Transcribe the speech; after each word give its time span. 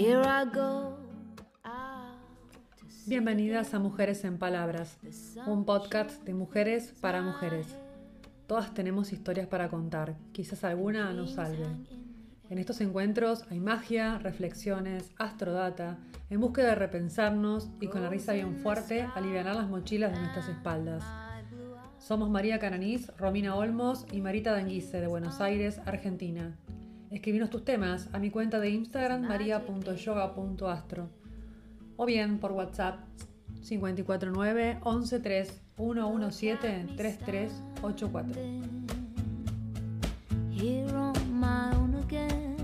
Here 0.00 0.22
I 0.22 0.44
go. 0.54 0.96
Bienvenidas 3.06 3.74
a 3.74 3.80
Mujeres 3.80 4.22
en 4.22 4.38
Palabras, 4.38 4.96
un 5.44 5.64
podcast 5.64 6.22
de 6.22 6.34
mujeres 6.34 6.94
para 7.00 7.20
mujeres. 7.20 7.66
Todas 8.46 8.72
tenemos 8.74 9.12
historias 9.12 9.48
para 9.48 9.68
contar, 9.68 10.14
quizás 10.30 10.62
alguna 10.62 11.12
nos 11.14 11.32
salve. 11.32 11.66
En 12.48 12.58
estos 12.58 12.80
encuentros 12.80 13.42
hay 13.50 13.58
magia, 13.58 14.18
reflexiones, 14.18 15.10
astrodata, 15.18 15.98
en 16.30 16.38
búsqueda 16.38 16.68
de 16.68 16.74
repensarnos 16.76 17.68
y 17.80 17.88
con 17.88 18.00
la 18.00 18.08
risa 18.08 18.34
bien 18.34 18.54
fuerte 18.58 19.02
aliviar 19.16 19.46
las 19.46 19.68
mochilas 19.68 20.12
de 20.12 20.20
nuestras 20.20 20.48
espaldas. 20.48 21.02
Somos 21.98 22.30
María 22.30 22.60
Cananís, 22.60 23.08
Romina 23.16 23.56
Olmos 23.56 24.06
y 24.12 24.20
Marita 24.20 24.52
Danguise 24.52 25.00
de 25.00 25.08
Buenos 25.08 25.40
Aires, 25.40 25.80
Argentina. 25.86 26.56
Escribinos 27.10 27.48
tus 27.48 27.64
temas 27.64 28.08
a 28.12 28.18
mi 28.18 28.30
cuenta 28.30 28.60
de 28.60 28.70
Instagram 28.70 29.22
maria.yoga.astro 29.22 31.08
o 31.96 32.04
bien 32.04 32.38
por 32.38 32.52
WhatsApp 32.52 33.00
549 33.62 34.78
113 34.82 35.52
117 35.76 36.96
3384. 36.96 38.34
Here 40.50 40.94
on 40.94 41.14
my 41.32 41.74
own 41.76 41.94
again. 42.04 42.56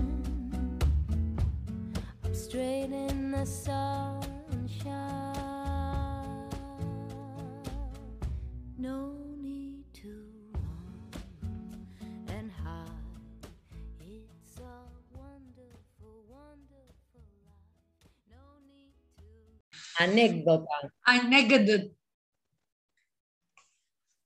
I'm 2.23 2.33
straight 2.35 2.91
in 2.91 3.31
the 3.31 3.45
sunshine. 3.45 4.93
No 8.77 9.14
Anécdota. 19.97 20.91
Anécdota. 21.03 21.85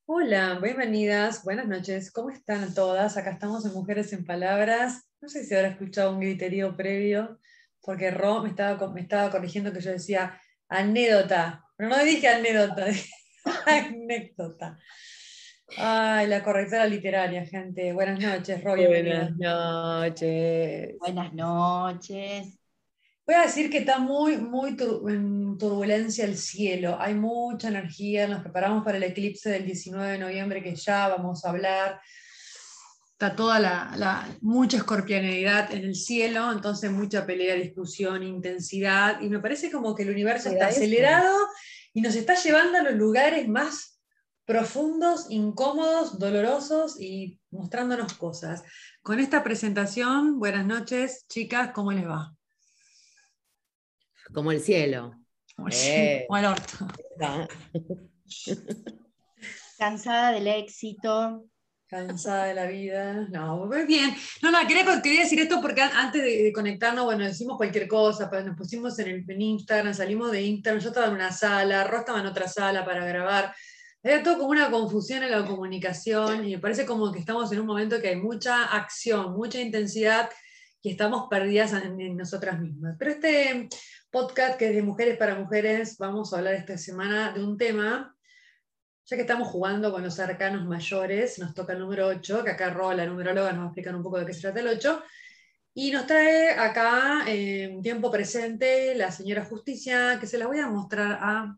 Hola, 0.06 0.60
bienvenidas, 0.60 1.44
buenas 1.44 1.68
noches. 1.68 2.12
¿Cómo 2.12 2.32
están 2.32 2.74
todas? 2.74 3.18
Acá 3.18 3.32
estamos 3.32 3.64
en 3.66 3.74
Mujeres 3.74 4.12
en 4.14 4.26
Palabras. 4.26 5.08
No 5.22 5.30
sé 5.30 5.44
si 5.44 5.54
habrá 5.54 5.68
escuchado 5.68 6.12
un 6.12 6.22
griterío 6.22 6.76
previo, 6.76 7.40
porque 7.82 8.10
Ro 8.10 8.42
me 8.42 8.50
estaba, 8.50 8.92
me 8.92 9.02
estaba 9.02 9.30
corrigiendo 9.30 9.72
que 9.72 9.82
yo 9.82 9.92
decía 9.92 10.42
anécdota, 10.70 11.64
pero 11.76 11.90
no 11.90 12.04
dije 12.04 12.28
anécdota, 12.28 12.86
dije 12.86 13.14
anécdota. 13.68 14.80
Ay, 15.78 16.26
la 16.26 16.44
correctora 16.44 16.88
literaria, 16.88 17.46
gente. 17.46 17.94
Buenas 17.94 18.20
noches, 18.20 18.64
Ro. 18.64 18.76
Buenas 18.76 19.38
noches. 19.38 20.98
Buenas 20.98 21.32
noches. 21.32 22.59
Voy 23.30 23.36
a 23.36 23.44
decir 23.44 23.70
que 23.70 23.78
está 23.78 24.00
muy, 24.00 24.38
muy 24.38 24.76
tur- 24.76 25.08
en 25.08 25.56
turbulencia 25.60 26.26
el 26.26 26.36
cielo. 26.36 26.98
Hay 27.00 27.14
mucha 27.14 27.68
energía. 27.68 28.28
Nos 28.28 28.42
preparamos 28.42 28.84
para 28.84 28.98
el 28.98 29.04
eclipse 29.04 29.52
del 29.52 29.68
19 29.68 30.14
de 30.14 30.18
noviembre 30.18 30.64
que 30.64 30.74
ya 30.76 31.10
vamos 31.10 31.46
a 31.46 31.52
hablar. 31.52 32.02
Está 33.12 33.36
toda 33.36 33.60
la, 33.60 33.94
la- 33.98 34.36
mucha 34.42 34.78
escorpianidad 34.78 35.72
en 35.72 35.84
el 35.84 35.94
cielo, 35.94 36.52
entonces 36.52 36.90
mucha 36.90 37.28
pelea, 37.28 37.54
discusión, 37.54 38.24
intensidad. 38.24 39.22
Y 39.22 39.30
me 39.30 39.38
parece 39.38 39.70
como 39.70 39.94
que 39.94 40.02
el 40.02 40.10
universo 40.10 40.50
está 40.50 40.66
acelerado 40.80 41.38
y 41.94 42.02
nos 42.02 42.16
está 42.16 42.34
llevando 42.34 42.80
a 42.80 42.82
los 42.82 42.96
lugares 42.96 43.48
más 43.48 44.02
profundos, 44.46 45.28
incómodos, 45.30 46.18
dolorosos 46.18 47.00
y 47.00 47.40
mostrándonos 47.52 48.12
cosas. 48.16 48.64
Con 49.04 49.20
esta 49.20 49.44
presentación, 49.44 50.40
buenas 50.40 50.66
noches, 50.66 51.28
chicas, 51.28 51.70
¿cómo 51.76 51.92
les 51.92 52.08
va? 52.08 52.34
Como 54.34 54.52
el 54.52 54.62
cielo. 54.62 55.14
Como 55.56 55.68
el- 55.70 55.74
Eh. 55.76 56.28
el 56.30 56.46
orto. 56.46 56.88
Cansada 59.78 60.32
del 60.34 60.48
éxito. 60.48 61.46
Cansada 61.88 62.46
de 62.46 62.54
la 62.54 62.66
vida. 62.68 63.28
No, 63.32 63.66
muy 63.66 63.86
bien. 63.86 64.14
No, 64.44 64.52
no, 64.52 64.60
quería, 64.68 65.02
quería 65.02 65.22
decir 65.24 65.40
esto 65.40 65.60
porque 65.62 65.82
an- 65.82 65.92
antes 65.96 66.22
de, 66.22 66.44
de 66.44 66.54
conectarnos, 66.54 67.06
bueno, 67.06 67.24
decimos 67.26 67.58
cualquier 67.58 67.88
cosa, 67.88 68.30
pues 68.30 68.46
nos 68.46 68.56
pusimos 68.56 69.00
en, 69.00 69.08
el, 69.08 69.26
en 69.28 69.42
Instagram, 69.42 69.94
salimos 69.94 70.32
de 70.32 70.42
Instagram, 70.44 70.82
yo 70.82 70.90
estaba 70.90 71.08
en 71.08 71.14
una 71.14 71.32
sala, 71.32 71.84
Ro 71.86 72.00
estaba 72.00 72.20
en 72.20 72.28
otra 72.28 72.48
sala 72.48 72.86
para 72.86 73.06
grabar. 73.06 73.56
Era 74.04 74.22
todo 74.22 74.38
como 74.38 74.50
una 74.52 74.70
confusión 74.70 75.24
en 75.24 75.32
la 75.32 75.46
comunicación 75.46 76.48
y 76.48 76.52
me 76.56 76.60
parece 76.60 76.86
como 76.86 77.12
que 77.12 77.20
estamos 77.20 77.52
en 77.52 77.60
un 77.60 77.66
momento 77.66 78.00
que 78.00 78.10
hay 78.10 78.16
mucha 78.18 78.66
acción, 78.66 79.34
mucha 79.34 79.60
intensidad 79.60 80.30
y 80.82 80.92
estamos 80.92 81.28
perdidas 81.30 81.74
en, 81.74 82.16
nosotras 82.16 82.60
mismas. 82.60 82.96
Pero 82.98 83.12
este 83.12 83.70
podcast 84.10 84.58
que 84.58 84.70
es 84.70 84.76
de 84.76 84.82
mujeres 84.82 85.18
para 85.18 85.36
mujeres, 85.36 85.98
vamos 85.98 86.34
a 86.34 86.38
hablar 86.38 86.54
esta 86.54 86.78
semana 86.78 87.32
de 87.34 87.44
un 87.44 87.58
tema 87.58 88.16
ya 89.10 89.16
que 89.16 89.24
estamos 89.24 89.48
jugando 89.48 89.92
con 89.92 90.04
los 90.04 90.20
arcanos 90.20 90.68
mayores, 90.68 91.40
nos 91.40 91.56
toca 91.56 91.74
el 91.74 91.80
número 91.80 92.06
8, 92.06 92.44
que 92.44 92.52
acá 92.52 92.70
Ro, 92.70 92.94
la 92.94 93.08
numeróloga, 93.08 93.52
nos 93.52 93.62
va 93.62 93.64
a 93.64 93.68
explicar 93.70 93.96
un 93.96 94.04
poco 94.04 94.20
de 94.20 94.26
qué 94.28 94.34
se 94.36 94.42
trata 94.42 94.60
el 94.60 94.68
8. 94.68 95.04
Y 95.74 95.92
nos 95.92 96.06
trae 96.06 96.52
acá, 96.52 97.24
en 97.26 97.82
tiempo 97.82 98.12
presente, 98.12 98.94
la 98.94 99.12
señora 99.12 99.46
Justicia, 99.46 100.18
que 100.20 100.28
se 100.28 100.38
la 100.38 100.46
voy 100.46 100.60
a 100.60 100.68
mostrar 100.68 101.18
a 101.20 101.58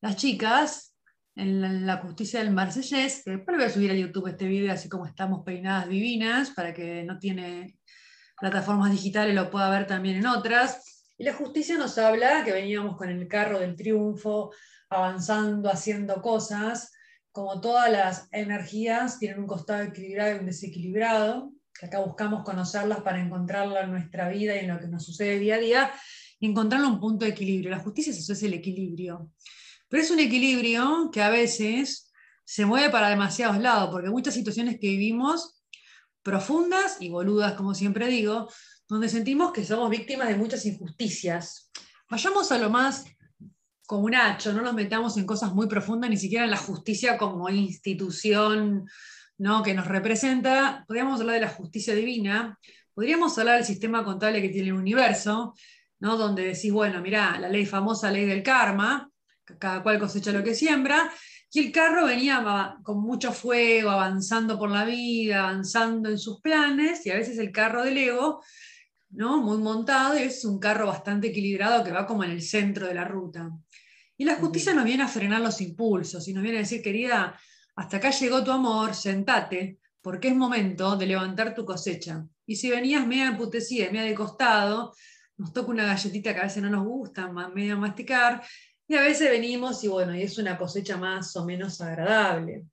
las 0.00 0.16
chicas 0.16 0.96
en 1.36 1.86
la, 1.86 1.98
Justicia 1.98 2.40
del 2.40 2.50
Marsellés. 2.50 3.22
que 3.24 3.30
Después 3.30 3.56
voy 3.56 3.66
a 3.66 3.70
subir 3.70 3.90
a 3.92 3.94
YouTube 3.94 4.26
este 4.26 4.46
video, 4.46 4.72
así 4.72 4.88
como 4.88 5.06
estamos 5.06 5.44
peinadas 5.44 5.88
divinas, 5.88 6.50
para 6.50 6.74
que 6.74 7.04
no 7.04 7.20
tiene 7.20 7.78
plataformas 8.42 8.90
digitales, 8.90 9.36
lo 9.36 9.50
pueda 9.50 9.70
ver 9.70 9.86
también 9.86 10.16
en 10.16 10.26
otras. 10.26 11.04
Y 11.16 11.22
la 11.22 11.32
Justicia 11.32 11.78
nos 11.78 11.96
habla 11.96 12.42
que 12.44 12.52
veníamos 12.52 12.96
con 12.96 13.08
el 13.08 13.28
carro 13.28 13.60
del 13.60 13.76
triunfo, 13.76 14.50
avanzando, 14.90 15.70
haciendo 15.70 16.20
cosas, 16.20 16.92
como 17.30 17.60
todas 17.60 17.90
las 17.90 18.28
energías 18.32 19.20
tienen 19.20 19.38
un 19.38 19.46
costado 19.46 19.82
equilibrado 19.82 20.34
y 20.34 20.38
un 20.40 20.46
desequilibrado, 20.46 21.52
que 21.72 21.86
acá 21.86 22.00
buscamos 22.00 22.42
conocerlas 22.42 23.00
para 23.02 23.20
encontrarla 23.20 23.82
en 23.82 23.92
nuestra 23.92 24.28
vida 24.28 24.56
y 24.56 24.58
en 24.58 24.68
lo 24.68 24.80
que 24.80 24.88
nos 24.88 25.04
sucede 25.04 25.38
día 25.38 25.54
a 25.54 25.58
día, 25.58 25.92
y 26.40 26.46
encontrarle 26.48 26.88
un 26.88 26.98
punto 26.98 27.24
de 27.24 27.30
equilibrio. 27.30 27.70
La 27.70 27.78
justicia 27.78 28.10
es 28.10 28.18
eso, 28.18 28.32
es 28.32 28.42
el 28.42 28.54
equilibrio. 28.54 29.30
Pero 29.88 30.02
es 30.02 30.10
un 30.10 30.18
equilibrio 30.18 31.10
que 31.12 31.22
a 31.22 31.30
veces 31.30 32.12
se 32.44 32.66
mueve 32.66 32.90
para 32.90 33.08
demasiados 33.08 33.58
lados, 33.58 33.90
porque 33.90 34.10
muchas 34.10 34.34
situaciones 34.34 34.80
que 34.80 34.88
vivimos, 34.88 35.61
profundas 36.22 36.96
y 37.00 37.08
boludas, 37.10 37.54
como 37.54 37.74
siempre 37.74 38.06
digo, 38.08 38.48
donde 38.88 39.08
sentimos 39.08 39.52
que 39.52 39.64
somos 39.64 39.90
víctimas 39.90 40.28
de 40.28 40.36
muchas 40.36 40.64
injusticias. 40.66 41.70
Vayamos 42.08 42.52
a 42.52 42.58
lo 42.58 42.70
más 42.70 43.04
comunacho, 43.86 44.52
no 44.52 44.62
nos 44.62 44.74
metamos 44.74 45.16
en 45.16 45.26
cosas 45.26 45.52
muy 45.52 45.66
profundas, 45.66 46.10
ni 46.10 46.16
siquiera 46.16 46.44
en 46.44 46.50
la 46.50 46.56
justicia 46.56 47.18
como 47.18 47.48
institución 47.48 48.88
¿no? 49.38 49.62
que 49.62 49.74
nos 49.74 49.86
representa. 49.86 50.84
Podríamos 50.86 51.20
hablar 51.20 51.34
de 51.34 51.42
la 51.42 51.48
justicia 51.48 51.94
divina, 51.94 52.58
podríamos 52.94 53.36
hablar 53.38 53.56
del 53.56 53.66
sistema 53.66 54.04
contable 54.04 54.40
que 54.40 54.48
tiene 54.48 54.68
el 54.68 54.74
universo, 54.74 55.54
¿no? 56.00 56.16
donde 56.16 56.44
decís, 56.44 56.72
bueno, 56.72 57.00
mirá, 57.00 57.38
la 57.38 57.48
ley 57.48 57.66
famosa 57.66 58.10
ley 58.10 58.24
del 58.24 58.42
karma, 58.42 59.10
cada 59.58 59.82
cual 59.82 59.98
cosecha 59.98 60.32
lo 60.32 60.42
que 60.42 60.54
siembra, 60.54 61.10
y 61.54 61.66
el 61.66 61.72
carro 61.72 62.06
venía 62.06 62.78
con 62.82 63.02
mucho 63.02 63.30
fuego, 63.30 63.90
avanzando 63.90 64.58
por 64.58 64.70
la 64.70 64.86
vida, 64.86 65.40
avanzando 65.40 66.08
en 66.08 66.18
sus 66.18 66.40
planes, 66.40 67.04
y 67.04 67.10
a 67.10 67.16
veces 67.16 67.38
el 67.38 67.52
carro 67.52 67.84
del 67.84 67.98
ego, 67.98 68.42
¿no? 69.10 69.42
muy 69.42 69.58
montado, 69.58 70.18
y 70.18 70.22
es 70.22 70.46
un 70.46 70.58
carro 70.58 70.86
bastante 70.86 71.28
equilibrado 71.28 71.84
que 71.84 71.92
va 71.92 72.06
como 72.06 72.24
en 72.24 72.30
el 72.30 72.40
centro 72.40 72.86
de 72.86 72.94
la 72.94 73.04
ruta. 73.04 73.50
Y 74.16 74.24
la 74.24 74.36
justicia 74.36 74.72
nos 74.72 74.84
viene 74.84 75.02
a 75.02 75.08
frenar 75.08 75.42
los 75.42 75.60
impulsos 75.60 76.26
y 76.26 76.32
nos 76.32 76.42
viene 76.42 76.58
a 76.58 76.62
decir, 76.62 76.80
querida, 76.80 77.38
hasta 77.76 77.98
acá 77.98 78.10
llegó 78.10 78.42
tu 78.42 78.50
amor, 78.50 78.94
sentate, 78.94 79.78
porque 80.00 80.28
es 80.28 80.34
momento 80.34 80.96
de 80.96 81.06
levantar 81.06 81.54
tu 81.54 81.66
cosecha. 81.66 82.24
Y 82.46 82.56
si 82.56 82.70
venías 82.70 83.06
media 83.06 83.26
emputecida, 83.26 83.86
media 83.86 84.04
de 84.04 84.14
costado, 84.14 84.94
nos 85.36 85.52
toca 85.52 85.70
una 85.70 85.84
galletita 85.84 86.32
que 86.32 86.40
a 86.40 86.44
veces 86.44 86.62
no 86.62 86.70
nos 86.70 86.86
gusta, 86.86 87.30
medio 87.54 87.76
masticar, 87.76 88.42
y 88.92 88.96
a 88.96 89.00
veces 89.00 89.30
venimos 89.30 89.82
y 89.84 89.88
bueno, 89.88 90.14
y 90.14 90.20
es 90.20 90.36
una 90.36 90.58
cosecha 90.58 90.98
más 90.98 91.34
o 91.36 91.46
menos 91.46 91.80
agradable. 91.80 92.66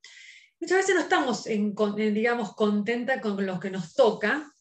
Muchas 0.60 0.80
veces 0.80 0.96
no 0.96 1.02
estamos, 1.02 1.48
en, 1.48 1.74
digamos, 2.14 2.54
contenta 2.56 3.22
con 3.22 3.46
lo 3.46 3.58
que 3.58 3.72
nos 3.72 3.94
toca 3.94 4.52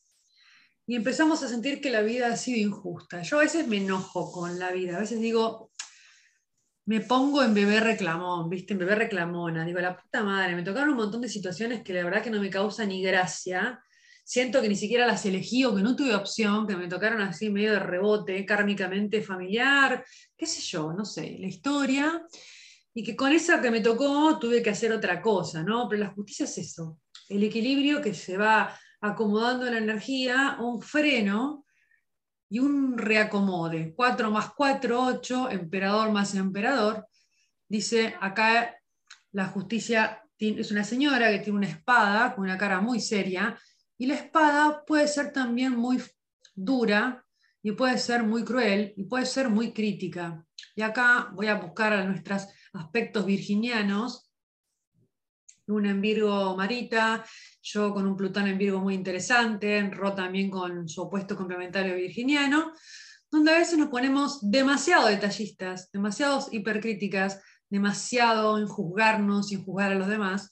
y 0.87 0.94
empezamos 0.94 1.43
a 1.43 1.49
sentir 1.49 1.81
que 1.81 1.90
la 1.90 2.02
vida 2.02 2.28
ha 2.28 2.37
sido 2.37 2.60
injusta. 2.60 3.22
Yo 3.22 3.38
a 3.38 3.43
veces 3.43 3.66
me 3.66 3.78
enojo 3.78 4.31
con 4.31 4.56
la 4.60 4.70
vida, 4.70 4.99
a 4.99 5.00
veces 5.00 5.19
digo, 5.19 5.72
me 6.84 7.00
pongo 7.00 7.43
en 7.43 7.55
bebé 7.55 7.81
reclamón, 7.81 8.49
¿viste? 8.49 8.75
En 8.75 8.78
bebé 8.78 8.94
reclamona. 8.94 9.64
Digo, 9.64 9.81
la 9.81 9.96
puta 9.96 10.22
madre, 10.22 10.55
me 10.55 10.62
tocaron 10.62 10.90
un 10.90 10.96
montón 10.96 11.22
de 11.22 11.28
situaciones 11.28 11.82
que 11.82 11.93
la 11.93 12.05
verdad 12.05 12.22
que 12.22 12.31
no 12.31 12.40
me 12.40 12.50
causa 12.50 12.87
ni 12.87 13.02
gracia. 13.02 13.82
Siento 14.29 14.61
que 14.61 14.69
ni 14.69 14.77
siquiera 14.77 15.07
las 15.07 15.25
elegí 15.25 15.65
o 15.65 15.75
que 15.75 15.81
no 15.81 15.97
tuve 15.97 16.15
opción, 16.15 16.67
que 16.67 16.77
me 16.77 16.87
tocaron 16.87 17.23
así 17.23 17.49
medio 17.49 17.73
de 17.73 17.79
rebote, 17.79 18.45
kármicamente 18.45 19.23
familiar, 19.23 20.05
qué 20.37 20.45
sé 20.45 20.61
yo, 20.61 20.93
no 20.93 21.07
sé, 21.07 21.39
la 21.41 21.47
historia. 21.47 22.23
Y 22.93 23.03
que 23.03 23.17
con 23.17 23.33
esa 23.33 23.59
que 23.63 23.71
me 23.71 23.81
tocó 23.81 24.39
tuve 24.39 24.63
que 24.63 24.69
hacer 24.69 24.93
otra 24.93 25.23
cosa, 25.23 25.63
¿no? 25.63 25.89
Pero 25.89 26.03
la 26.03 26.11
justicia 26.11 26.45
es 26.45 26.59
eso, 26.59 27.01
el 27.31 27.43
equilibrio 27.43 28.03
que 28.03 28.13
se 28.13 28.37
va 28.37 28.79
acomodando 29.01 29.65
la 29.65 29.79
energía, 29.79 30.59
un 30.61 30.83
freno 30.83 31.65
y 32.51 32.59
un 32.59 32.99
reacomode. 32.99 33.95
4 33.97 34.31
más 34.31 34.51
4, 34.55 35.05
8, 35.05 35.51
emperador 35.53 36.13
más 36.13 36.35
emperador. 36.35 37.09
Dice 37.67 38.15
acá 38.21 38.77
la 39.33 39.47
justicia 39.47 40.23
es 40.39 40.71
una 40.71 40.85
señora 40.85 41.31
que 41.31 41.39
tiene 41.39 41.57
una 41.61 41.69
espada 41.69 42.35
con 42.35 42.45
una 42.45 42.59
cara 42.59 42.83
muy 42.83 43.01
seria 43.01 43.59
y 43.99 44.06
la 44.06 44.15
espada 44.15 44.85
puede 44.87 45.09
ser 45.09 45.33
también 45.33 45.77
muy 45.77 46.00
dura 46.55 47.25
y 47.62 47.73
puede 47.73 47.99
ser 47.99 48.23
muy 48.23 48.45
cruel 48.45 48.95
y 48.97 49.05
puede 49.05 49.27
ser 49.27 49.49
muy 49.49 49.73
crítica. 49.73 50.45
Y 50.75 50.83
acá 50.83 51.31
voy 51.35 51.49
a 51.49 51.56
buscar 51.56 51.93
a 51.93 52.05
nuestros 52.05 52.47
aspectos 52.73 53.27
virginianos. 53.27 54.31
Una 55.67 55.91
en 55.91 56.00
Virgo 56.00 56.56
Marita, 56.56 57.25
yo 57.61 57.93
con 57.93 58.06
un 58.06 58.17
Plutón 58.17 58.47
en 58.47 58.56
Virgo 58.56 58.81
muy 58.81 58.95
interesante, 58.95 59.91
Ro 59.91 60.15
también 60.15 60.49
con 60.49 60.89
su 60.89 61.03
opuesto 61.03 61.37
complementario 61.37 61.94
virginiano, 61.94 62.73
donde 63.31 63.53
a 63.53 63.59
veces 63.59 63.79
nos 63.79 63.89
ponemos 63.89 64.51
demasiado 64.51 65.09
detallistas, 65.09 65.91
demasiados 65.93 66.49
hipercríticas, 66.53 67.43
demasiado 67.69 68.59
en 68.59 68.67
juzgarnos 68.67 69.53
y 69.53 69.56
en 69.56 69.65
juzgar 69.65 69.93
a 69.93 69.97
los 69.97 70.09
demás, 70.09 70.51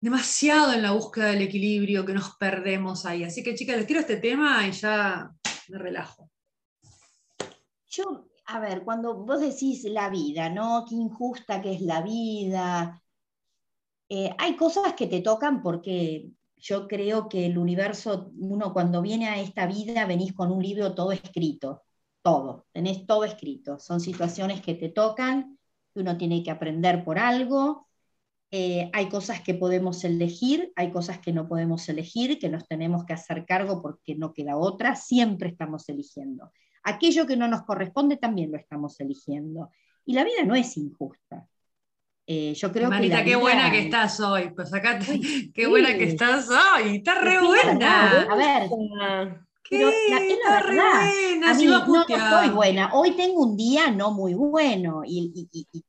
demasiado 0.00 0.72
en 0.72 0.82
la 0.82 0.92
búsqueda 0.92 1.26
del 1.26 1.42
equilibrio 1.42 2.04
que 2.04 2.14
nos 2.14 2.36
perdemos 2.36 3.06
ahí. 3.06 3.24
Así 3.24 3.42
que 3.42 3.54
chicas, 3.54 3.76
les 3.76 3.86
tiro 3.86 4.00
este 4.00 4.16
tema 4.16 4.66
y 4.66 4.72
ya 4.72 5.30
me 5.68 5.78
relajo. 5.78 6.30
Yo, 7.88 8.28
a 8.46 8.60
ver, 8.60 8.84
cuando 8.84 9.14
vos 9.24 9.40
decís 9.40 9.84
la 9.84 10.10
vida, 10.10 10.50
¿no? 10.50 10.84
Qué 10.88 10.94
injusta 10.94 11.60
que 11.62 11.74
es 11.74 11.80
la 11.80 12.02
vida. 12.02 13.02
eh, 14.08 14.30
hay 14.38 14.56
cosas 14.56 14.94
que 14.94 15.06
te 15.06 15.20
tocan 15.20 15.62
porque 15.62 16.30
yo 16.56 16.88
creo 16.88 17.28
que 17.28 17.46
el 17.46 17.58
universo, 17.58 18.30
uno 18.38 18.72
cuando 18.72 19.02
viene 19.02 19.28
a 19.28 19.40
esta 19.40 19.66
vida, 19.66 20.06
venís 20.06 20.32
con 20.32 20.50
un 20.52 20.62
libro 20.62 20.94
todo 20.94 21.12
escrito, 21.12 21.82
todo, 22.22 22.66
tenés 22.72 23.06
todo 23.06 23.24
escrito. 23.24 23.78
Son 23.78 24.00
situaciones 24.00 24.60
que 24.62 24.74
te 24.74 24.88
tocan, 24.88 25.58
que 25.92 26.00
uno 26.00 26.16
tiene 26.16 26.42
que 26.42 26.50
aprender 26.50 27.04
por 27.04 27.18
algo. 27.18 27.88
Eh, 28.52 28.90
hay 28.92 29.08
cosas 29.08 29.40
que 29.40 29.54
podemos 29.54 30.04
elegir, 30.04 30.72
hay 30.76 30.92
cosas 30.92 31.18
que 31.18 31.32
no 31.32 31.48
podemos 31.48 31.88
elegir, 31.88 32.38
que 32.38 32.48
nos 32.48 32.66
tenemos 32.68 33.04
que 33.04 33.12
hacer 33.12 33.44
cargo 33.44 33.82
porque 33.82 34.14
no 34.14 34.32
queda 34.32 34.56
otra, 34.56 34.94
siempre 34.94 35.48
estamos 35.48 35.88
eligiendo. 35.88 36.52
Aquello 36.84 37.26
que 37.26 37.36
no 37.36 37.48
nos 37.48 37.62
corresponde 37.62 38.16
también 38.16 38.52
lo 38.52 38.58
estamos 38.58 39.00
eligiendo. 39.00 39.70
Y 40.04 40.12
la 40.14 40.22
vida 40.22 40.44
no 40.44 40.54
es 40.54 40.76
injusta. 40.76 41.46
Eh, 42.28 42.54
yo 42.54 42.72
creo 42.72 42.88
Marita, 42.90 43.16
que 43.16 43.18
la 43.18 43.24
qué 43.24 43.30
vida- 43.30 43.38
buena 43.38 43.70
que 43.70 43.78
estás 43.80 44.20
hoy. 44.20 44.50
Pues 44.54 44.72
acá, 44.72 44.98
te- 45.00 45.12
Uy, 45.12 45.50
qué 45.54 45.64
sí. 45.64 45.70
buena 45.70 45.88
que 45.98 46.04
estás 46.04 46.48
hoy. 46.48 46.96
Está 46.96 47.20
re 47.20 47.38
Sí, 47.40 47.46
verdad, 47.46 47.46
buena. 47.46 48.22
A 48.22 48.36
ver, 48.36 48.70
¿Qué? 49.64 49.78
pero 49.78 49.90
la- 49.90 49.94
es 49.96 50.10
la 50.10 50.18
Está 50.34 50.60
re 50.60 50.76
verdad. 50.76 51.00
buena. 51.00 51.50
a 51.50 51.54
mí 51.54 51.64
no, 51.66 51.86
no 51.86 52.54
buena. 52.54 52.90
Hoy 52.94 53.10
tengo 53.16 53.42
un 53.44 53.56
día 53.56 53.90
no 53.90 54.12
muy 54.12 54.34
bueno. 54.34 55.02
Y, 55.04 55.32
y- 55.52 55.66
y- 55.72 55.84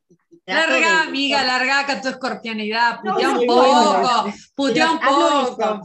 Larga, 0.47 0.77
de- 0.77 1.09
amiga, 1.09 1.43
larga 1.43 1.79
acá 1.81 2.01
tu 2.01 2.07
escorpianidad. 2.07 3.03
No, 3.03 3.13
Putea 3.13 3.33
no, 3.33 3.39
un 3.39 3.47
poco. 3.47 4.33
Putea 4.55 4.91
un 4.91 4.99
poco. 4.99 5.81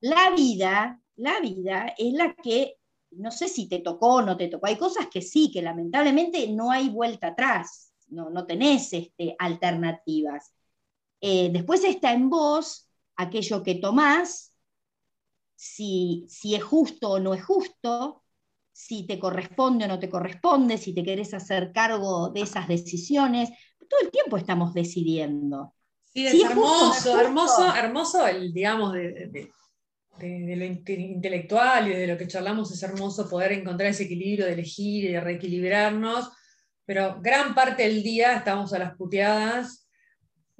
La 0.00 0.30
vida, 0.30 1.00
la 1.16 1.40
vida 1.40 1.94
es 1.98 2.12
la 2.12 2.34
que, 2.34 2.76
no 3.10 3.30
sé 3.30 3.48
si 3.48 3.68
te 3.68 3.80
tocó 3.80 4.14
o 4.14 4.22
no 4.22 4.36
te 4.36 4.48
tocó. 4.48 4.66
Hay 4.66 4.76
cosas 4.76 5.08
que 5.08 5.20
sí, 5.20 5.50
que 5.52 5.62
lamentablemente 5.62 6.46
no 6.48 6.70
hay 6.70 6.88
vuelta 6.88 7.28
atrás. 7.28 7.92
No, 8.08 8.30
no 8.30 8.46
tenés 8.46 8.92
este, 8.92 9.34
alternativas. 9.38 10.52
Eh, 11.20 11.50
después 11.52 11.82
está 11.84 12.12
en 12.12 12.30
vos 12.30 12.88
aquello 13.16 13.62
que 13.64 13.74
tomás, 13.74 14.54
si, 15.56 16.24
si 16.28 16.54
es 16.54 16.62
justo 16.62 17.10
o 17.10 17.18
no 17.18 17.34
es 17.34 17.44
justo, 17.44 18.22
si 18.72 19.04
te 19.08 19.18
corresponde 19.18 19.86
o 19.86 19.88
no 19.88 19.98
te 19.98 20.08
corresponde, 20.08 20.78
si 20.78 20.94
te 20.94 21.02
querés 21.02 21.34
hacer 21.34 21.72
cargo 21.72 22.30
de 22.30 22.42
esas 22.42 22.68
decisiones. 22.68 23.50
Todo 23.88 24.00
el 24.02 24.10
tiempo 24.10 24.36
estamos 24.36 24.74
decidiendo. 24.74 25.74
Sí, 26.12 26.26
es 26.26 26.32
Sí, 26.32 26.42
es 26.42 26.48
justo, 26.48 26.60
hermoso, 26.60 26.92
justo. 26.94 27.20
hermoso, 27.20 27.74
hermoso 27.76 28.26
el, 28.26 28.52
digamos, 28.52 28.92
de, 28.92 29.12
de- 29.12 29.26
de- 29.28 29.52
de- 30.18 30.46
de 30.46 30.56
lo 30.56 30.64
inte- 30.64 30.98
intelectual 30.98 31.88
y 31.88 31.94
de 31.94 32.06
lo 32.06 32.18
que 32.18 32.26
charlamos, 32.26 32.72
es 32.72 32.82
hermoso 32.82 33.28
poder 33.28 33.52
encontrar 33.52 33.90
ese 33.90 34.04
equilibrio 34.04 34.46
de 34.46 34.52
elegir 34.54 35.04
y 35.04 35.12
de 35.12 35.20
reequilibrarnos, 35.20 36.30
pero 36.84 37.18
gran 37.20 37.54
parte 37.54 37.84
del 37.84 38.02
día 38.02 38.34
estamos 38.36 38.72
a 38.72 38.78
las 38.78 38.94
puteadas. 38.96 39.84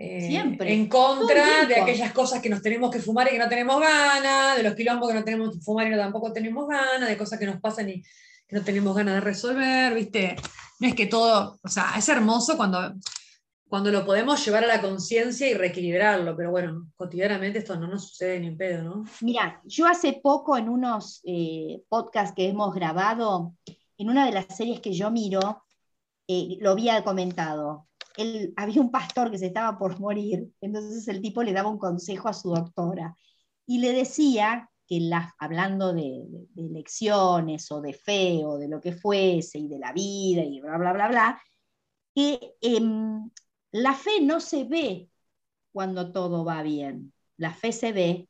eh, 0.01 0.21
Siempre, 0.29 0.73
En 0.73 0.89
contra 0.89 1.65
de 1.67 1.75
aquellas 1.75 2.13
cosas 2.13 2.41
que 2.41 2.49
nos 2.49 2.63
tenemos 2.63 2.89
que 2.93 3.01
fumar 3.01 3.27
y 3.27 3.31
que 3.33 3.39
no 3.39 3.49
tenemos 3.49 3.81
ganas, 3.81 4.57
de 4.57 4.63
los 4.63 4.77
quilombos 4.77 5.09
que 5.09 5.15
no 5.15 5.25
tenemos 5.25 5.57
que 5.57 5.61
fumar 5.61 5.89
y 5.89 5.91
no 5.91 5.97
tampoco 5.97 6.33
tenemos 6.33 6.69
ganas, 6.69 7.09
de 7.09 7.17
cosas 7.19 7.37
que 7.37 7.47
nos 7.47 7.61
pasan 7.61 7.89
y 7.91 8.01
no 8.51 8.63
tenemos 8.63 8.97
ganas 8.97 9.15
de 9.15 9.21
resolver, 9.21 9.95
¿viste? 9.95 10.37
No 10.81 10.89
es 10.89 10.95
que 10.95 11.07
todo, 11.07 11.59
o 11.63 11.69
sea, 11.69 11.95
es 11.97 12.09
hermoso 12.09 12.57
cuando, 12.57 12.95
cuando 13.69 13.91
lo 13.91 14.05
podemos 14.05 14.45
llevar 14.45 14.65
a 14.65 14.69
la 14.69 14.81
conciencia 14.81 15.49
y 15.49 15.55
reequilibrarlo, 15.55 16.37
pero 16.37 16.51
bueno, 16.51 16.89
cotidianamente 16.97 17.59
esto 17.59 17.79
no 17.79 17.87
nos 17.87 18.09
sucede 18.09 18.41
ni 18.41 18.47
en 18.49 18.57
pedo, 18.57 18.83
¿no? 18.83 19.05
Mira, 19.21 19.61
yo 19.65 19.87
hace 19.87 20.21
poco 20.23 20.57
en 20.57 20.69
unos 20.69 21.21
eh, 21.25 21.83
podcasts 21.89 22.35
que 22.35 22.49
hemos 22.49 22.75
grabado, 22.75 23.55
en 23.99 24.09
una 24.09 24.25
de 24.25 24.33
las 24.33 24.57
series 24.57 24.81
que 24.81 24.93
yo 24.93 25.11
miro, 25.11 25.65
eh, 26.27 26.57
lo 26.61 26.71
había 26.71 27.03
comentado. 27.05 27.87
Él, 28.17 28.53
había 28.57 28.81
un 28.81 28.91
pastor 28.91 29.31
que 29.31 29.39
se 29.39 29.47
estaba 29.47 29.79
por 29.79 30.01
morir, 30.01 30.49
entonces 30.61 31.07
el 31.09 31.21
tipo 31.21 31.43
le 31.43 31.53
daba 31.53 31.69
un 31.69 31.79
consejo 31.79 32.29
a 32.29 32.33
su 32.33 32.51
doctora 32.51 33.15
y 33.67 33.79
le 33.79 33.93
decía 33.93 34.71
que 34.89 35.11
hablando 35.39 35.93
de, 35.93 36.25
de- 36.29 36.67
elecciones 36.67 37.71
o 37.73 37.81
de 37.83 37.93
fe 37.95 38.43
o 38.45 38.59
de 38.59 38.69
lo 38.69 38.81
que 38.81 38.93
fuese 38.93 39.59
y 39.59 39.69
de 39.69 39.79
la 39.79 39.93
vida 39.93 40.43
y 40.43 40.61
bla, 40.61 40.79
bla, 40.79 40.93
bla, 40.95 41.09
bla, 41.09 41.43
que 42.15 42.55
em, 42.61 43.31
la 43.73 43.95
fe 43.95 44.21
no 44.23 44.41
se 44.41 44.65
ve 44.65 45.11
cuando 45.73 46.13
todo 46.13 46.45
va 46.45 46.63
bien, 46.63 47.13
la 47.39 47.55
fe 47.55 47.73
se 47.73 47.93
ve 47.93 48.29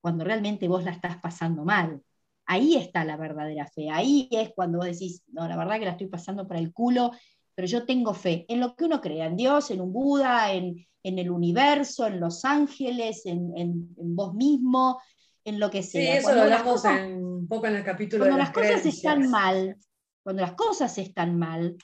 cuando 0.00 0.24
realmente 0.24 0.68
vos 0.68 0.84
la 0.84 0.92
estás 0.92 1.18
pasando 1.18 1.64
mal. 1.64 2.02
Ahí 2.46 2.76
está 2.76 3.04
la 3.04 3.16
verdadera 3.16 3.66
fe. 3.66 3.90
Ahí 3.90 4.28
es 4.30 4.50
cuando 4.54 4.78
vos 4.78 4.86
decís, 4.86 5.22
no, 5.28 5.46
la 5.48 5.56
verdad 5.56 5.78
que 5.78 5.84
la 5.84 5.90
estoy 5.92 6.06
pasando 6.08 6.46
para 6.48 6.60
el 6.60 6.72
culo, 6.72 7.12
pero 7.54 7.66
yo 7.68 7.84
tengo 7.84 8.14
fe 8.14 8.46
en 8.48 8.60
lo 8.60 8.74
que 8.74 8.84
uno 8.84 9.00
crea, 9.00 9.26
en 9.26 9.36
Dios, 9.36 9.70
en 9.70 9.80
un 9.80 9.92
Buda, 9.92 10.52
en, 10.52 10.86
en 11.02 11.18
el 11.18 11.30
universo, 11.30 12.06
en 12.06 12.20
los 12.20 12.44
ángeles, 12.44 13.26
en- 13.26 13.52
en 13.56 14.16
vos 14.16 14.34
mismo, 14.34 14.98
en 15.48 15.60
lo 15.60 15.70
que 15.70 15.82
Sí, 15.82 15.90
sea. 15.92 16.16
eso 16.18 16.28
lo 16.30 16.34
Cuando 16.36 16.44
las 16.50 16.58
hablamos 16.60 16.82
cosas- 16.82 17.00
en, 17.00 17.24
un 17.24 17.48
poco 17.48 17.66
en 17.66 17.76
el 17.76 17.84
capítulo 17.84 18.24
cuando 18.24 18.36
de 18.36 18.42
las 18.42 18.50
cosas 18.52 18.68
creencias. 18.80 18.94
están 18.96 19.30
mal, 19.30 19.76
cuando 20.22 20.42
las 20.42 20.52
cosas 20.52 20.98
están 20.98 21.38
mal, 21.38 21.76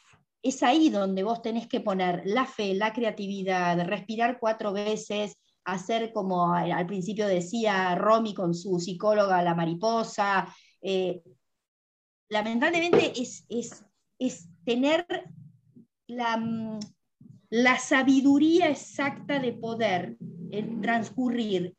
es 0.42 0.62
ahí 0.62 0.90
donde 0.90 1.22
vos 1.22 1.40
tenés 1.42 1.66
que 1.66 1.80
poner 1.80 2.22
la 2.26 2.44
fe, 2.46 2.74
la 2.74 2.92
creatividad, 2.92 3.80
respirar 3.86 4.38
cuatro 4.38 4.72
veces, 4.72 5.36
hacer 5.64 6.12
como 6.12 6.52
al 6.52 6.70
al 6.72 6.86
principio 6.86 7.26
decía 7.26 7.94
Romy 7.94 8.34
con 8.34 8.54
su 8.54 8.78
psicóloga, 8.78 9.40
la 9.42 9.54
mariposa. 9.54 10.46
eh, 10.82 11.22
lamentablemente 12.28 13.12
es, 13.20 13.44
es, 13.48 13.84
es 14.18 14.48
tener 14.64 15.06
la, 16.06 16.36
mm, 16.36 16.80
la 17.50 17.78
sabiduría 17.78 18.68
exacta 18.68 19.38
de 19.38 19.52
poder 19.52 20.16
eh, 20.50 20.76
transcurrir 20.82 21.74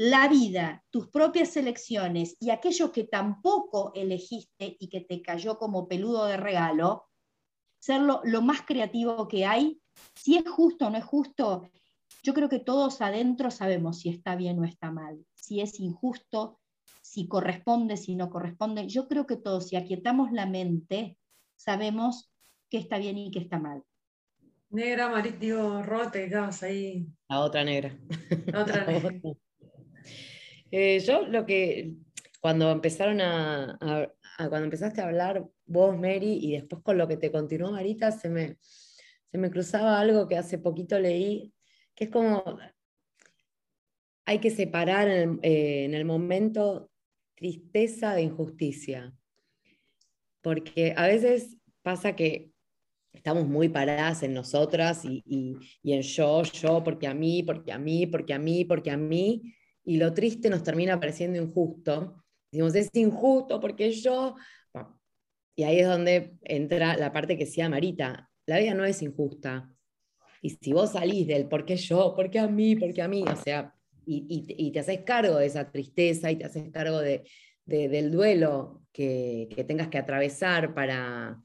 la 0.00 0.28
vida, 0.28 0.84
tus 0.90 1.08
propias 1.08 1.56
elecciones 1.56 2.36
y 2.38 2.50
aquello 2.50 2.92
que 2.92 3.02
tampoco 3.02 3.90
elegiste 3.96 4.76
y 4.78 4.88
que 4.88 5.00
te 5.00 5.20
cayó 5.20 5.58
como 5.58 5.88
peludo 5.88 6.26
de 6.26 6.36
regalo, 6.36 7.08
ser 7.80 8.02
lo, 8.02 8.20
lo 8.22 8.40
más 8.40 8.62
creativo 8.62 9.26
que 9.26 9.44
hay. 9.44 9.80
Si 10.14 10.36
es 10.36 10.48
justo 10.48 10.86
o 10.86 10.90
no 10.90 10.98
es 10.98 11.04
justo, 11.04 11.68
yo 12.22 12.32
creo 12.32 12.48
que 12.48 12.60
todos 12.60 13.00
adentro 13.00 13.50
sabemos 13.50 13.98
si 13.98 14.10
está 14.10 14.36
bien 14.36 14.60
o 14.60 14.64
está 14.64 14.92
mal, 14.92 15.18
si 15.34 15.60
es 15.60 15.80
injusto, 15.80 16.60
si 17.02 17.26
corresponde, 17.26 17.96
si 17.96 18.14
no 18.14 18.30
corresponde. 18.30 18.86
Yo 18.86 19.08
creo 19.08 19.26
que 19.26 19.36
todos, 19.36 19.66
si 19.66 19.74
aquietamos 19.74 20.30
la 20.30 20.46
mente, 20.46 21.18
sabemos 21.56 22.32
qué 22.70 22.78
está 22.78 22.98
bien 22.98 23.18
y 23.18 23.32
qué 23.32 23.40
está 23.40 23.58
mal. 23.58 23.82
Negra, 24.70 25.08
Marit, 25.08 25.38
digo, 25.38 25.82
Ro, 25.82 26.08
te 26.08 26.28
quedabas 26.28 26.62
ahí. 26.62 27.08
La 27.28 27.40
otra 27.40 27.64
negra. 27.64 27.98
La 28.46 28.62
otra 28.62 28.84
negra. 28.86 29.20
Eh, 30.70 31.00
yo 31.00 31.22
lo 31.26 31.46
que, 31.46 31.92
cuando 32.40 32.70
empezaron 32.70 33.20
a, 33.20 33.78
cuando 34.36 34.64
empezaste 34.64 35.00
a 35.00 35.06
hablar 35.06 35.44
vos, 35.66 35.96
Mary, 35.96 36.38
y 36.42 36.52
después 36.52 36.82
con 36.82 36.98
lo 36.98 37.08
que 37.08 37.16
te 37.16 37.30
continuó 37.32 37.72
Marita, 37.72 38.12
se 38.12 38.28
me, 38.28 38.56
se 38.60 39.38
me 39.38 39.50
cruzaba 39.50 39.98
algo 40.00 40.28
que 40.28 40.36
hace 40.36 40.58
poquito 40.58 40.98
leí, 40.98 41.52
que 41.94 42.04
es 42.04 42.10
como, 42.10 42.44
hay 44.26 44.38
que 44.38 44.50
separar 44.50 45.08
en 45.08 45.30
el, 45.30 45.38
eh, 45.42 45.84
en 45.84 45.94
el 45.94 46.04
momento 46.04 46.90
tristeza 47.34 48.14
de 48.14 48.22
injusticia, 48.22 49.14
porque 50.42 50.94
a 50.96 51.06
veces 51.06 51.56
pasa 51.82 52.14
que 52.14 52.50
estamos 53.12 53.46
muy 53.46 53.68
paradas 53.68 54.22
en 54.22 54.34
nosotras 54.34 55.04
y, 55.04 55.22
y- 55.26 55.56
y 55.82 55.92
en 55.94 56.02
yo, 56.02 56.42
yo, 56.42 56.84
porque 56.84 57.06
a 57.06 57.14
mí, 57.14 57.42
porque 57.42 57.72
a 57.72 57.78
mí, 57.78 58.06
porque 58.06 58.34
a 58.34 58.38
mí, 58.38 58.64
porque 58.64 58.90
a 58.90 58.96
mí, 58.96 59.54
y 59.88 59.96
lo 59.96 60.12
triste 60.12 60.50
nos 60.50 60.62
termina 60.62 61.00
pareciendo 61.00 61.40
injusto, 61.40 62.22
Decimos, 62.50 62.74
es 62.74 62.90
injusto 62.94 63.58
porque 63.58 63.90
yo... 63.90 64.36
Y 65.56 65.64
ahí 65.64 65.80
es 65.80 65.88
donde 65.88 66.34
entra 66.42 66.96
la 66.96 67.10
parte 67.10 67.36
que 67.36 67.44
decía 67.44 67.68
Marita, 67.68 68.30
la 68.46 68.58
vida 68.58 68.74
no 68.74 68.84
es 68.84 69.02
injusta. 69.02 69.74
Y 70.40 70.50
si 70.50 70.72
vos 70.72 70.92
salís 70.92 71.26
del 71.26 71.48
por 71.48 71.64
qué 71.64 71.76
yo, 71.76 72.14
por 72.14 72.30
qué 72.30 72.38
a 72.38 72.46
mí, 72.46 72.76
por 72.76 72.92
qué 72.92 73.02
a 73.02 73.08
mí, 73.08 73.24
o 73.26 73.36
sea, 73.36 73.74
y, 74.06 74.46
y, 74.56 74.70
te 74.70 74.78
haces 74.78 75.00
cargo 75.04 75.36
de 75.36 75.46
esa 75.46 75.70
tristeza 75.70 76.30
y 76.30 76.36
te 76.36 76.44
haces 76.44 76.70
cargo 76.70 77.00
de, 77.00 77.24
del 77.66 78.12
duelo 78.12 78.82
que, 78.92 79.48
que, 79.54 79.64
tengas 79.64 79.88
que 79.88 79.98
atravesar 79.98 80.74
para, 80.74 81.42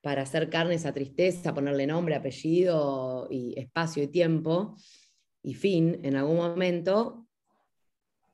para 0.00 0.22
hacer 0.22 0.48
carne 0.48 0.76
esa 0.76 0.94
tristeza, 0.94 1.54
ponerle 1.54 1.86
nombre, 1.86 2.14
apellido 2.14 3.28
y 3.30 3.58
espacio 3.58 4.02
y 4.02 4.08
tiempo 4.08 4.76
y 5.42 5.54
fin 5.54 6.00
en 6.02 6.16
algún 6.16 6.36
momento, 6.36 7.19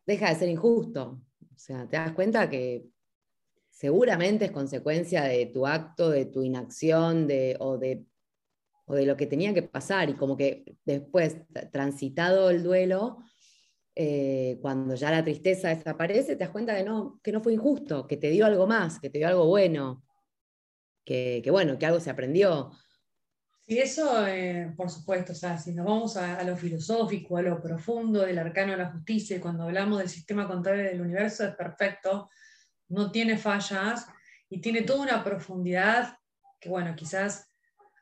deja 0.07 0.29
de 0.29 0.35
ser 0.37 0.49
injusto. 0.49 1.21
O 1.41 1.59
sea, 1.59 1.89
te 1.89 1.97
das 1.97 2.13
cuenta 2.13 2.49
que 2.49 2.87
seguramente 3.71 4.47
es 4.47 4.51
consecuencia 4.53 5.25
de 5.25 5.47
tu 5.47 5.67
acto, 5.67 6.11
de 6.11 6.27
tu 6.27 6.43
inacción 6.43 7.27
de, 7.27 7.57
o, 7.61 7.77
de, 7.77 8.07
o 8.87 8.95
de 8.95 9.07
lo 9.07 9.17
que 9.17 9.27
tenía 9.27 9.53
que 9.53 9.63
pasar 9.63 10.09
y 10.09 10.15
como 10.15 10.37
que 10.37 10.77
después, 10.85 11.37
transitado 11.73 12.51
el 12.51 12.63
duelo, 12.63 13.19
eh, 13.95 14.59
cuando 14.61 14.95
ya 14.95 15.11
la 15.11 15.25
tristeza 15.25 15.69
desaparece, 15.69 16.37
te 16.37 16.45
das 16.45 16.51
cuenta 16.51 16.75
de 16.75 16.85
no, 16.85 17.19
que 17.23 17.33
no 17.33 17.41
fue 17.41 17.55
injusto, 17.55 18.07
que 18.07 18.17
te 18.17 18.31
dio 18.31 18.45
algo 18.47 18.67
más, 18.67 19.01
que 19.01 19.09
te 19.09 19.19
dio 19.19 19.29
algo 19.29 19.47
bueno, 19.47 20.05
que, 21.05 21.43
bueno, 21.51 21.79
que 21.79 21.87
algo 21.87 22.01
se 22.01 22.11
aprendió. 22.11 22.73
Sí, 23.68 23.80
eso, 23.80 24.25
eh, 24.28 24.73
por 24.76 24.88
supuesto, 24.88 25.32
o 25.32 25.35
sea, 25.35 25.58
si 25.58 25.75
nos 25.75 25.87
vamos 25.87 26.16
a, 26.16 26.40
lo 26.44 26.56
filosófico, 26.56 27.37
a 27.37 27.42
lo 27.42 27.61
profundo 27.61 28.20
del 28.20 28.38
arcano 28.38 28.70
de 28.70 28.78
la 28.78 28.92
justicia, 28.92 29.40
cuando 29.40 29.64
hablamos 29.64 29.99
del 29.99 30.08
sistema 30.08 30.46
contable 30.46 30.85
del 30.85 31.00
universo, 31.00 31.44
es 31.44 31.56
perfecto, 31.56 32.30
no 32.88 33.11
tiene 33.11 33.37
fallas 33.37 34.06
y 34.49 34.61
tiene 34.61 34.82
toda 34.82 35.02
una 35.02 35.25
profundidad 35.25 36.16
que, 36.61 36.68
bueno, 36.68 36.94
quizás 36.94 37.50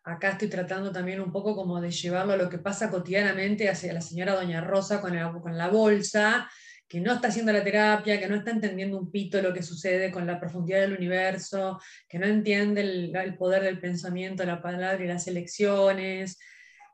acá 0.04 0.32
estoy 0.32 0.48
tratando 0.48 0.92
también 0.92 1.22
un 1.22 1.32
poco 1.32 1.56
como 1.56 1.80
de 1.80 1.90
llevarlo 1.90 2.34
a 2.34 2.36
lo 2.36 2.50
que 2.50 2.58
pasa 2.58 2.90
cotidianamente 2.90 3.70
hacia 3.70 3.94
la 3.94 4.02
señora 4.02 4.34
Doña 4.34 4.60
Rosa 4.60 5.00
con, 5.00 5.40
con 5.40 5.56
la 5.56 5.68
bolsa, 5.68 6.46
que 6.88 7.00
no 7.00 7.12
está 7.12 7.28
haciendo 7.28 7.52
la 7.52 7.64
terapia, 7.64 8.20
que 8.20 8.28
no 8.28 8.36
está 8.36 8.50
entendiendo 8.50 8.98
un 8.98 9.10
pito 9.10 9.40
lo 9.40 9.52
que 9.52 9.62
sucede 9.62 10.10
con 10.10 10.26
la 10.26 10.38
profundidad 10.38 10.80
del 10.80 10.96
universo, 10.96 11.80
que 12.08 12.18
no 12.18 12.26
entiende 12.26 12.82
el, 12.82 13.36
poder 13.36 13.62
del 13.62 13.80
pensamiento, 13.80 14.44
la 14.44 14.60
palabra 14.60 15.02
y 15.02 15.08
las 15.08 15.26
elecciones. 15.26 16.38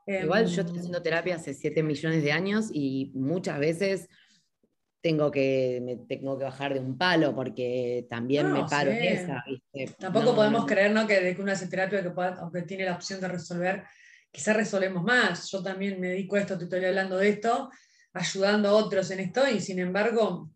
Igual 0.07 0.47
yo 0.47 0.61
estoy 0.61 0.75
em, 0.75 0.79
haciendo 0.79 1.01
terapia 1.01 1.35
hace 1.35 1.53
7 1.53 1.83
millones 1.83 2.23
de 2.23 2.31
años 2.31 2.69
y 2.73 3.11
muchas 3.13 3.59
veces 3.59 4.07
tengo 5.01 5.31
que, 5.31 5.81
me 5.83 5.97
tengo 5.97 6.37
que 6.37 6.45
bajar 6.45 6.73
de 6.73 6.79
un 6.79 6.97
palo 6.97 7.35
porque 7.35 8.05
también 8.09 8.51
me 8.51 8.63
paro 8.65 8.91
en 8.91 9.03
esa. 9.03 9.43
Tampoco 9.99 10.35
podemos 10.35 10.65
creer 10.65 10.91
¿no? 10.91 11.07
que 11.07 11.19
de 11.19 11.35
que 11.35 11.41
una 11.41 11.53
hace 11.53 11.67
terapia, 11.67 12.01
que 12.01 12.13
aunque 12.39 12.61
tiene 12.61 12.85
la 12.85 12.95
opción 12.95 13.19
de 13.19 13.27
resolver, 13.27 13.83
quizás 14.31 14.55
resolvemos 14.55 15.03
más. 15.03 15.49
Yo 15.51 15.61
también 15.61 15.99
me 15.99 16.09
dedico 16.09 16.35
a 16.35 16.41
esto, 16.41 16.57
te 16.57 16.65
estoy 16.65 16.85
hablando 16.85 17.17
de 17.17 17.29
esto, 17.29 17.69
ayudando 18.13 18.69
a 18.69 18.73
otros 18.73 19.09
en 19.11 19.19
esto 19.19 19.47
y 19.47 19.59
sin 19.59 19.79
embargo 19.79 20.49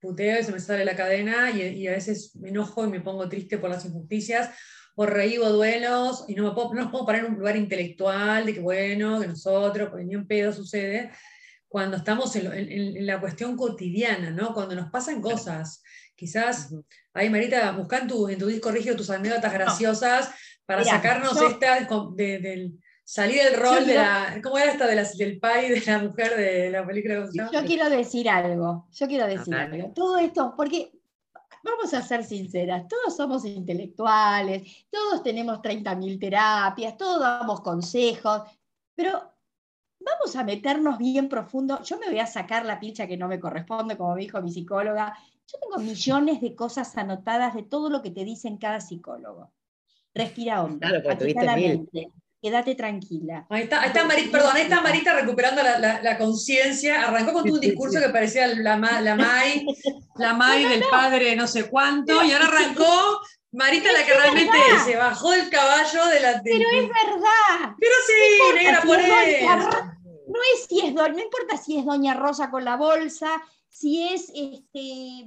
puteo 0.00 0.40
y 0.40 0.44
se 0.44 0.52
me 0.52 0.60
sale 0.60 0.84
la 0.84 0.96
cadena 0.96 1.50
y, 1.50 1.86
a 1.86 1.92
veces 1.92 2.34
me 2.36 2.50
enojo 2.50 2.84
y 2.84 2.88
me 2.88 3.00
pongo 3.00 3.28
triste 3.28 3.58
por 3.58 3.70
las 3.70 3.84
injusticias 3.84 4.50
o 4.96 5.06
reíbo 5.06 5.48
duelos 5.48 6.24
y 6.28 6.34
no 6.34 6.44
me 6.44 6.54
puedo, 6.54 6.74
no 6.74 6.90
puedo 6.90 7.06
parar 7.06 7.24
en 7.24 7.32
un 7.32 7.38
lugar 7.38 7.56
intelectual 7.56 8.46
de 8.46 8.54
que 8.54 8.60
bueno, 8.60 9.20
que 9.20 9.26
nosotros, 9.26 9.88
porque 9.88 10.04
ni 10.04 10.14
un 10.14 10.26
pedo 10.26 10.52
sucede 10.52 11.10
cuando 11.74 11.96
estamos 11.96 12.36
en, 12.36 13.04
la 13.04 13.18
cuestión 13.18 13.56
cotidiana, 13.56 14.30
¿no? 14.30 14.54
Cuando 14.54 14.76
nos 14.76 14.92
pasan 14.92 15.20
cosas. 15.20 15.82
Quizás, 16.14 16.72
ahí 17.12 17.28
Marita, 17.28 17.72
busca 17.72 17.98
en 17.98 18.06
tu, 18.06 18.28
en 18.28 18.38
tu 18.38 18.46
disco 18.46 18.70
rígido 18.70 18.94
tus 18.94 19.10
anécdotas 19.10 19.52
graciosas 19.52 20.30
para 20.66 20.84
sacarnos 20.84 21.36
esta 21.42 21.80
del 22.14 22.78
salir 23.04 23.42
del 23.44 23.60
rol 23.60 23.86
de 23.86 23.94
la. 23.94 24.40
¿Cómo 24.42 24.58
era 24.58 24.72
esta 24.72 24.86
de 24.86 24.96
del 25.16 25.38
pai 25.38 25.68
de 25.68 25.82
la 25.86 25.98
mujer 25.98 26.36
de 26.36 26.70
la 26.70 26.86
película? 26.86 27.28
Yo 27.32 27.64
quiero 27.64 27.88
decir 27.90 28.28
algo. 28.28 28.88
Yo 28.92 29.06
quiero 29.06 29.26
decir 29.26 29.54
algo. 29.54 29.92
Todo 29.94 30.18
esto, 30.18 30.54
porque 30.56 30.90
vamos 31.62 31.94
a 31.94 32.02
ser 32.02 32.24
sinceras, 32.24 32.86
todos 32.88 33.16
somos 33.16 33.44
intelectuales, 33.44 34.86
todos 34.90 35.22
tenemos 35.22 35.60
30.000 35.60 36.20
terapias, 36.20 36.96
todos 36.96 37.20
damos 37.20 37.60
consejos, 37.62 38.42
pero 38.94 39.10
vamos 39.98 40.36
a 40.36 40.44
meternos 40.44 40.98
bien 40.98 41.28
profundo. 41.28 41.82
Yo 41.82 41.98
me 41.98 42.06
voy 42.06 42.18
a 42.18 42.26
sacar 42.26 42.66
la 42.66 42.78
pilcha 42.78 43.06
que 43.06 43.16
no 43.16 43.28
me 43.28 43.40
corresponde, 43.40 43.96
como 43.96 44.14
me 44.14 44.22
dijo 44.22 44.40
mi 44.42 44.52
psicóloga. 44.52 45.16
Yo 45.46 45.58
tengo 45.58 45.78
millones 45.78 46.40
de 46.40 46.54
cosas 46.54 46.96
anotadas 46.96 47.54
de 47.54 47.62
todo 47.62 47.90
lo 47.90 48.02
que 48.02 48.10
te 48.10 48.24
dicen 48.24 48.58
cada 48.58 48.80
psicólogo. 48.80 49.52
Respira 50.14 50.62
hondo. 50.62 50.78
Claro, 50.78 51.02
porque 51.02 51.34
Quédate 52.44 52.74
tranquila. 52.74 53.46
Ahí 53.48 53.62
está, 53.62 53.80
ahí 53.80 53.86
está 53.86 54.04
Marita, 54.04 54.30
perdón, 54.30 54.50
ahí 54.54 54.62
está 54.64 54.82
Marita 54.82 55.14
recuperando 55.14 55.62
la, 55.62 56.02
la, 56.02 56.18
conciencia. 56.18 57.08
Arrancó 57.08 57.32
con 57.32 57.50
un 57.50 57.58
discurso 57.58 57.98
que 57.98 58.10
parecía 58.10 58.46
la, 58.48 58.76
la 58.76 59.14
Mai, 59.16 59.64
la 60.16 60.34
Mai 60.34 60.66
del 60.66 60.82
padre 60.90 61.34
no 61.36 61.46
sé 61.46 61.70
cuánto, 61.70 62.22
y 62.22 62.32
ahora 62.32 62.48
arrancó 62.48 63.22
Marita 63.52 63.90
la 63.92 64.04
que 64.04 64.12
realmente 64.12 64.58
se 64.84 64.94
bajó 64.94 65.30
del 65.30 65.48
caballo 65.48 66.06
de 66.08 66.20
la... 66.20 66.42
Pero 66.44 66.68
es 66.68 66.86
verdad. 66.86 67.74
Pero 67.80 67.94
sí, 68.06 68.12
por 68.38 68.58
eso 68.58 69.94
no 70.26 70.38
es 70.54 70.66
si 70.68 70.80
es, 70.80 70.92
no 70.92 71.06
importa 71.06 71.56
si 71.56 71.78
es 71.78 71.86
Doña 71.86 72.12
Rosa 72.12 72.50
con 72.50 72.62
la 72.62 72.76
bolsa, 72.76 73.42
si 73.70 74.06
es 74.06 74.30
este 74.34 75.24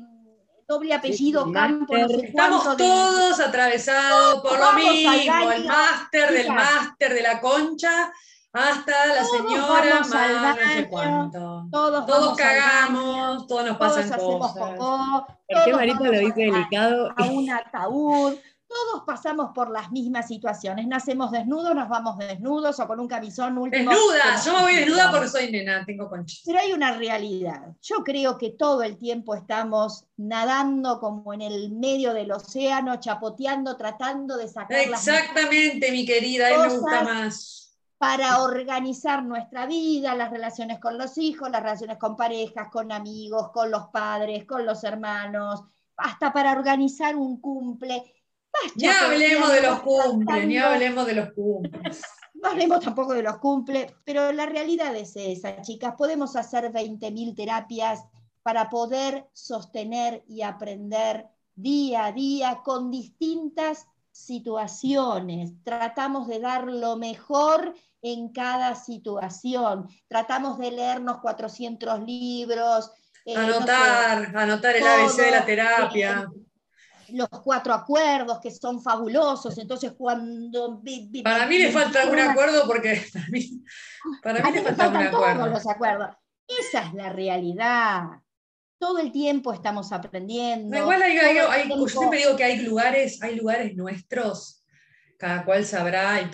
doble 0.67 0.93
apellido 0.93 1.51
Campo, 1.51 1.95
Estamos 1.95 2.77
todos 2.77 3.39
atravesados 3.39 4.41
por 4.41 4.59
lo 4.59 4.73
mismo, 4.73 5.51
el 5.51 5.65
máster 5.65 6.31
del 6.33 6.49
máster 6.49 7.13
de 7.13 7.21
la 7.21 7.39
concha 7.39 8.11
hasta 8.53 9.05
la 9.07 9.23
señora 9.23 9.99
más 9.99 10.09
no 10.09 10.73
sé 10.73 10.87
cuánto. 10.89 11.67
Todos, 11.71 12.05
todos 12.05 12.37
cagamos, 12.37 13.45
todos 13.45 13.67
nos 13.67 13.77
pasan 13.77 14.09
cosas. 14.09 14.53
¿Por 14.57 15.63
qué 15.63 15.73
Marita 15.73 16.03
lo 16.03 16.19
dice 16.19 16.41
delicado? 16.41 17.13
A 17.15 17.23
un 17.25 17.49
ataúd. 17.49 18.35
Todos 18.77 19.03
pasamos 19.05 19.51
por 19.55 19.71
las 19.71 19.91
mismas 19.91 20.27
situaciones. 20.27 20.85
Nacemos 20.87 21.31
desnudos, 21.31 21.73
nos 21.73 21.89
vamos 21.89 22.17
desnudos 22.17 22.79
o 22.79 22.87
con 22.87 22.99
un 22.99 23.07
camisón 23.07 23.57
último. 23.57 23.89
Desnuda, 23.89 24.43
yo 24.45 24.53
me 24.53 24.61
voy 24.61 24.75
desnuda 24.75 25.11
porque 25.11 25.27
soy 25.29 25.51
nena, 25.51 25.83
tengo 25.83 26.07
conchita. 26.07 26.43
Pero 26.45 26.59
hay 26.59 26.73
una 26.73 26.91
realidad. 26.95 27.75
Yo 27.81 28.03
creo 28.03 28.37
que 28.37 28.51
todo 28.51 28.83
el 28.83 28.97
tiempo 28.97 29.33
estamos 29.33 30.05
nadando 30.17 30.99
como 30.99 31.33
en 31.33 31.41
el 31.41 31.71
medio 31.71 32.13
del 32.13 32.31
océano, 32.31 32.99
chapoteando, 32.99 33.77
tratando 33.77 34.37
de 34.37 34.47
sacar 34.47 34.79
Exactamente, 34.79 35.91
mi 35.91 36.05
querida, 36.05 36.47
a 36.47 36.67
me 36.67 36.77
gusta 36.77 37.01
más. 37.03 37.75
Para 37.97 38.43
organizar 38.43 39.23
nuestra 39.23 39.65
vida, 39.65 40.13
las 40.13 40.29
relaciones 40.29 40.79
con 40.79 40.99
los 40.99 41.17
hijos, 41.17 41.49
las 41.49 41.63
relaciones 41.63 41.97
con 41.97 42.15
parejas, 42.15 42.69
con 42.71 42.91
amigos, 42.91 43.49
con 43.51 43.71
los 43.71 43.87
padres, 43.87 44.45
con 44.45 44.67
los 44.67 44.83
hermanos, 44.83 45.63
hasta 45.97 46.31
para 46.31 46.51
organizar 46.51 47.15
un 47.15 47.41
cumple 47.41 48.13
ni 48.75 48.87
hablemos 48.87 49.51
de 49.51 49.61
los 49.61 49.79
cumples, 49.81 50.47
ni 50.47 50.57
hablemos 50.57 51.05
de 51.05 51.13
los 51.13 51.33
cumples. 51.33 52.01
No 52.33 52.49
hablemos 52.49 52.83
tampoco 52.83 53.13
de 53.13 53.23
los 53.23 53.37
cumples, 53.37 53.91
pero 54.03 54.31
la 54.31 54.45
realidad 54.45 54.95
es 54.95 55.15
esa, 55.15 55.61
chicas. 55.61 55.95
Podemos 55.97 56.35
hacer 56.35 56.71
20.000 56.71 57.35
terapias 57.35 58.01
para 58.43 58.69
poder 58.69 59.27
sostener 59.33 60.23
y 60.27 60.43
aprender 60.43 61.27
día 61.55 62.05
a 62.05 62.11
día 62.11 62.61
con 62.63 62.91
distintas 62.91 63.87
situaciones. 64.11 65.51
Tratamos 65.63 66.27
de 66.27 66.39
dar 66.39 66.65
lo 66.65 66.97
mejor 66.97 67.73
en 68.01 68.29
cada 68.29 68.75
situación. 68.75 69.87
Tratamos 70.07 70.59
de 70.59 70.71
leernos 70.71 71.17
400 71.19 72.03
libros. 72.03 72.91
Eh, 73.25 73.35
anotar, 73.35 74.35
anotar 74.35 74.75
el 74.75 74.87
ABC 74.87 75.17
de 75.17 75.31
la 75.31 75.45
terapia 75.45 76.31
los 77.13 77.29
cuatro 77.29 77.73
acuerdos 77.73 78.39
que 78.41 78.51
son 78.51 78.81
fabulosos, 78.81 79.57
entonces 79.57 79.93
cuando... 79.97 80.81
Para 81.23 81.45
mí 81.45 81.57
le 81.57 81.71
falta 81.71 82.01
algún 82.01 82.19
acuerdo 82.19 82.65
porque 82.67 83.01
para 83.13 83.27
mí, 83.29 83.61
le 84.53 84.61
falta 84.61 84.83
algún 84.85 85.01
acuerdo. 85.01 85.47
los 85.47 85.67
acuerdos. 85.67 86.09
Esa 86.47 86.83
es 86.83 86.93
la 86.93 87.09
realidad. 87.09 88.03
Todo 88.79 88.99
el 88.99 89.11
tiempo 89.11 89.53
estamos 89.53 89.91
aprendiendo. 89.91 90.77
igual 90.77 91.01
hay, 91.01 91.17
yo 91.69 91.87
siempre 91.87 92.19
digo 92.19 92.35
que 92.35 92.43
hay 92.43 92.59
lugares, 92.59 93.21
hay 93.21 93.35
lugares 93.35 93.75
nuestros, 93.75 94.63
cada 95.17 95.43
cual 95.43 95.65
sabrá, 95.65 96.21
y 96.21 96.29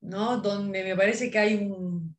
¿no? 0.00 0.38
donde 0.38 0.82
me 0.82 0.96
parece 0.96 1.30
que 1.30 1.38
hay 1.38 1.54
un, 1.54 2.16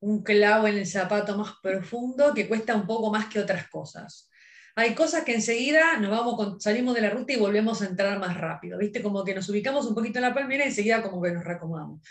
un 0.00 0.22
clavo 0.22 0.68
en 0.68 0.78
el 0.78 0.86
zapato 0.86 1.36
más 1.36 1.54
profundo 1.62 2.32
que 2.32 2.48
cuesta 2.48 2.74
un 2.74 2.86
poco 2.86 3.10
más 3.10 3.26
que 3.26 3.40
otras 3.40 3.68
cosas 3.68 4.30
hay 4.78 4.94
cosas 4.94 5.24
que 5.24 5.34
enseguida 5.34 5.96
nos 5.96 6.10
vamos 6.10 6.62
salimos 6.62 6.94
de 6.94 7.00
la 7.00 7.08
ruta 7.08 7.32
y 7.32 7.36
volvemos 7.36 7.80
a 7.80 7.86
entrar 7.86 8.18
más 8.18 8.36
rápido, 8.36 8.76
¿viste? 8.76 9.02
Como 9.02 9.24
que 9.24 9.34
nos 9.34 9.48
ubicamos 9.48 9.86
un 9.86 9.94
poquito 9.94 10.18
en 10.18 10.24
la 10.24 10.34
palmera 10.34 10.64
y 10.64 10.68
enseguida 10.68 11.02
como 11.02 11.22
que 11.22 11.32
nos 11.32 11.44
reacomodamos. 11.44 12.02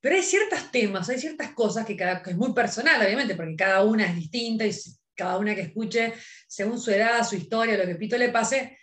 Pero 0.00 0.14
hay 0.14 0.22
ciertos 0.22 0.70
temas, 0.70 1.10
hay 1.10 1.18
ciertas 1.18 1.52
cosas 1.52 1.84
que, 1.84 1.96
cada, 1.96 2.22
que 2.22 2.30
es 2.30 2.36
muy 2.36 2.54
personal, 2.54 3.04
obviamente, 3.04 3.34
porque 3.34 3.56
cada 3.56 3.82
una 3.84 4.06
es 4.06 4.16
distinta 4.16 4.64
y 4.64 4.72
cada 5.14 5.36
una 5.36 5.54
que 5.54 5.60
escuche, 5.60 6.14
según 6.46 6.80
su 6.80 6.90
edad, 6.90 7.28
su 7.28 7.36
historia, 7.36 7.76
lo 7.76 7.84
que 7.84 7.96
Pito 7.96 8.16
le 8.16 8.30
pase, 8.30 8.78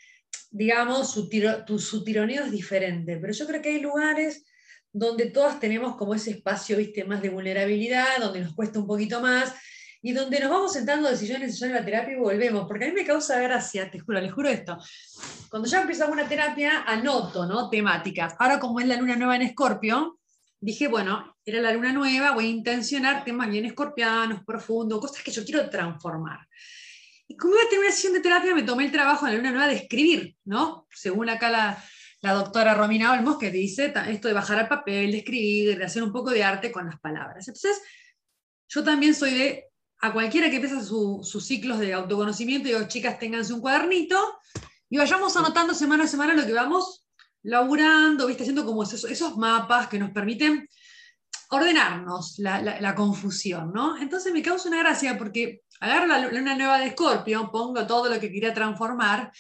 digamos, 0.52 1.12
su, 1.12 1.28
tiro, 1.28 1.66
tu, 1.66 1.80
su 1.80 2.04
tironeo 2.04 2.44
es 2.46 2.52
diferente. 2.52 3.18
Pero 3.18 3.34
yo 3.34 3.48
creo 3.48 3.62
que 3.62 3.70
hay 3.70 3.80
lugares 3.80 4.46
donde 4.92 5.32
todas 5.32 5.60
tenemos 5.60 5.96
como 5.96 6.14
ese 6.14 6.30
espacio, 6.30 6.78
viste, 6.78 7.04
más 7.06 7.24
de 7.24 7.30
vulnerabilidad, 7.30 8.20
donde 8.20 8.42
nos 8.42 8.54
cuesta 8.54 8.78
un 8.78 8.86
poquito 8.86 9.20
más, 9.20 9.52
y 10.06 10.14
donde 10.14 10.40
nos 10.40 10.52
vamos 10.52 10.72
sentando 10.72 11.10
de 11.10 11.18
sillón 11.18 11.42
en 11.42 11.52
sillón 11.52 11.72
en 11.72 11.78
la 11.78 11.84
terapia 11.84 12.14
y 12.14 12.20
volvemos, 12.20 12.68
porque 12.68 12.86
a 12.86 12.88
mí 12.90 12.94
me 12.94 13.04
causa 13.04 13.40
gracia, 13.40 13.90
te 13.90 14.00
juro, 14.00 14.22
les 14.22 14.32
juro 14.32 14.50
esto. 14.50 14.78
Cuando 15.50 15.68
yo 15.68 15.80
empiezo 15.80 16.08
una 16.12 16.28
terapia, 16.28 16.84
anoto, 16.84 17.48
¿no? 17.48 17.72
Temáticas. 17.72 18.36
Ahora, 18.38 18.60
como 18.60 18.80
es 18.80 18.86
la 18.86 18.98
luna 18.98 19.16
nueva 19.16 19.36
en 19.36 19.42
Escorpio, 19.42 20.20
dije, 20.60 20.88
bueno, 20.88 21.36
era 21.44 21.60
la 21.60 21.74
luna 21.74 21.92
nueva, 21.92 22.34
voy 22.34 22.46
a 22.46 22.50
intencionar 22.50 23.24
temas 23.24 23.50
bien 23.50 23.66
escorpianos, 23.66 24.44
profundos, 24.46 25.00
cosas 25.02 25.24
que 25.24 25.32
yo 25.32 25.44
quiero 25.44 25.68
transformar. 25.72 26.38
Y 27.28 27.36
como 27.36 27.56
iba 27.56 27.64
a 27.64 27.70
tener 27.70 27.86
una 27.86 27.92
sesión 27.92 28.14
de 28.14 28.20
terapia, 28.20 28.54
me 28.54 28.62
tomé 28.62 28.86
el 28.86 28.92
trabajo 28.92 29.26
en 29.26 29.32
la 29.32 29.38
luna 29.40 29.52
nueva 29.54 29.68
de 29.68 29.78
escribir, 29.78 30.36
¿no? 30.44 30.86
Según 30.94 31.30
acá 31.30 31.50
la, 31.50 31.84
la 32.22 32.34
doctora 32.34 32.76
Romina 32.76 33.12
Olmos, 33.12 33.40
que 33.40 33.50
dice 33.50 33.92
esto 34.08 34.28
de 34.28 34.34
bajar 34.36 34.60
al 34.60 34.68
papel, 34.68 35.14
de 35.14 35.18
escribir, 35.18 35.76
de 35.76 35.84
hacer 35.84 36.04
un 36.04 36.12
poco 36.12 36.30
de 36.30 36.44
arte 36.44 36.72
con 36.72 36.86
las 36.86 37.00
palabras. 37.00 37.48
Entonces, 37.48 37.82
yo 38.68 38.84
también 38.84 39.16
soy 39.16 39.34
de 39.34 39.66
a 40.06 40.14
cualquiera 40.14 40.50
que 40.50 40.58
empieza 40.58 40.84
sus 40.84 41.46
ciclos 41.46 41.80
de 41.80 41.94
autoconocimiento, 41.94 42.68
digo, 42.68 42.88
chicas, 42.88 43.18
ténganse 43.18 43.54
un 43.54 43.62
cuadernito 43.62 44.40
y 44.90 44.98
vayamos 44.98 45.36
anotando 45.36 45.74
semana 45.74 46.04
a 46.04 46.08
semana 46.08 46.36
lo 46.36 46.46
que 46.46 46.54
vamos 46.54 47.06
laburando, 47.42 48.28
¿viste? 48.28 48.44
haciendo 48.44 48.66
como 48.66 48.84
esos, 48.84 49.38
mapas 49.38 49.88
que 49.88 49.98
nos 49.98 50.12
permiten 50.12 50.70
ordenarnos 51.50 52.38
la, 52.38 52.94
confusión, 52.96 53.72
¿no? 53.74 53.98
Entonces 53.98 54.32
me 54.32 54.42
causa 54.42 54.70
una 54.70 54.80
gracia 54.80 55.18
porque 55.18 55.62
agarro 55.80 56.08
la 56.08 56.28
luna 56.28 56.56
nueva 56.56 56.80
de 56.80 56.88
Escorpio, 56.88 57.52
pongo 57.52 57.86
todo 57.88 58.10
lo 58.10 58.20
que 58.20 58.32
quería 58.32 58.54
transformar, 58.54 59.32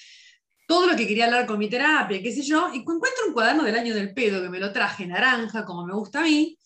todo 0.67 0.87
lo 0.87 0.95
que 0.95 1.07
quería 1.07 1.25
hablar 1.25 1.45
con 1.45 1.59
mi 1.59 1.69
terapia, 1.69 2.21
qué 2.21 2.31
sé 2.31 2.41
yo, 2.41 2.69
y 2.73 2.77
encuentro 2.77 3.27
un 3.27 3.33
cuaderno 3.33 3.63
del 3.63 3.75
año 3.75 3.93
del 3.93 4.13
pedo 4.13 4.41
que 4.41 4.49
me 4.49 4.59
lo 4.59 4.71
traje 4.71 5.05
naranja, 5.05 5.63
como 5.63 5.85
me 5.85 5.93
gusta 5.93 6.21
a 6.21 6.23
mí, 6.23 6.57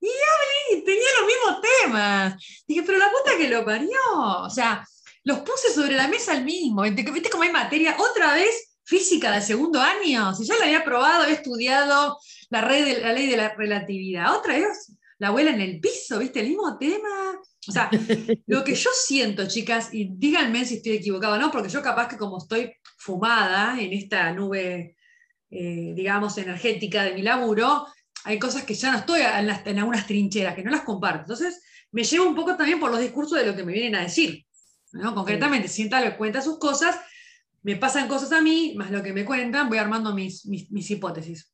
y 0.00 0.08
hablé, 0.08 0.82
tenía 0.84 1.08
los 1.18 1.26
mismos 1.26 1.62
temas. 1.82 2.34
Dije, 2.66 2.82
pero 2.84 2.98
la 2.98 3.10
puta 3.10 3.36
que 3.36 3.48
lo 3.48 3.64
parió. 3.64 3.98
O 4.42 4.50
sea, 4.50 4.86
los 5.24 5.40
puse 5.40 5.72
sobre 5.72 5.94
la 5.94 6.08
mesa 6.08 6.32
al 6.32 6.44
mismo. 6.44 6.82
¿Viste 6.82 7.30
cómo 7.30 7.42
hay 7.42 7.52
materia? 7.52 7.96
Otra 7.98 8.34
vez 8.34 8.78
física 8.84 9.30
del 9.30 9.42
segundo 9.42 9.80
año. 9.80 10.34
Si 10.34 10.44
ya 10.44 10.56
la 10.56 10.64
había 10.64 10.84
probado, 10.84 11.22
había 11.22 11.34
estudiado 11.34 12.18
la, 12.48 12.66
de, 12.66 13.00
la 13.00 13.12
ley 13.12 13.28
de 13.28 13.36
la 13.36 13.54
relatividad. 13.54 14.34
Otra 14.36 14.54
vez 14.54 14.96
la 15.18 15.28
abuela 15.28 15.50
en 15.50 15.60
el 15.60 15.80
piso, 15.80 16.18
¿viste? 16.18 16.40
El 16.40 16.48
mismo 16.48 16.78
tema. 16.78 17.38
O 17.68 17.72
sea, 17.72 17.90
lo 18.46 18.64
que 18.64 18.74
yo 18.74 18.90
siento, 18.94 19.46
chicas, 19.46 19.90
y 19.92 20.08
díganme 20.16 20.64
si 20.64 20.76
estoy 20.76 20.92
equivocada 20.92 21.38
no, 21.38 21.50
porque 21.50 21.68
yo 21.68 21.82
capaz 21.82 22.08
que 22.08 22.16
como 22.16 22.38
estoy 22.38 22.72
fumada 22.96 23.78
en 23.78 23.92
esta 23.92 24.32
nube, 24.32 24.96
eh, 25.50 25.92
digamos, 25.94 26.38
energética 26.38 27.04
de 27.04 27.12
mi 27.12 27.20
laburo, 27.20 27.86
hay 28.24 28.38
cosas 28.38 28.64
que 28.64 28.74
ya 28.74 28.92
no 28.92 28.98
estoy 28.98 29.22
en, 29.22 29.78
algunas 29.78 30.06
trincheras, 30.06 30.54
que 30.54 30.62
no 30.62 30.70
las 30.70 30.82
comparto. 30.82 31.22
Entonces, 31.22 31.62
me 31.92 32.04
llevo 32.04 32.28
un 32.28 32.34
poco 32.34 32.56
también 32.56 32.78
por 32.78 32.90
los 32.90 33.00
discursos 33.00 33.38
de 33.38 33.46
lo 33.46 33.56
que 33.56 33.64
me 33.64 33.72
vienen 33.72 33.96
a 33.96 34.02
decir. 34.02 34.44
Concretamente, 35.14 35.68
si 35.68 35.88
tal 35.88 36.16
cuenta 36.16 36.42
sus 36.42 36.58
cosas, 36.58 36.96
me 37.62 37.76
pasan 37.76 38.08
cosas 38.08 38.32
a 38.32 38.40
mí, 38.40 38.74
más 38.76 38.90
lo 38.90 39.02
que 39.02 39.12
me 39.12 39.24
cuentan, 39.24 39.68
voy 39.68 39.78
armando 39.78 40.14
mis, 40.14 40.46
mis, 40.46 40.90
hipótesis. 40.90 41.52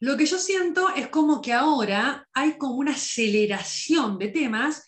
Lo 0.00 0.16
que 0.16 0.26
yo 0.26 0.38
siento 0.38 0.94
es 0.94 1.08
como 1.08 1.40
que 1.40 1.52
ahora 1.52 2.28
hay 2.34 2.58
como 2.58 2.74
una 2.74 2.92
aceleración 2.92 4.18
de 4.18 4.28
temas 4.28 4.84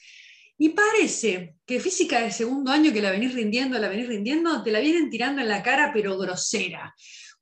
y 0.58 0.70
parece 0.70 1.54
que 1.64 1.80
física 1.80 2.20
de 2.20 2.32
segundo 2.32 2.70
año 2.72 2.92
que 2.92 3.00
la 3.00 3.10
venís 3.10 3.32
rindiendo, 3.32 3.78
la 3.78 3.88
venís 3.88 4.08
rindiendo, 4.08 4.62
te 4.62 4.72
la 4.72 4.80
vienen 4.80 5.08
tirando 5.08 5.40
en 5.40 5.48
la 5.48 5.62
cara, 5.62 5.92
pero 5.94 6.18
grosera 6.18 6.94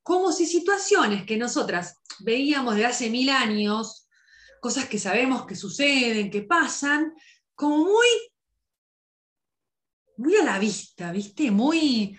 como 0.07 0.31
si 0.31 0.47
situaciones 0.47 1.27
que 1.27 1.37
nosotras 1.37 2.01
veíamos 2.21 2.77
de 2.77 2.87
hace 2.87 3.11
mil 3.11 3.29
años, 3.29 4.07
cosas 4.61 4.85
que 4.85 5.01
sabemos 5.01 5.45
que 5.47 5.57
suceden, 5.57 6.31
que 6.31 6.43
pasan, 6.43 7.13
como 7.57 7.79
muy, 7.79 8.07
muy 10.19 10.37
a 10.37 10.45
la 10.45 10.61
vista, 10.61 11.11
¿viste? 11.11 11.51
Muy 11.51 12.17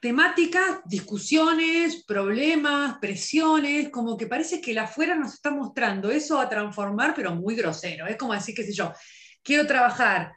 temáticas, 0.00 0.78
discusiones, 0.84 2.04
problemas, 2.04 2.98
presiones, 3.00 3.88
como 3.88 4.16
que 4.16 4.28
parece 4.28 4.60
que 4.60 4.72
la 4.72 4.84
afuera 4.84 5.16
nos 5.16 5.34
está 5.34 5.50
mostrando 5.50 6.12
eso 6.12 6.38
a 6.38 6.48
transformar, 6.48 7.14
pero 7.16 7.34
muy 7.34 7.56
grosero. 7.56 8.06
Es 8.06 8.16
como 8.16 8.32
decir, 8.32 8.54
qué 8.54 8.62
sé 8.62 8.72
yo, 8.72 8.92
quiero 9.42 9.66
trabajar 9.66 10.34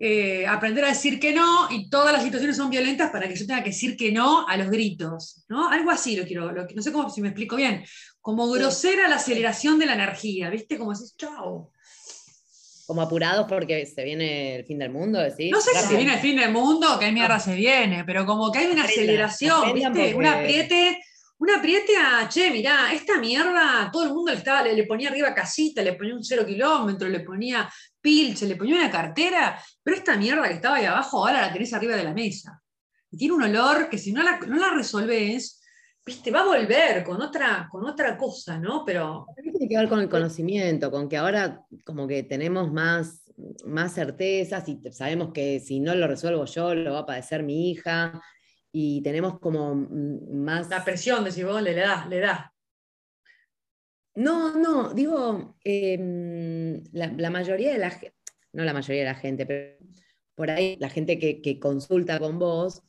eh, 0.00 0.46
aprender 0.46 0.84
a 0.84 0.88
decir 0.88 1.18
que 1.18 1.32
no 1.32 1.68
y 1.70 1.90
todas 1.90 2.12
las 2.12 2.22
situaciones 2.22 2.56
son 2.56 2.70
violentas 2.70 3.10
para 3.10 3.28
que 3.28 3.34
yo 3.34 3.46
tenga 3.46 3.64
que 3.64 3.70
decir 3.70 3.96
que 3.96 4.12
no 4.12 4.46
a 4.46 4.56
los 4.56 4.70
gritos, 4.70 5.44
¿no? 5.48 5.68
Algo 5.68 5.90
así 5.90 6.14
lo 6.14 6.24
quiero, 6.24 6.52
no 6.52 6.82
sé 6.82 6.92
cómo, 6.92 7.10
si 7.10 7.20
me 7.20 7.28
explico 7.28 7.56
bien, 7.56 7.84
como 8.20 8.48
grosera 8.48 9.08
la 9.08 9.16
aceleración 9.16 9.78
de 9.78 9.86
la 9.86 9.94
energía, 9.94 10.50
¿viste? 10.50 10.78
Como 10.78 10.92
decís, 10.92 11.16
chao. 11.16 11.72
Como 12.86 13.02
apurados 13.02 13.46
porque 13.48 13.84
se 13.86 14.04
viene 14.04 14.56
el 14.56 14.64
fin 14.64 14.78
del 14.78 14.90
mundo, 14.90 15.18
decís. 15.18 15.50
No 15.50 15.60
sé 15.60 15.72
si 15.74 15.88
se 15.88 15.96
viene 15.96 16.14
el 16.14 16.20
fin 16.20 16.36
del 16.36 16.52
mundo 16.52 16.94
o 16.94 16.98
qué 16.98 17.10
mierda 17.10 17.40
se 17.40 17.54
viene, 17.54 18.04
pero 18.04 18.24
como 18.24 18.52
que 18.52 18.60
hay 18.60 18.66
una 18.68 18.84
aceleración, 18.84 19.74
¿viste? 19.74 20.14
Un 20.14 20.26
apriete 20.26 21.02
un 21.38 21.50
apriete 21.50 21.92
a, 21.96 22.28
che, 22.28 22.50
mirá, 22.50 22.92
esta 22.92 23.18
mierda, 23.18 23.88
todo 23.92 24.04
el 24.04 24.12
mundo 24.12 24.32
le, 24.32 24.38
estaba, 24.38 24.62
le, 24.62 24.86
ponía 24.86 25.08
arriba 25.08 25.32
casita, 25.32 25.82
le 25.82 25.94
ponía 25.94 26.14
un 26.14 26.24
cero 26.24 26.44
kilómetro, 26.44 27.08
le 27.08 27.20
ponía 27.20 27.68
pilche, 28.00 28.46
le 28.46 28.56
ponía 28.56 28.76
una 28.76 28.90
cartera, 28.90 29.60
pero 29.82 29.96
esta 29.96 30.16
mierda 30.16 30.48
que 30.48 30.54
estaba 30.54 30.76
ahí 30.76 30.84
abajo 30.84 31.18
ahora 31.18 31.42
la 31.42 31.52
tenés 31.52 31.72
arriba 31.72 31.96
de 31.96 32.04
la 32.04 32.12
mesa. 32.12 32.60
Y 33.10 33.16
tiene 33.16 33.34
un 33.34 33.42
olor 33.42 33.88
que 33.88 33.98
si 33.98 34.12
no 34.12 34.22
la, 34.22 34.38
no 34.40 34.56
la 34.56 34.70
resolvés, 34.70 35.62
viste, 36.04 36.30
va 36.32 36.40
a 36.40 36.46
volver 36.46 37.04
con 37.04 37.22
otra, 37.22 37.68
con 37.70 37.86
otra 37.86 38.16
cosa, 38.16 38.58
¿no? 38.58 38.84
Pero... 38.84 39.26
Tiene 39.40 39.68
que 39.68 39.76
ver 39.76 39.88
con 39.88 40.00
el 40.00 40.08
conocimiento, 40.08 40.90
con 40.90 41.08
que 41.08 41.18
ahora 41.18 41.64
como 41.84 42.08
que 42.08 42.24
tenemos 42.24 42.72
más, 42.72 43.22
más 43.64 43.94
certezas 43.94 44.68
y 44.68 44.80
sabemos 44.90 45.32
que 45.32 45.60
si 45.60 45.78
no 45.78 45.94
lo 45.94 46.08
resuelvo 46.08 46.46
yo, 46.46 46.74
lo 46.74 46.94
va 46.94 47.00
a 47.00 47.06
padecer 47.06 47.44
mi 47.44 47.70
hija, 47.70 48.20
y 48.80 49.02
tenemos 49.02 49.40
como 49.40 49.74
más... 49.74 50.70
La 50.70 50.84
presión, 50.84 51.24
decís 51.24 51.44
vos, 51.44 51.60
le, 51.60 51.74
da, 51.74 52.06
le 52.06 52.20
da. 52.20 52.54
No, 54.14 54.56
no, 54.56 54.94
digo, 54.94 55.56
em, 55.64 56.84
la, 56.92 57.30
mayoría 57.30 57.72
de 57.72 57.78
la 57.78 57.90
gente, 57.90 58.14
no 58.52 58.62
la 58.62 58.72
mayoría 58.72 59.00
de 59.02 59.08
la 59.08 59.16
gente, 59.16 59.46
pero 59.46 59.84
por 60.36 60.52
ahí 60.52 60.76
la 60.78 60.90
gente 60.90 61.18
que, 61.18 61.58
consulta 61.58 62.20
con 62.20 62.38
vos 62.38 62.84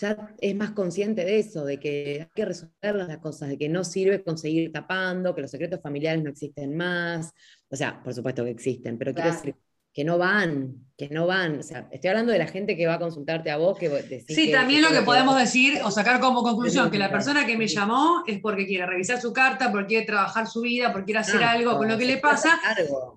ya 0.00 0.34
es 0.40 0.54
más 0.54 0.70
consciente 0.70 1.22
de 1.26 1.38
eso, 1.40 1.66
de 1.66 1.78
que 1.78 2.20
hay 2.22 2.30
que 2.34 2.44
resolver 2.46 2.94
las 2.94 3.18
cosas, 3.18 3.50
de 3.50 3.58
que 3.58 3.68
no 3.68 3.84
sirve 3.84 4.24
conseguir 4.24 4.72
tapando, 4.72 5.34
que 5.34 5.42
los 5.42 5.50
secretos 5.50 5.82
familiares 5.82 6.22
no 6.22 6.30
existen 6.30 6.74
más. 6.78 7.30
O 7.68 7.76
sea, 7.76 8.02
por 8.02 8.14
supuesto 8.14 8.42
que 8.42 8.52
existen, 8.52 8.96
pero 8.96 9.12
quiero 9.12 9.32
decir 9.32 9.54
que 10.00 10.04
no 10.06 10.16
van, 10.16 10.76
que 10.96 11.10
no 11.10 11.26
van. 11.26 11.58
O 11.58 11.62
sea, 11.62 11.86
estoy 11.92 12.08
hablando 12.08 12.32
de 12.32 12.38
la 12.38 12.46
gente 12.46 12.74
que 12.74 12.86
va 12.86 12.94
a 12.94 12.98
consultarte 12.98 13.50
a 13.50 13.58
vos. 13.58 13.76
Que 13.76 14.24
sí, 14.26 14.50
también 14.50 14.80
lo 14.80 14.88
que 14.88 15.02
podemos 15.02 15.36
decir 15.36 15.78
o 15.84 15.90
sacar 15.90 16.20
como 16.20 16.42
conclusión, 16.42 16.90
que 16.90 16.96
la 16.96 17.10
persona 17.10 17.44
que 17.44 17.54
me 17.54 17.66
llamó 17.66 18.24
es 18.26 18.40
porque 18.40 18.66
quiere 18.66 18.86
revisar 18.86 19.20
su 19.20 19.30
carta, 19.34 19.70
porque 19.70 19.88
quiere 19.88 20.06
trabajar 20.06 20.46
su 20.46 20.62
vida, 20.62 20.90
porque 20.90 21.04
quiere 21.04 21.20
hacer 21.20 21.44
algo 21.44 21.76
con 21.76 21.86
lo 21.86 21.98
que 21.98 22.06
le 22.06 22.16
pasa 22.16 22.58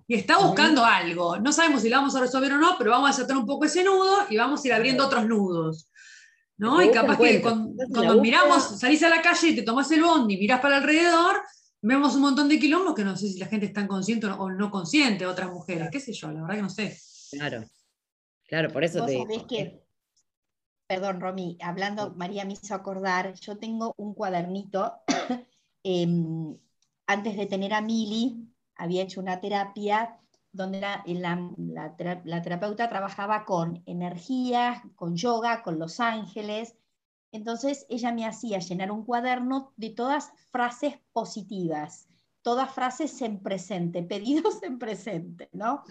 y 0.06 0.16
está 0.16 0.40
buscando 0.40 0.84
algo. 0.84 1.40
No 1.40 1.54
sabemos 1.54 1.84
si 1.84 1.88
lo 1.88 1.96
vamos 1.96 2.18
a 2.18 2.20
resolver 2.20 2.52
o 2.52 2.58
no, 2.58 2.76
pero 2.78 2.92
vamos 2.92 3.12
a 3.12 3.14
desatar 3.14 3.38
un 3.38 3.46
poco 3.46 3.64
ese 3.64 3.82
nudo 3.82 4.26
y 4.30 4.36
vamos 4.36 4.62
a 4.62 4.68
ir 4.68 4.74
abriendo 4.74 5.06
otros 5.06 5.26
nudos. 5.26 5.90
¿no? 6.58 6.82
Y 6.82 6.92
capaz 6.92 7.18
que 7.18 7.42
cuando, 7.42 8.22
miramos, 8.22 8.78
salís 8.78 9.02
a 9.04 9.10
la 9.10 9.22
calle 9.22 9.48
y 9.48 9.56
te 9.56 9.62
tomás 9.62 9.90
el 9.92 10.04
bondi 10.04 10.34
y 10.34 10.38
mirás 10.38 10.60
para 10.60 10.76
alrededor, 10.76 11.42
vemos 11.84 12.16
un 12.16 12.22
montón 12.22 12.50
de 12.50 12.60
quilombos 12.60 12.96
que 12.96 13.04
no 13.04 13.16
sé 13.16 13.28
si 13.28 13.38
la 13.38 13.48
gente 13.48 13.66
está 13.66 13.86
consciente 13.88 14.26
o 14.28 14.50
no 14.50 14.72
consciente, 14.72 15.26
otras 15.26 15.52
mujeres, 15.52 15.90
qué 15.92 16.00
sé 16.00 16.14
yo, 16.14 16.32
la 16.32 16.42
verdad 16.42 16.56
que 16.56 16.62
no 16.62 16.70
sé. 16.70 16.98
Claro, 17.32 17.64
claro, 18.48 18.70
por 18.70 18.84
eso 18.84 19.06
te 19.06 19.18
sabés 19.18 19.44
que, 19.44 19.84
perdón, 20.88 21.20
Romy, 21.20 21.58
hablando, 21.62 22.14
María 22.16 22.46
me 22.46 22.54
hizo 22.54 22.74
acordar, 22.74 23.34
yo 23.34 23.58
tengo 23.58 23.94
un 23.98 24.14
cuadernito, 24.14 24.94
em, 25.84 26.58
antes 27.06 27.36
de 27.36 27.46
tener 27.48 27.74
a 27.74 27.82
Mili, 27.82 28.48
había 28.76 29.04
hecho 29.04 29.20
una 29.20 29.42
terapia 29.42 30.20
donde 30.54 30.80
la, 30.80 31.04
la, 31.06 32.42
terapeuta 32.42 32.88
trabajaba 32.88 33.44
con 33.44 33.84
energías, 33.88 34.82
con 34.96 35.16
yoga, 35.18 35.64
con 35.64 35.80
los 35.80 36.00
ángeles, 36.00 36.78
entonces 37.34 37.86
ella 37.90 38.14
me 38.14 38.26
hacía 38.26 38.60
llenar 38.60 38.92
un 38.92 39.04
cuaderno 39.04 39.74
de 39.76 39.90
todas 39.90 40.32
frases 40.52 40.94
positivas, 41.12 42.08
todas 42.44 42.72
frases 42.72 43.22
en 43.22 43.40
presente, 43.42 44.04
pedidos 44.04 44.62
en 44.64 44.80
presente, 44.80 45.50
¿no? 45.52 45.84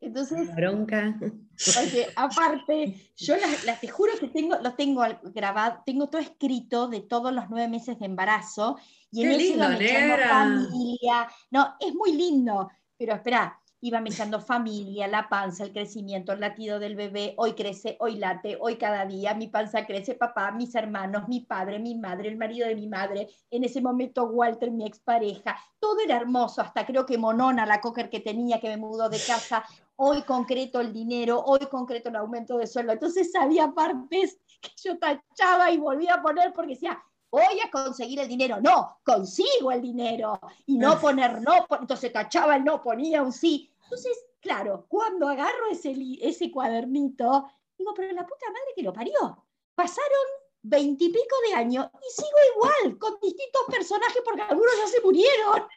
Entonces, 0.00 0.54
bronca. 0.54 1.16
Porque 1.18 2.08
aparte, 2.16 3.12
yo 3.16 3.36
las, 3.36 3.80
te 3.80 3.88
juro 3.88 4.12
que 4.18 4.28
tengo, 4.28 4.58
lo 4.58 4.74
tengo 4.74 5.02
grabado, 5.32 5.80
tengo 5.86 6.08
todo 6.08 6.20
escrito 6.20 6.88
de 6.88 7.00
todos 7.00 7.32
los 7.32 7.48
nueve 7.48 7.68
meses 7.68 7.98
de 8.00 8.06
embarazo 8.06 8.76
y 9.12 9.22
en 9.22 9.30
Qué 9.30 9.36
lindo, 9.38 9.64
familia. 9.64 11.28
No, 11.52 11.76
es 11.78 11.94
muy 11.94 12.14
lindo, 12.14 12.68
pero 12.98 13.14
espera, 13.14 13.61
iba 13.84 14.00
mezclando 14.00 14.40
familia, 14.40 15.08
la 15.08 15.28
panza, 15.28 15.64
el 15.64 15.72
crecimiento, 15.72 16.32
el 16.32 16.38
latido 16.38 16.78
del 16.78 16.94
bebé, 16.94 17.34
hoy 17.36 17.54
crece, 17.54 17.96
hoy 17.98 18.14
late, 18.14 18.56
hoy 18.60 18.76
cada 18.76 19.04
día, 19.06 19.34
mi 19.34 19.48
panza 19.48 19.84
crece, 19.84 20.14
papá, 20.14 20.52
mis 20.52 20.72
hermanos, 20.76 21.26
mi 21.26 21.40
padre, 21.40 21.80
mi 21.80 21.96
madre, 21.96 22.28
el 22.28 22.36
marido 22.36 22.68
de 22.68 22.76
mi 22.76 22.86
madre, 22.86 23.28
en 23.50 23.64
ese 23.64 23.80
momento 23.80 24.24
Walter, 24.26 24.70
mi 24.70 24.86
expareja, 24.86 25.56
todo 25.80 25.98
era 25.98 26.16
hermoso, 26.16 26.62
hasta 26.62 26.86
creo 26.86 27.04
que 27.04 27.18
Monona, 27.18 27.66
la 27.66 27.80
cocker 27.80 28.08
que 28.08 28.20
tenía, 28.20 28.60
que 28.60 28.68
me 28.68 28.76
mudó 28.76 29.08
de 29.08 29.18
casa, 29.18 29.64
hoy 29.96 30.22
concreto 30.22 30.80
el 30.80 30.92
dinero, 30.92 31.42
hoy 31.44 31.66
concreto 31.68 32.08
el 32.08 32.16
aumento 32.16 32.58
de 32.58 32.68
sueldo, 32.68 32.92
entonces 32.92 33.34
había 33.34 33.72
partes 33.72 34.38
que 34.60 34.70
yo 34.76 34.96
tachaba 34.96 35.72
y 35.72 35.78
volvía 35.78 36.14
a 36.14 36.22
poner 36.22 36.52
porque 36.52 36.74
decía, 36.74 37.02
voy 37.32 37.58
a 37.66 37.70
conseguir 37.70 38.20
el 38.20 38.28
dinero, 38.28 38.60
no, 38.60 38.98
consigo 39.02 39.72
el 39.72 39.80
dinero, 39.80 40.38
y 40.66 40.76
no 40.76 41.00
poner 41.00 41.42
no, 41.42 41.66
entonces 41.80 42.12
tachaba 42.12 42.54
el 42.54 42.64
no, 42.64 42.80
ponía 42.80 43.22
un 43.22 43.32
sí, 43.32 43.71
entonces, 43.92 44.24
claro, 44.40 44.86
cuando 44.88 45.28
agarro 45.28 45.68
ese, 45.70 45.94
ese 46.22 46.50
cuadernito, 46.50 47.52
digo, 47.76 47.92
pero 47.94 48.10
la 48.14 48.26
puta 48.26 48.46
madre 48.46 48.72
que 48.74 48.82
lo 48.82 48.90
parió. 48.90 49.46
Pasaron 49.74 50.26
veintipico 50.62 51.36
de 51.46 51.54
años 51.54 51.88
y 51.92 52.10
sigo 52.10 52.38
igual, 52.54 52.98
con 52.98 53.20
distintos 53.20 53.62
personajes, 53.70 54.22
porque 54.24 54.40
algunos 54.40 54.74
ya 54.78 54.86
se 54.86 55.00
murieron. 55.02 55.68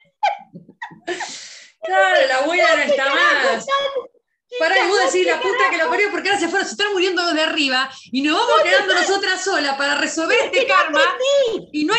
Claro, 1.85 2.27
la 2.27 2.37
abuela 2.37 2.75
no 2.77 2.81
está 2.81 3.05
más. 3.13 3.65
Para 4.57 4.87
vos 4.87 4.99
decir 5.01 5.25
la 5.27 5.39
puta 5.39 5.69
que 5.69 5.77
lo 5.77 5.87
parió 5.87 6.09
porque 6.09 6.29
ahora 6.29 6.39
se 6.39 6.47
fueron, 6.47 6.65
se 6.65 6.71
están 6.71 6.93
muriendo 6.93 7.31
de 7.31 7.41
arriba 7.41 7.91
y 8.11 8.23
nos 8.23 8.39
vamos 8.39 8.63
quedando 8.63 8.95
nosotras 8.95 9.43
solas 9.43 9.77
para 9.77 9.95
resolver 9.95 10.37
este 10.45 10.65
karma 10.65 11.03
y 11.71 11.85
no 11.85 11.94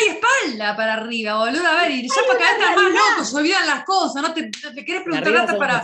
espalda 0.57 0.77
para 0.77 0.95
arriba, 0.95 1.39
boludo. 1.39 1.67
A 1.67 1.83
ver, 1.83 1.91
y 1.91 2.09
ya 2.09 2.15
para 2.27 2.39
cada 2.39 2.59
vez 2.59 2.77
más 2.77 2.93
locos, 2.93 3.31
se 3.31 3.37
olvidan 3.37 3.67
las 3.67 3.85
cosas, 3.85 4.23
no 4.23 4.35
te, 4.35 4.51
te 4.51 4.85
querés 4.85 5.03
preguntar 5.03 5.33
data 5.33 5.59
para. 5.59 5.83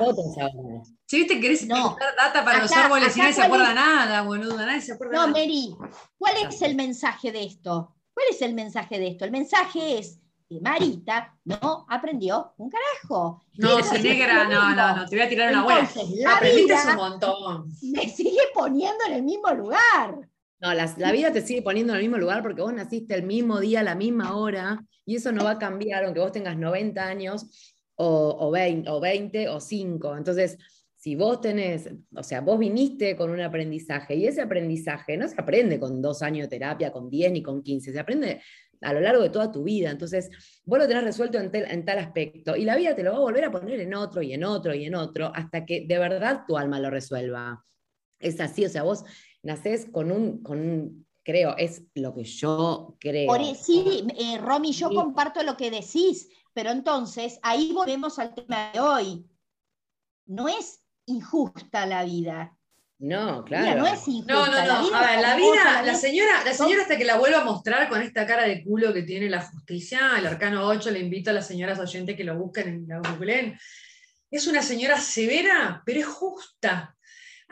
Si 1.06 1.18
viste, 1.18 1.40
querés 1.40 1.66
preguntar 1.66 2.14
data 2.16 2.44
para 2.44 2.62
los 2.62 2.72
árboles 2.72 3.16
y 3.16 3.20
nadie 3.20 3.34
se 3.34 3.42
acuerda 3.42 3.74
nada, 3.74 4.22
boludo, 4.22 4.56
nadie 4.56 4.80
se 4.80 4.92
acuerda 4.92 5.12
no, 5.12 5.26
nada. 5.26 5.32
No, 5.32 5.38
Mary, 5.38 5.76
¿cuál 6.16 6.34
es 6.48 6.62
el 6.62 6.74
mensaje 6.74 7.32
de 7.32 7.44
esto? 7.44 7.94
¿Cuál 8.14 8.26
es 8.30 8.42
el 8.42 8.54
mensaje 8.54 8.98
de 8.98 9.08
esto? 9.08 9.24
El 9.24 9.30
mensaje 9.30 9.98
es 9.98 10.18
Marita 10.60 11.34
no 11.44 11.86
aprendió 11.88 12.52
un 12.58 12.70
carajo. 12.70 13.42
No, 13.54 13.82
si 13.82 14.02
negra, 14.02 14.44
no, 14.44 14.74
no, 14.74 14.96
no, 14.96 15.06
te 15.06 15.16
voy 15.16 15.24
a 15.24 15.28
tirar 15.28 15.52
una 15.52 15.64
buena. 15.64 15.90
Aprendiste 16.36 16.74
un 16.90 16.96
montón. 16.96 17.68
Me 17.82 18.08
sigue 18.08 18.40
poniendo 18.54 19.04
en 19.06 19.14
el 19.14 19.22
mismo 19.22 19.50
lugar. 19.52 20.28
No, 20.62 20.72
la, 20.72 20.94
la, 20.96 21.10
vida 21.10 21.32
te 21.32 21.40
sigue 21.40 21.60
poniendo 21.60 21.92
en 21.92 21.96
el 21.96 22.04
mismo 22.04 22.18
lugar 22.18 22.40
porque 22.40 22.62
vos 22.62 22.72
naciste 22.72 23.16
el 23.16 23.24
mismo 23.24 23.58
día, 23.58 23.80
a 23.80 23.82
la 23.82 23.96
misma 23.96 24.36
hora, 24.36 24.86
y 25.04 25.16
eso 25.16 25.32
no 25.32 25.42
va 25.42 25.52
a 25.52 25.58
cambiar 25.58 26.04
aunque 26.04 26.20
vos 26.20 26.30
tengas 26.30 26.56
90 26.56 27.04
años 27.04 27.74
o, 27.96 28.36
o, 28.38 28.50
20, 28.52 28.88
o 28.88 29.00
20 29.00 29.48
o 29.48 29.58
5. 29.58 30.16
Entonces, 30.16 30.56
si 30.94 31.16
vos 31.16 31.40
tenés, 31.40 31.90
o 32.14 32.22
sea, 32.22 32.42
vos 32.42 32.60
viniste 32.60 33.16
con 33.16 33.30
un 33.30 33.40
aprendizaje 33.40 34.14
y 34.14 34.26
ese 34.28 34.40
aprendizaje 34.40 35.16
no 35.16 35.26
se 35.26 35.34
aprende 35.36 35.80
con 35.80 36.00
dos 36.00 36.22
años 36.22 36.48
de 36.48 36.58
terapia, 36.58 36.92
con 36.92 37.10
10 37.10 37.32
ni 37.32 37.42
con 37.42 37.60
15, 37.64 37.92
se 37.92 37.98
aprende 37.98 38.40
a 38.82 38.92
lo 38.92 39.00
largo 39.00 39.24
de 39.24 39.30
toda 39.30 39.50
tu 39.50 39.64
vida. 39.64 39.90
Entonces, 39.90 40.30
vos 40.64 40.78
lo 40.78 40.86
tenés 40.86 41.02
resuelto 41.02 41.38
en, 41.38 41.50
tel, 41.50 41.64
en, 41.68 41.84
tal 41.84 41.98
aspecto 41.98 42.54
y 42.54 42.64
la 42.64 42.76
vida 42.76 42.94
te 42.94 43.02
lo 43.02 43.10
va 43.10 43.16
a 43.16 43.22
volver 43.22 43.44
a 43.46 43.50
poner 43.50 43.80
en 43.80 43.94
otro 43.94 44.22
y 44.22 44.32
en 44.32 44.44
otro 44.44 44.72
y 44.74 44.84
en 44.84 44.94
otro 44.94 45.32
hasta 45.34 45.66
que 45.66 45.86
de 45.88 45.98
verdad 45.98 46.42
tu 46.46 46.56
alma 46.56 46.78
lo 46.78 46.88
resuelva. 46.88 47.64
Es 48.20 48.38
así, 48.40 48.64
o 48.64 48.68
sea, 48.68 48.84
vos 48.84 49.04
nacés 49.42 49.86
con 49.90 50.10
un, 50.12 50.42
con 50.42 50.58
un 50.58 51.06
creo, 51.24 51.56
es 51.56 51.82
lo 51.94 52.14
que 52.14 52.24
yo 52.24 52.96
creo. 53.00 53.26
Por, 53.26 53.40
e, 53.40 53.54
sí, 53.54 54.06
eh, 54.18 54.38
Romy, 54.38 54.72
yo 54.72 54.88
sí. 54.88 54.94
comparto 54.94 55.42
lo 55.42 55.56
que 55.56 55.70
decís, 55.70 56.28
pero 56.52 56.70
entonces 56.70 57.38
ahí 57.42 57.72
volvemos 57.72 58.18
al 58.18 58.34
tema 58.34 58.70
de 58.72 58.80
hoy. 58.80 59.26
No 60.26 60.48
es 60.48 60.82
injusta 61.06 61.86
la 61.86 62.04
vida. 62.04 62.56
No, 62.98 63.44
claro. 63.44 63.64
Mira, 63.64 63.76
no 63.76 63.86
es 63.86 64.06
injusta. 64.06 64.32
No, 64.32 64.46
no, 64.46 64.52
no. 64.52 64.66
La 64.66 64.80
vida, 64.80 64.98
a 64.98 65.10
ver, 65.10 65.20
la 65.20 65.36
vida, 65.36 65.82
la 65.82 65.94
señora, 65.94 66.44
la 66.44 66.54
señora 66.54 66.82
hasta 66.82 66.96
que 66.96 67.04
la 67.04 67.18
vuelva 67.18 67.40
a 67.40 67.44
mostrar 67.44 67.88
con 67.88 68.00
esta 68.00 68.26
cara 68.26 68.44
de 68.44 68.62
culo 68.62 68.92
que 68.92 69.02
tiene 69.02 69.28
la 69.28 69.42
justicia, 69.42 70.12
el 70.18 70.26
arcano 70.26 70.64
8, 70.66 70.90
le 70.92 71.00
invito 71.00 71.30
a 71.30 71.32
las 71.32 71.46
señoras 71.46 71.80
oyentes 71.80 72.16
que 72.16 72.24
lo 72.24 72.38
busquen 72.38 72.68
en 72.68 72.86
la 72.86 72.98
googleen. 72.98 73.58
Es 74.30 74.46
una 74.46 74.62
señora 74.62 75.00
severa, 75.00 75.82
pero 75.84 76.00
es 76.00 76.06
justa. 76.06 76.96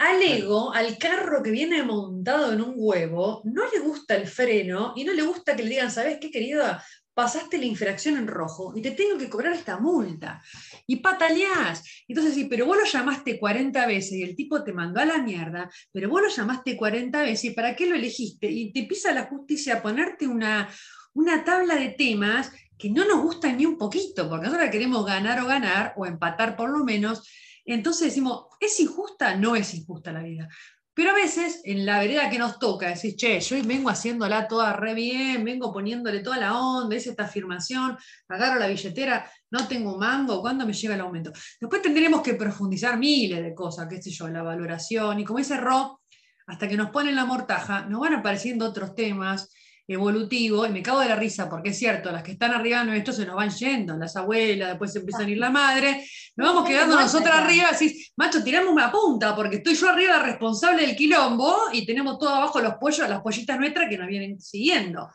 Al 0.01 0.23
ego, 0.23 0.73
al 0.73 0.97
carro 0.97 1.43
que 1.43 1.51
viene 1.51 1.83
montado 1.83 2.55
en 2.55 2.63
un 2.63 2.73
huevo, 2.75 3.43
no 3.45 3.71
le 3.71 3.81
gusta 3.81 4.17
el 4.17 4.27
freno 4.27 4.95
y 4.97 5.05
no 5.05 5.13
le 5.13 5.21
gusta 5.21 5.55
que 5.55 5.63
le 5.63 5.69
digan, 5.69 5.91
¿sabes 5.91 6.17
qué, 6.19 6.31
querida? 6.31 6.83
pasaste 7.13 7.59
la 7.59 7.67
infracción 7.67 8.17
en 8.17 8.27
rojo 8.27 8.73
y 8.75 8.81
te 8.81 8.93
tengo 8.93 9.19
que 9.19 9.29
cobrar 9.29 9.53
esta 9.53 9.79
multa. 9.79 10.41
Y 10.87 10.97
pataleás. 10.97 11.85
Entonces, 12.09 12.35
sí, 12.35 12.45
pero 12.45 12.65
vos 12.65 12.79
lo 12.79 12.87
llamaste 12.87 13.39
40 13.39 13.87
veces 13.87 14.13
y 14.13 14.23
el 14.23 14.35
tipo 14.35 14.65
te 14.65 14.73
mandó 14.73 15.01
a 15.01 15.05
la 15.05 15.19
mierda, 15.19 15.71
pero 15.93 16.09
vos 16.09 16.23
lo 16.23 16.29
llamaste 16.29 16.79
40 16.79 17.21
veces 17.21 17.45
y 17.45 17.51
¿para 17.51 17.77
qué 17.77 17.85
lo 17.87 17.95
elegiste? 17.95 18.51
Y 18.51 18.73
te 18.73 18.85
pisa 18.85 19.13
la 19.13 19.27
justicia 19.27 19.75
a 19.75 19.83
ponerte 19.83 20.27
una, 20.27 20.71
una 21.13 21.45
tabla 21.45 21.75
de 21.75 21.91
temas 21.91 22.51
que 22.79 22.89
no 22.89 23.05
nos 23.05 23.21
gustan 23.21 23.59
ni 23.59 23.67
un 23.67 23.77
poquito, 23.77 24.31
porque 24.31 24.47
nosotros 24.47 24.71
queremos 24.71 25.05
ganar 25.05 25.41
o 25.41 25.47
ganar, 25.47 25.93
o 25.99 26.07
empatar 26.07 26.57
por 26.57 26.71
lo 26.71 26.85
menos. 26.85 27.29
Entonces 27.75 28.09
decimos, 28.09 28.47
¿es 28.59 28.79
injusta? 28.81 29.37
No 29.37 29.57
es 29.57 29.75
injusta 29.75 30.13
la 30.13 30.23
vida. 30.23 30.49
Pero 30.93 31.13
a 31.13 31.15
veces, 31.15 31.63
en 31.65 31.87
la 31.87 32.01
vereda 32.01 32.29
que 32.29 32.39
nos 32.39 32.59
toca, 32.59 32.89
decir, 32.89 33.15
che, 33.17 33.41
yo 33.41 33.57
vengo 33.65 33.89
haciéndola 33.89 34.49
toda 34.49 34.73
re 34.73 34.93
bien, 34.93 35.45
vengo 35.45 35.73
poniéndole 35.73 36.21
toda 36.21 36.37
la 36.37 36.59
onda, 36.59 36.97
es 36.97 37.07
esta 37.07 37.25
afirmación, 37.25 37.97
agarro 38.29 38.59
la 38.59 38.67
billetera, 38.67 39.31
no 39.51 39.69
tengo 39.69 39.97
mango, 39.97 40.41
¿cuándo 40.41 40.67
me 40.67 40.73
llega 40.73 40.95
el 40.97 41.01
aumento? 41.01 41.33
Después 41.61 41.81
tendremos 41.81 42.23
que 42.23 42.35
profundizar 42.35 42.99
miles 42.99 43.43
de 43.43 43.55
cosas, 43.55 43.87
qué 43.89 44.03
sé 44.03 44.11
yo, 44.11 44.29
la 44.29 44.43
valoración, 44.43 45.21
y 45.21 45.25
como 45.25 45.39
dice 45.39 45.57
Ro, 45.57 46.03
hasta 46.49 46.69
que 46.69 46.77
nos 46.77 46.91
ponen 46.91 47.15
la 47.15 47.25
mortaja, 47.25 47.87
nos 47.87 48.01
van 48.01 48.15
apareciendo 48.15 48.67
otros 48.67 48.95
temas 48.95 49.49
evolutivos, 49.93 50.69
y 50.69 50.73
me 50.73 50.83
cago 50.83 51.01
de 51.01 51.09
la 51.09 51.17
risa, 51.17 51.49
porque 51.49 51.71
es 51.71 51.79
cierto, 51.79 52.13
las 52.13 52.23
que 52.23 52.33
están 52.33 52.53
arriba 52.53 52.85
nuestro 52.85 53.13
se 53.13 53.27
nos 53.27 53.35
van 53.35 53.51
yendo, 53.51 53.97
las 53.97 54.15
abuelas, 54.17 54.69
después 54.69 54.93
se 54.93 55.01
empiezan 55.01 55.27
a 55.27 55.31
ir 55.31 55.39
la 55.39 55.51
madre, 55.51 56.07
nos 56.37 56.49
vamos 56.49 56.69
quedando 56.69 56.95
nosotras 56.95 57.41
arriba, 57.41 57.71
decís, 57.73 58.13
macho, 58.17 58.43
tiramos 58.45 58.73
una 58.73 58.93
punta, 58.93 59.35
porque 59.35 59.57
estoy 59.57 59.75
yo 59.75 59.89
arriba 59.89 60.23
responsable 60.23 60.87
del 60.87 60.95
quilombo, 60.95 61.57
y 61.73 61.85
tenemos 61.85 62.19
todo 62.19 62.31
abajo 62.31 62.61
los 62.61 62.75
pollos, 62.75 63.09
las 63.09 63.21
pollitas 63.21 63.59
nuestras 63.59 63.89
que 63.89 63.99
nos 63.99 64.07
vienen 64.07 64.41
siguiendo. 64.41 65.11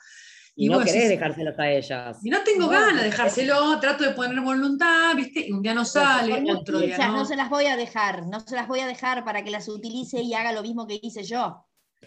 Y, 0.57 0.65
y 0.65 0.69
no 0.69 0.79
querés 0.79 0.93
decís, 0.93 1.09
dejárselos 1.09 1.59
a 1.59 1.69
ellas. 1.69 2.17
Y 2.23 2.29
no 2.29 2.43
tengo 2.43 2.65
no, 2.65 2.69
ganas 2.69 2.97
de 2.97 3.09
dejárselo, 3.09 3.79
trato 3.79 4.03
de 4.03 4.11
poner 4.11 4.39
voluntad, 4.41 5.15
¿viste? 5.15 5.47
Y 5.47 5.51
un 5.51 5.61
día 5.61 5.73
no 5.73 5.83
sale, 5.83 6.39
no, 6.41 6.59
otro 6.59 6.79
día 6.79 6.97
no. 6.97 7.17
No 7.17 7.25
se 7.25 7.35
las 7.35 7.49
voy 7.49 7.65
a 7.65 7.75
dejar, 7.75 8.25
no 8.27 8.39
se 8.39 8.55
las 8.55 8.67
voy 8.67 8.79
a 8.79 8.87
dejar 8.87 9.25
para 9.25 9.43
que 9.43 9.51
las 9.51 9.67
utilice 9.67 10.21
y 10.21 10.33
haga 10.33 10.53
lo 10.53 10.61
mismo 10.63 10.87
que 10.87 10.99
hice 11.01 11.23
yo. 11.23 11.65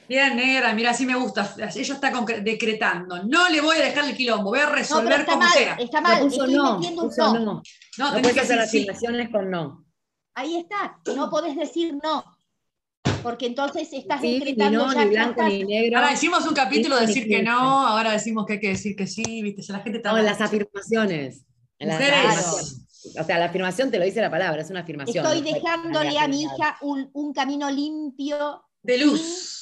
Mira, 0.09 0.35
negra, 0.35 0.73
mira, 0.75 0.91
así 0.91 1.05
me 1.07 1.15
gusta. 1.17 1.55
Ella 1.75 1.95
está 1.95 2.11
decretando. 2.43 3.23
No 3.25 3.49
le 3.49 3.61
voy 3.61 3.77
a 3.77 3.85
dejar 3.85 4.05
el 4.09 4.17
quilombo, 4.17 4.51
voy 4.51 4.61
a 4.61 4.67
resolver 4.67 5.21
no, 5.21 5.27
como 5.27 5.39
mal, 5.39 5.53
sea. 5.53 5.75
Está 5.75 6.01
mal, 6.01 6.21
puso 6.21 6.45
estoy 6.45 6.55
no, 6.55 6.75
metiendo 6.77 7.03
un 7.03 7.09
puso 7.09 7.23
no. 7.27 7.33
no. 7.33 7.45
No, 7.45 7.63
No 7.99 8.09
tenés 8.11 8.21
puedes 8.23 8.35
que 8.35 8.41
hacer 8.41 8.59
decir 8.61 8.71
sí. 8.83 8.89
afirmaciones 8.89 9.29
con 9.31 9.51
no. 9.51 9.85
Ahí 10.35 10.57
está, 10.57 10.99
no 11.17 11.29
podés 11.31 11.57
decir 11.57 11.95
no. 12.03 12.25
Porque 13.23 13.47
entonces 13.47 13.89
estás 13.93 14.21
Sí, 14.21 14.29
ni 14.29 14.39
decretando 14.39 14.87
no, 14.87 14.93
ya 14.93 15.05
ni 15.05 15.15
ya 15.15 15.23
blanco, 15.25 15.41
estás- 15.41 15.49
ni 15.53 15.65
negro. 15.65 15.99
Ahora 15.99 16.11
decimos 16.11 16.47
un 16.47 16.55
capítulo 16.55 16.97
de 16.99 17.07
decir 17.07 17.27
que 17.27 17.43
no, 17.43 17.87
ahora 17.87 18.13
decimos 18.13 18.47
que 18.47 18.53
hay 18.55 18.61
que 18.61 18.69
decir 18.69 18.95
que 18.95 19.07
sí, 19.07 19.43
¿viste? 19.43 19.63
Si 19.63 19.73
la 19.73 19.81
gente 19.81 19.99
está. 19.99 20.13
No, 20.13 20.19
en 20.19 20.25
las 20.27 20.41
afirmaciones. 20.41 21.45
En 21.81 21.89
las 21.89 21.99
Mujeres. 21.99 22.21
afirmaciones. 22.25 22.85
O 23.21 23.25
sea, 23.25 23.39
la 23.39 23.45
afirmación 23.47 23.91
te 23.91 23.99
lo 23.99 24.05
dice 24.05 24.21
la 24.21 24.31
palabra, 24.31 24.61
es 24.63 24.71
una 24.71 24.81
afirmación. 24.81 25.25
Estoy 25.25 25.41
dejándole 25.53 26.19
a 26.19 26.29
mi 26.29 26.43
hija 26.43 26.77
un, 26.83 27.11
un 27.15 27.33
camino 27.33 27.71
limpio. 27.71 28.65
De 28.83 28.99
luz. 28.99 29.58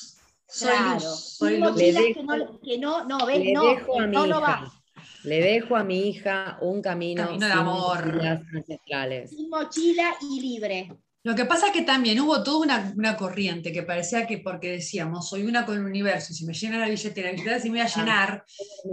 Soy 0.49 0.69
Claro. 0.69 0.95
luz. 0.95 1.37
Soy 1.39 1.59
luz. 1.59 1.77
Le 1.77 2.15
que 2.15 2.23
no, 2.23 2.61
que 2.61 2.79
no, 2.79 3.05
no, 3.05 3.27
ves, 3.27 3.39
Le 3.41 3.53
no, 3.53 3.65
dejo 3.65 4.01
a 4.01 4.07
mi 4.07 4.15
no 4.15 4.27
no 4.27 4.39
hija. 4.39 4.41
va. 4.41 4.73
Le 5.25 5.41
dejo 5.41 5.77
a 5.77 5.85
mi 5.85 6.09
hija 6.09 6.59
un 6.61 6.81
camino, 6.81 7.25
Camino 7.27 7.47
de 7.47 7.53
sin 7.53 7.59
amor. 7.61 8.07
mochilas 8.07 8.43
ancestrales. 8.55 9.31
Sin 9.31 9.51
mochila 9.51 10.15
y 10.21 10.41
libre. 10.41 10.97
Lo 11.27 11.35
que 11.35 11.45
pasa 11.45 11.67
es 11.67 11.73
que 11.73 11.83
también 11.83 12.21
hubo 12.21 12.41
toda 12.45 12.59
una, 12.59 12.93
una 12.97 13.17
corriente 13.17 13.73
que 13.73 13.83
parecía 13.83 14.29
que 14.29 14.39
porque 14.39 14.71
decíamos, 14.71 15.29
soy 15.29 15.43
una 15.43 15.67
con 15.67 15.77
el 15.77 15.85
universo, 15.85 16.33
y 16.33 16.37
si 16.37 16.47
me 16.47 16.55
llena 16.55 16.79
la 16.79 16.89
billetera, 16.89 17.27
la 17.27 17.33
billetera 17.33 17.59
se 17.59 17.69
me 17.69 17.81
va 17.81 17.85
a 17.85 17.89
llenar, 17.89 18.45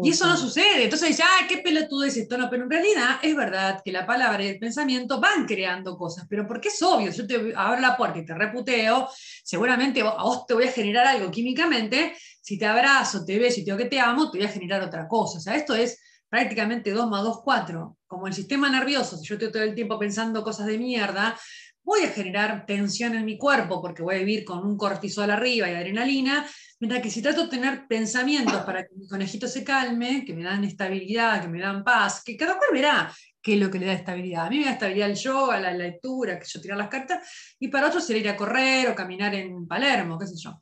y 0.02 0.10
eso 0.10 0.26
no 0.26 0.36
sucede. 0.36 0.86
Entonces 0.86 1.10
dice, 1.10 1.22
ah, 1.22 1.46
qué 1.48 1.60
pelotudo 1.60 2.06
es 2.06 2.18
esto. 2.18 2.36
No, 2.36 2.50
pero 2.50 2.64
en 2.64 2.72
realidad 2.72 3.20
es 3.22 3.36
verdad 3.36 3.84
que 3.86 3.92
la 3.92 4.08
palabra 4.08 4.44
y 4.44 4.48
el 4.48 4.58
pensamiento 4.58 5.22
van 5.22 5.46
creando 5.46 5.96
cosas, 5.96 6.26
pero 6.28 6.48
porque 6.48 6.70
es 6.70 6.82
obvio, 6.82 7.12
yo 7.12 7.28
te 7.28 7.54
abro 7.56 7.80
la 7.80 7.96
puerta 7.96 8.18
y 8.18 8.26
te 8.26 8.34
reputeo, 8.34 9.08
seguramente 9.44 10.02
a 10.02 10.24
vos 10.24 10.48
te 10.48 10.56
voy 10.56 10.64
a 10.64 10.72
generar 10.72 11.06
algo 11.06 11.30
químicamente, 11.30 12.16
si 12.42 12.58
te 12.58 12.66
abrazo, 12.66 13.24
te 13.24 13.38
beso 13.38 13.60
y 13.60 13.64
te 13.64 13.66
digo 13.66 13.78
que 13.78 13.86
te 13.86 14.00
amo, 14.00 14.32
te 14.32 14.40
voy 14.40 14.48
a 14.48 14.50
generar 14.50 14.82
otra 14.82 15.08
cosa. 15.08 15.38
O 15.38 15.42
sea, 15.42 15.56
esto 15.56 15.76
es 15.76 16.00
prácticamente 16.34 16.90
2 16.90 17.12
más 17.12 17.22
2, 17.22 17.42
4. 17.44 17.98
Como 18.08 18.26
el 18.26 18.34
sistema 18.34 18.68
nervioso, 18.68 19.18
si 19.18 19.28
yo 19.28 19.36
estoy 19.36 19.52
todo 19.52 19.62
el 19.62 19.76
tiempo 19.76 20.00
pensando 20.00 20.44
cosas 20.44 20.66
de 20.66 20.80
mierda, 20.80 21.38
voy 21.84 22.04
a 22.04 22.10
generar 22.10 22.66
tensión 22.66 23.16
en 23.16 23.26
mi 23.26 23.38
cuerpo 23.38 23.82
porque 23.82 24.02
voy 24.02 24.16
a 24.16 24.20
vivir 24.20 24.44
con 24.46 24.66
un 24.66 24.78
cortisol 24.78 25.30
arriba 25.30 25.70
y 25.70 25.74
adrenalina, 25.74 26.48
mientras 26.80 27.02
que 27.02 27.10
si 27.10 27.22
trato 27.22 27.44
de 27.44 27.50
tener 27.50 27.88
pensamientos 27.88 28.62
para 28.62 28.84
que 28.84 28.96
mi 28.96 29.08
conejito 29.08 29.48
se 29.48 29.64
calme, 29.64 30.24
que 30.26 30.34
me 30.34 30.44
dan 30.44 30.64
estabilidad, 30.64 31.42
que 31.42 31.48
me 31.48 31.60
dan 31.60 31.84
paz, 31.84 32.24
que 32.24 32.38
cada 32.38 32.58
cual 32.58 32.70
verá 32.72 33.14
qué 33.42 33.56
es 33.56 33.60
lo 33.60 33.70
que 33.70 33.80
le 33.80 33.88
da 33.88 33.94
estabilidad. 33.94 34.46
A 34.46 34.50
mí 34.50 34.60
me 34.60 34.66
da 34.66 34.72
estabilidad 34.72 35.10
el 35.10 35.16
yoga, 35.16 35.60
la 35.60 35.74
lectura, 35.74 36.40
que 36.40 36.46
yo 36.48 36.62
tirar 36.62 36.78
las 36.78 36.88
cartas, 36.88 37.56
y 37.60 37.68
para 37.68 37.88
otros 37.88 38.06
sería 38.06 38.22
ir 38.22 38.30
a 38.30 38.38
correr 38.38 38.90
o 38.90 38.96
caminar 38.96 39.36
en 39.36 39.68
Palermo, 39.68 40.18
qué 40.18 40.28
sé 40.28 40.36
yo. 40.38 40.62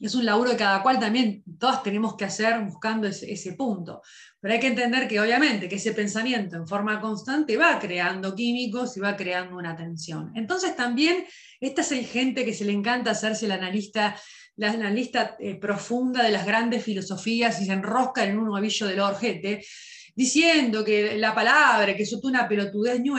Es 0.00 0.14
un 0.14 0.24
laburo 0.24 0.50
de 0.50 0.56
cada 0.56 0.82
cual 0.82 0.98
también, 0.98 1.42
todas 1.58 1.82
tenemos 1.82 2.16
que 2.16 2.24
hacer 2.24 2.60
buscando 2.60 3.08
ese, 3.08 3.52
punto. 3.54 4.00
Pero 4.40 4.54
hay 4.54 4.60
que 4.60 4.68
entender 4.68 5.08
que 5.08 5.20
obviamente 5.20 5.68
que 5.68 5.76
ese 5.76 5.92
pensamiento 5.92 6.56
en 6.56 6.68
forma 6.68 7.00
constante 7.00 7.56
va 7.56 7.78
creando 7.78 8.34
químicos 8.34 8.96
y 8.96 9.00
va 9.00 9.16
creando 9.16 9.56
una 9.56 9.74
tensión. 9.76 10.32
Entonces 10.36 10.76
también 10.76 11.24
esta 11.60 11.82
es 11.82 12.10
gente 12.10 12.44
que 12.44 12.54
se 12.54 12.64
le 12.64 12.72
encanta 12.72 13.10
hacerse 13.10 13.48
la 13.48 13.54
analista 13.54 14.16
la 14.58 14.72
analista 14.72 15.36
eh, 15.38 15.54
profunda 15.54 16.24
de 16.24 16.32
las 16.32 16.44
grandes 16.44 16.82
filosofías 16.82 17.60
y 17.62 17.66
se 17.66 17.72
enrosca 17.72 18.24
en 18.24 18.38
un 18.38 18.48
ovillo 18.48 18.88
del 18.88 18.98
orjete, 18.98 19.64
diciendo 20.16 20.84
que 20.84 21.16
la 21.16 21.32
palabra, 21.32 21.94
que 21.94 22.02
es 22.02 22.12
una 22.12 22.48
pelotudez 22.48 23.00
New 23.00 23.16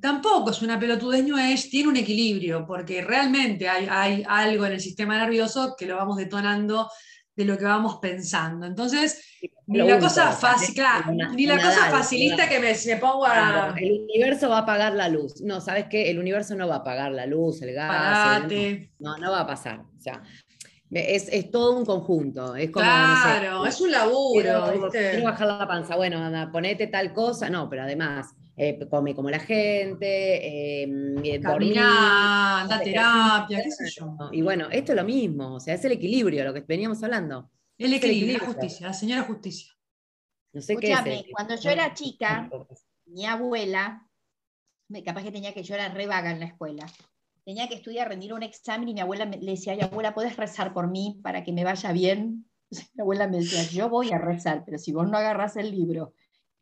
tampoco 0.00 0.50
es 0.50 0.62
una 0.62 0.78
pelotudez 0.78 1.24
New 1.24 1.36
Age, 1.36 1.68
tiene 1.70 1.88
un 1.88 1.96
equilibrio, 1.96 2.66
porque 2.66 3.02
realmente 3.02 3.68
hay, 3.68 3.86
hay 3.90 4.24
algo 4.26 4.66
en 4.66 4.72
el 4.72 4.80
sistema 4.80 5.18
nervioso 5.18 5.74
que 5.78 5.86
lo 5.86 5.96
vamos 5.96 6.16
detonando 6.16 6.88
de 7.34 7.44
lo 7.44 7.56
que 7.56 7.64
vamos 7.64 7.98
pensando. 8.00 8.66
Entonces, 8.66 9.38
ni 9.66 9.78
la, 9.78 9.98
cosa, 9.98 10.32
fácil, 10.32 10.74
ni 11.34 11.46
la 11.46 11.56
cosa 11.56 11.90
facilista 11.90 12.48
que 12.48 12.60
me, 12.60 12.74
me 12.86 12.96
pongo 12.96 13.26
a... 13.26 13.74
el 13.78 14.02
universo 14.02 14.48
va 14.50 14.58
a 14.58 14.60
apagar 14.62 14.92
la 14.94 15.08
luz. 15.08 15.40
No, 15.40 15.60
¿sabes 15.60 15.86
qué? 15.88 16.10
El 16.10 16.18
universo 16.18 16.54
no 16.54 16.68
va 16.68 16.76
a 16.76 16.78
apagar 16.78 17.12
la 17.12 17.26
luz, 17.26 17.62
el 17.62 17.72
gas. 17.72 18.42
no, 18.98 19.16
no 19.16 19.30
va 19.30 19.40
a 19.40 19.46
pasar. 19.46 19.80
O 19.80 20.00
sea, 20.00 20.22
es, 20.90 21.28
es, 21.32 21.50
todo 21.50 21.78
un 21.78 21.86
conjunto. 21.86 22.54
Es 22.54 22.70
como, 22.70 22.84
claro, 22.84 23.64
es 23.64 23.80
un 23.80 23.90
laburo. 23.90 24.90
Quiero, 24.90 25.24
bajar 25.24 25.46
la 25.46 25.66
panza. 25.66 25.96
Bueno, 25.96 26.18
anda, 26.18 26.50
ponete 26.52 26.88
tal 26.88 27.14
cosa. 27.14 27.48
No, 27.48 27.68
pero 27.70 27.82
además, 27.82 28.34
eh, 28.56 28.86
come 28.88 29.14
como 29.14 29.30
la 29.30 29.38
gente, 29.38 30.82
eh, 30.82 31.40
Caminar, 31.40 32.62
anda 32.62 32.80
terapia, 32.80 33.62
qué 33.62 33.70
sé 33.70 33.90
yo. 33.90 34.16
Y 34.30 34.42
bueno, 34.42 34.68
esto 34.70 34.92
es 34.92 34.96
lo 34.96 35.04
mismo. 35.04 35.54
O 35.54 35.60
sea, 35.60 35.74
es 35.74 35.84
el 35.84 35.92
equilibrio, 35.92 36.44
lo 36.44 36.54
que 36.54 36.60
veníamos 36.60 37.02
hablando. 37.02 37.50
El 37.78 37.94
equilibrio, 37.94 38.38
la 38.38 38.46
justicia, 38.46 38.86
la 38.86 38.92
señora 38.92 39.22
justicia. 39.22 39.72
No 40.52 40.60
sé 40.60 40.76
qué 40.76 40.92
es 40.92 41.24
cuando 41.32 41.56
yo 41.56 41.70
era 41.70 41.94
chica, 41.94 42.50
mi 43.06 43.24
abuela, 43.24 44.06
capaz 45.04 45.22
que 45.22 45.32
tenía 45.32 45.54
que 45.54 45.62
yo 45.62 45.74
era 45.74 45.88
re 45.88 46.06
vaga 46.06 46.30
en 46.30 46.40
la 46.40 46.46
escuela, 46.46 46.86
tenía 47.44 47.68
que 47.68 47.74
estudiar, 47.76 48.08
rendir 48.08 48.34
un 48.34 48.42
examen 48.42 48.88
y 48.88 48.94
mi 48.94 49.00
abuela 49.00 49.24
le 49.24 49.38
decía, 49.52 49.72
ay 49.72 49.80
abuela, 49.80 50.14
¿puedes 50.14 50.36
rezar 50.36 50.74
por 50.74 50.88
mí 50.88 51.20
para 51.22 51.42
que 51.42 51.52
me 51.52 51.64
vaya 51.64 51.92
bien? 51.92 52.46
mi 52.94 53.00
abuela 53.00 53.26
me 53.28 53.38
decía, 53.38 53.62
yo 53.64 53.88
voy 53.88 54.12
a 54.12 54.18
rezar, 54.18 54.62
pero 54.66 54.78
si 54.78 54.92
vos 54.92 55.08
no 55.08 55.16
agarras 55.16 55.56
el 55.56 55.70
libro, 55.70 56.12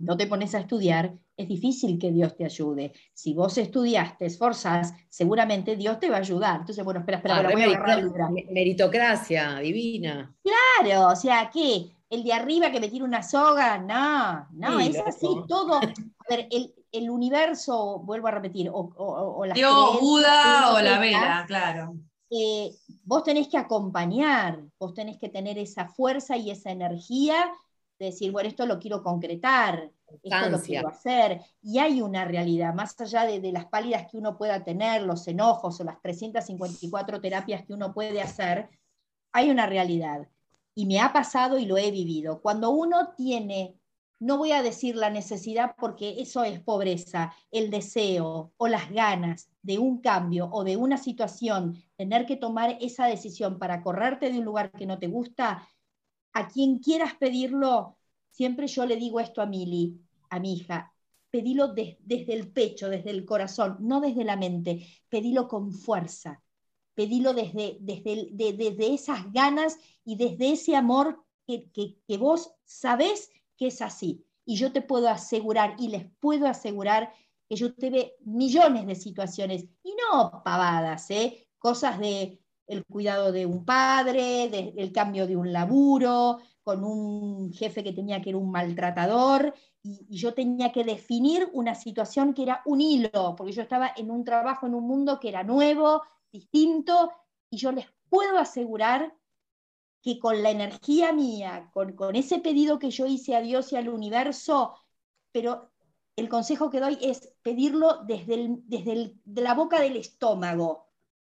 no 0.00 0.16
te 0.16 0.26
pones 0.26 0.54
a 0.54 0.60
estudiar, 0.60 1.14
es 1.36 1.48
difícil 1.48 1.98
que 1.98 2.10
Dios 2.10 2.36
te 2.36 2.44
ayude. 2.44 2.92
Si 3.12 3.34
vos 3.34 3.56
estudias, 3.58 4.16
te 4.18 4.26
esforzás, 4.26 4.94
seguramente 5.08 5.76
Dios 5.76 6.00
te 6.00 6.10
va 6.10 6.16
a 6.16 6.20
ayudar. 6.20 6.60
Entonces, 6.60 6.84
bueno, 6.84 7.00
espera, 7.00 7.18
espera, 7.18 7.36
ah, 7.38 7.50
voy 7.52 7.62
a 7.62 7.66
agarrar 7.66 7.98
el 7.98 8.04
libro. 8.06 8.28
Meritocracia 8.50 9.58
divina. 9.58 10.34
Claro, 10.42 11.08
o 11.08 11.16
sea, 11.16 11.50
¿qué? 11.52 11.90
El 12.08 12.24
de 12.24 12.32
arriba 12.32 12.72
que 12.72 12.80
me 12.80 12.88
tira 12.88 13.04
una 13.04 13.22
soga, 13.22 13.78
no, 13.78 14.48
no, 14.52 14.80
es 14.80 14.98
así, 15.06 15.28
todo. 15.46 15.74
A 15.76 15.82
ver, 16.28 16.48
el, 16.50 17.10
universo, 17.10 18.00
vuelvo 18.00 18.28
a 18.28 18.32
repetir, 18.32 18.68
o, 18.68 18.90
o, 18.96 19.44
Dios, 19.54 20.00
Buda 20.00 20.72
o 20.74 20.80
la 20.80 20.98
vela, 20.98 21.44
claro. 21.46 21.94
Eh, 22.30 22.70
vos 23.04 23.22
tenés 23.22 23.48
que 23.48 23.58
acompañar, 23.58 24.60
vos 24.78 24.94
tenés 24.94 25.18
que 25.18 25.28
tener 25.28 25.58
esa 25.58 25.86
fuerza 25.86 26.36
y 26.36 26.50
esa 26.50 26.70
energía 26.70 27.52
de 28.00 28.06
decir, 28.06 28.32
bueno, 28.32 28.48
esto 28.48 28.64
lo 28.64 28.78
quiero 28.78 29.02
concretar, 29.02 29.92
esto 30.22 30.48
lo 30.48 30.60
quiero 30.60 30.88
hacer. 30.88 31.42
Y 31.62 31.78
hay 31.78 32.00
una 32.00 32.24
realidad, 32.24 32.72
más 32.72 32.98
allá 32.98 33.26
de, 33.26 33.52
las 33.52 33.66
pálidas 33.66 34.10
que 34.10 34.16
uno 34.16 34.38
pueda 34.38 34.64
tener, 34.64 35.02
los 35.02 35.28
enojos 35.28 35.78
o 35.80 35.84
las 35.84 36.00
354 36.00 37.20
terapias 37.20 37.64
que 37.66 37.74
uno 37.74 37.92
puede 37.92 38.22
hacer, 38.22 38.70
hay 39.32 39.50
una 39.50 39.66
realidad. 39.66 40.26
Y 40.74 40.86
me 40.86 40.98
ha 40.98 41.12
pasado 41.12 41.58
y 41.58 41.66
lo 41.66 41.76
he 41.76 41.90
vivido. 41.90 42.40
Cuando 42.40 42.70
uno 42.70 43.12
tiene, 43.14 43.76
no 44.18 44.38
voy 44.38 44.52
a 44.52 44.62
decir 44.62 44.96
la 44.96 45.10
necesidad 45.10 45.74
porque 45.78 46.22
eso 46.22 46.42
es 46.42 46.58
pobreza, 46.58 47.34
el 47.50 47.70
deseo 47.70 48.54
o 48.56 48.66
las 48.66 48.90
ganas 48.90 49.50
de 49.60 49.78
un 49.78 50.00
cambio 50.00 50.48
o 50.50 50.64
de 50.64 50.78
una 50.78 50.96
situación, 50.96 51.76
tener 51.96 52.24
que 52.24 52.36
tomar 52.36 52.78
esa 52.80 53.04
decisión 53.04 53.58
para 53.58 53.82
correrte 53.82 54.32
de 54.32 54.38
un 54.38 54.46
lugar 54.46 54.70
que 54.70 54.86
no 54.86 54.98
te 54.98 55.08
gusta, 55.08 55.68
a 56.32 56.48
quien 56.48 56.78
quieras 56.78 57.14
pedirlo, 57.14 57.96
siempre 58.30 58.66
yo 58.66 58.86
le 58.86 58.96
digo 58.96 59.20
esto 59.20 59.42
a 59.42 59.46
Mili, 59.46 60.00
a 60.30 60.38
mi 60.38 60.54
hija, 60.54 60.92
pedilo 61.30 61.68
desde 61.68 62.32
el 62.32 62.52
pecho, 62.52 62.88
desde 62.88 63.10
el 63.10 63.24
corazón, 63.24 63.76
no 63.80 64.00
desde 64.00 64.24
la 64.24 64.36
mente, 64.36 64.86
pedilo 65.08 65.48
con 65.48 65.72
fuerza, 65.72 66.42
pedilo 66.94 67.32
desde, 67.32 67.78
desde, 67.80 68.30
desde 68.32 68.94
esas 68.94 69.32
ganas 69.32 69.78
y 70.04 70.16
desde 70.16 70.52
ese 70.52 70.76
amor 70.76 71.24
que, 71.46 71.70
que 71.72 72.18
vos 72.18 72.52
sabés 72.64 73.30
que 73.56 73.68
es 73.68 73.82
así. 73.82 74.24
Y 74.44 74.56
yo 74.56 74.72
te 74.72 74.82
puedo 74.82 75.08
asegurar 75.08 75.76
y 75.78 75.88
les 75.88 76.10
puedo 76.18 76.46
asegurar 76.46 77.12
que 77.50 77.56
yo 77.56 77.74
tuve 77.74 78.14
millones 78.20 78.86
de 78.86 78.94
situaciones, 78.94 79.64
y 79.82 79.92
no 79.96 80.40
pavadas, 80.44 81.10
¿eh? 81.10 81.48
cosas 81.58 81.98
de 81.98 82.40
el 82.70 82.84
cuidado 82.86 83.32
de 83.32 83.46
un 83.46 83.64
padre, 83.64 84.44
el 84.76 84.92
cambio 84.92 85.26
de 85.26 85.36
un 85.36 85.52
laburo, 85.52 86.38
con 86.62 86.84
un 86.84 87.52
jefe 87.52 87.82
que 87.82 87.92
tenía 87.92 88.22
que 88.22 88.30
ir 88.30 88.36
un 88.36 88.50
maltratador, 88.50 89.52
y, 89.82 90.06
yo 90.08 90.34
tenía 90.34 90.70
que 90.70 90.84
definir 90.84 91.50
una 91.52 91.74
situación 91.74 92.32
que 92.32 92.44
era 92.44 92.62
un 92.64 92.80
hilo, 92.80 93.34
porque 93.36 93.52
yo 93.52 93.62
estaba 93.62 93.92
en 93.96 94.10
un 94.10 94.24
trabajo, 94.24 94.66
en 94.66 94.74
un 94.74 94.86
mundo 94.86 95.18
que 95.18 95.30
era 95.30 95.42
nuevo, 95.42 96.02
distinto, 96.30 97.12
y 97.50 97.56
yo 97.56 97.72
les 97.72 97.86
puedo 98.08 98.38
asegurar 98.38 99.16
que 100.00 100.20
con 100.20 100.40
la 100.42 100.50
energía 100.50 101.12
mía, 101.12 101.70
con, 101.72 101.94
con 101.94 102.14
ese 102.14 102.38
pedido 102.38 102.78
que 102.78 102.90
yo 102.90 103.06
hice 103.06 103.34
a 103.34 103.40
Dios 103.40 103.72
y 103.72 103.76
al 103.76 103.88
universo, 103.88 104.76
pero 105.32 105.72
el 106.14 106.28
consejo 106.28 106.70
que 106.70 106.80
doy 106.80 106.98
es 107.02 107.34
pedirlo 107.42 108.04
desde, 108.04 108.34
el, 108.34 108.62
desde 108.66 109.16
de 109.24 109.42
la 109.42 109.54
boca 109.54 109.80
del 109.80 109.96
estómago, 109.96 110.89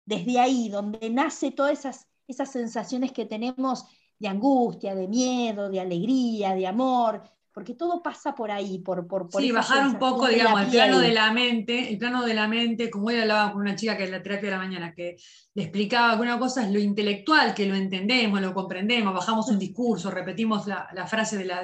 desde 0.08 0.40
ahí, 0.40 0.70
donde 0.70 1.10
nace 1.10 1.50
todas 1.50 1.78
esas, 1.78 2.06
esas 2.26 2.50
sensaciones 2.50 3.12
que 3.12 3.26
tenemos 3.26 3.84
de 4.18 4.28
angustia, 4.28 4.94
de 4.94 5.06
miedo, 5.06 5.68
de 5.68 5.80
alegría, 5.80 6.54
de 6.54 6.66
amor, 6.66 7.22
porque 7.52 7.74
todo 7.74 8.02
pasa 8.02 8.34
por 8.34 8.50
ahí, 8.50 8.78
por, 8.78 9.06
por, 9.06 9.28
Sí, 9.30 9.52
bajar 9.52 9.86
un 9.86 9.98
poco, 9.98 10.26
digamos, 10.28 10.62
el 10.62 10.68
plano 10.68 11.00
de 11.00 11.12
la 11.12 11.30
mente, 11.32 11.90
el 11.90 11.98
plano 11.98 12.24
de 12.24 12.32
la 12.32 12.48
mente, 12.48 12.88
como 12.88 13.08
hoy 13.08 13.16
hablaba 13.16 13.52
con 13.52 13.60
una 13.60 13.76
chica 13.76 13.98
que 13.98 14.04
es 14.04 14.10
la 14.10 14.22
terapia 14.22 14.48
de 14.48 14.56
la 14.56 14.62
mañana, 14.62 14.94
que 14.94 15.16
le 15.54 15.62
explicaba 15.64 16.16
que 16.16 16.22
una 16.22 16.38
cosa 16.38 16.64
es 16.64 16.72
lo 16.72 16.78
intelectual, 16.78 17.52
que 17.52 17.66
lo 17.66 17.74
entendemos, 17.74 18.40
lo 18.40 18.54
comprendemos, 18.54 19.12
bajamos 19.12 19.48
un 19.48 19.58
discurso, 19.58 20.10
repetimos 20.10 20.66
la, 20.66 21.06
frase 21.06 21.36
de 21.36 21.44
la, 21.44 21.62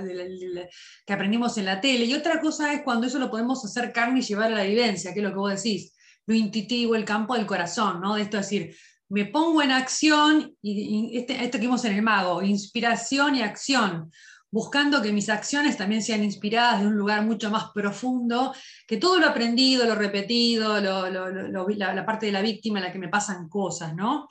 que 1.06 1.12
aprendimos 1.14 1.56
en 1.56 1.64
la 1.64 1.80
tele, 1.80 2.04
y 2.04 2.12
otra 2.12 2.40
cosa 2.40 2.74
es 2.74 2.82
cuando 2.82 3.06
eso 3.06 3.18
lo 3.18 3.30
podemos 3.30 3.64
hacer 3.64 3.90
carne 3.90 4.18
y 4.18 4.22
llevar 4.22 4.52
a 4.52 4.56
la 4.56 4.64
vivencia, 4.64 5.14
que 5.14 5.20
es 5.20 5.24
lo 5.24 5.30
que 5.30 5.38
vos 5.38 5.62
decís 5.62 5.93
lo 6.26 6.34
intuitivo, 6.34 6.94
el 6.94 7.04
campo 7.04 7.34
del 7.34 7.46
corazón, 7.46 8.00
¿no? 8.00 8.14
De 8.14 8.22
esto 8.22 8.38
es 8.38 8.46
decir, 8.46 8.76
me 9.08 9.26
pongo 9.26 9.62
en 9.62 9.70
acción, 9.70 10.56
y, 10.62 11.16
este, 11.16 11.42
esto 11.44 11.58
que 11.58 11.66
vimos 11.66 11.84
en 11.84 11.94
el 11.94 12.02
mago, 12.02 12.42
inspiración 12.42 13.36
y 13.36 13.42
acción, 13.42 14.10
buscando 14.50 15.02
que 15.02 15.12
mis 15.12 15.28
acciones 15.28 15.76
también 15.76 16.02
sean 16.02 16.22
inspiradas 16.22 16.80
de 16.80 16.86
un 16.86 16.96
lugar 16.96 17.24
mucho 17.24 17.50
más 17.50 17.70
profundo, 17.74 18.54
que 18.86 18.96
todo 18.96 19.18
lo 19.18 19.26
aprendido, 19.26 19.84
lo 19.84 19.94
repetido, 19.96 20.80
la, 20.80 22.06
parte 22.06 22.26
de 22.26 22.32
la 22.32 22.40
víctima 22.40 22.78
en 22.78 22.84
la 22.84 22.92
que 22.92 22.98
me 22.98 23.08
pasan 23.08 23.48
cosas, 23.48 23.94
¿no? 23.94 24.28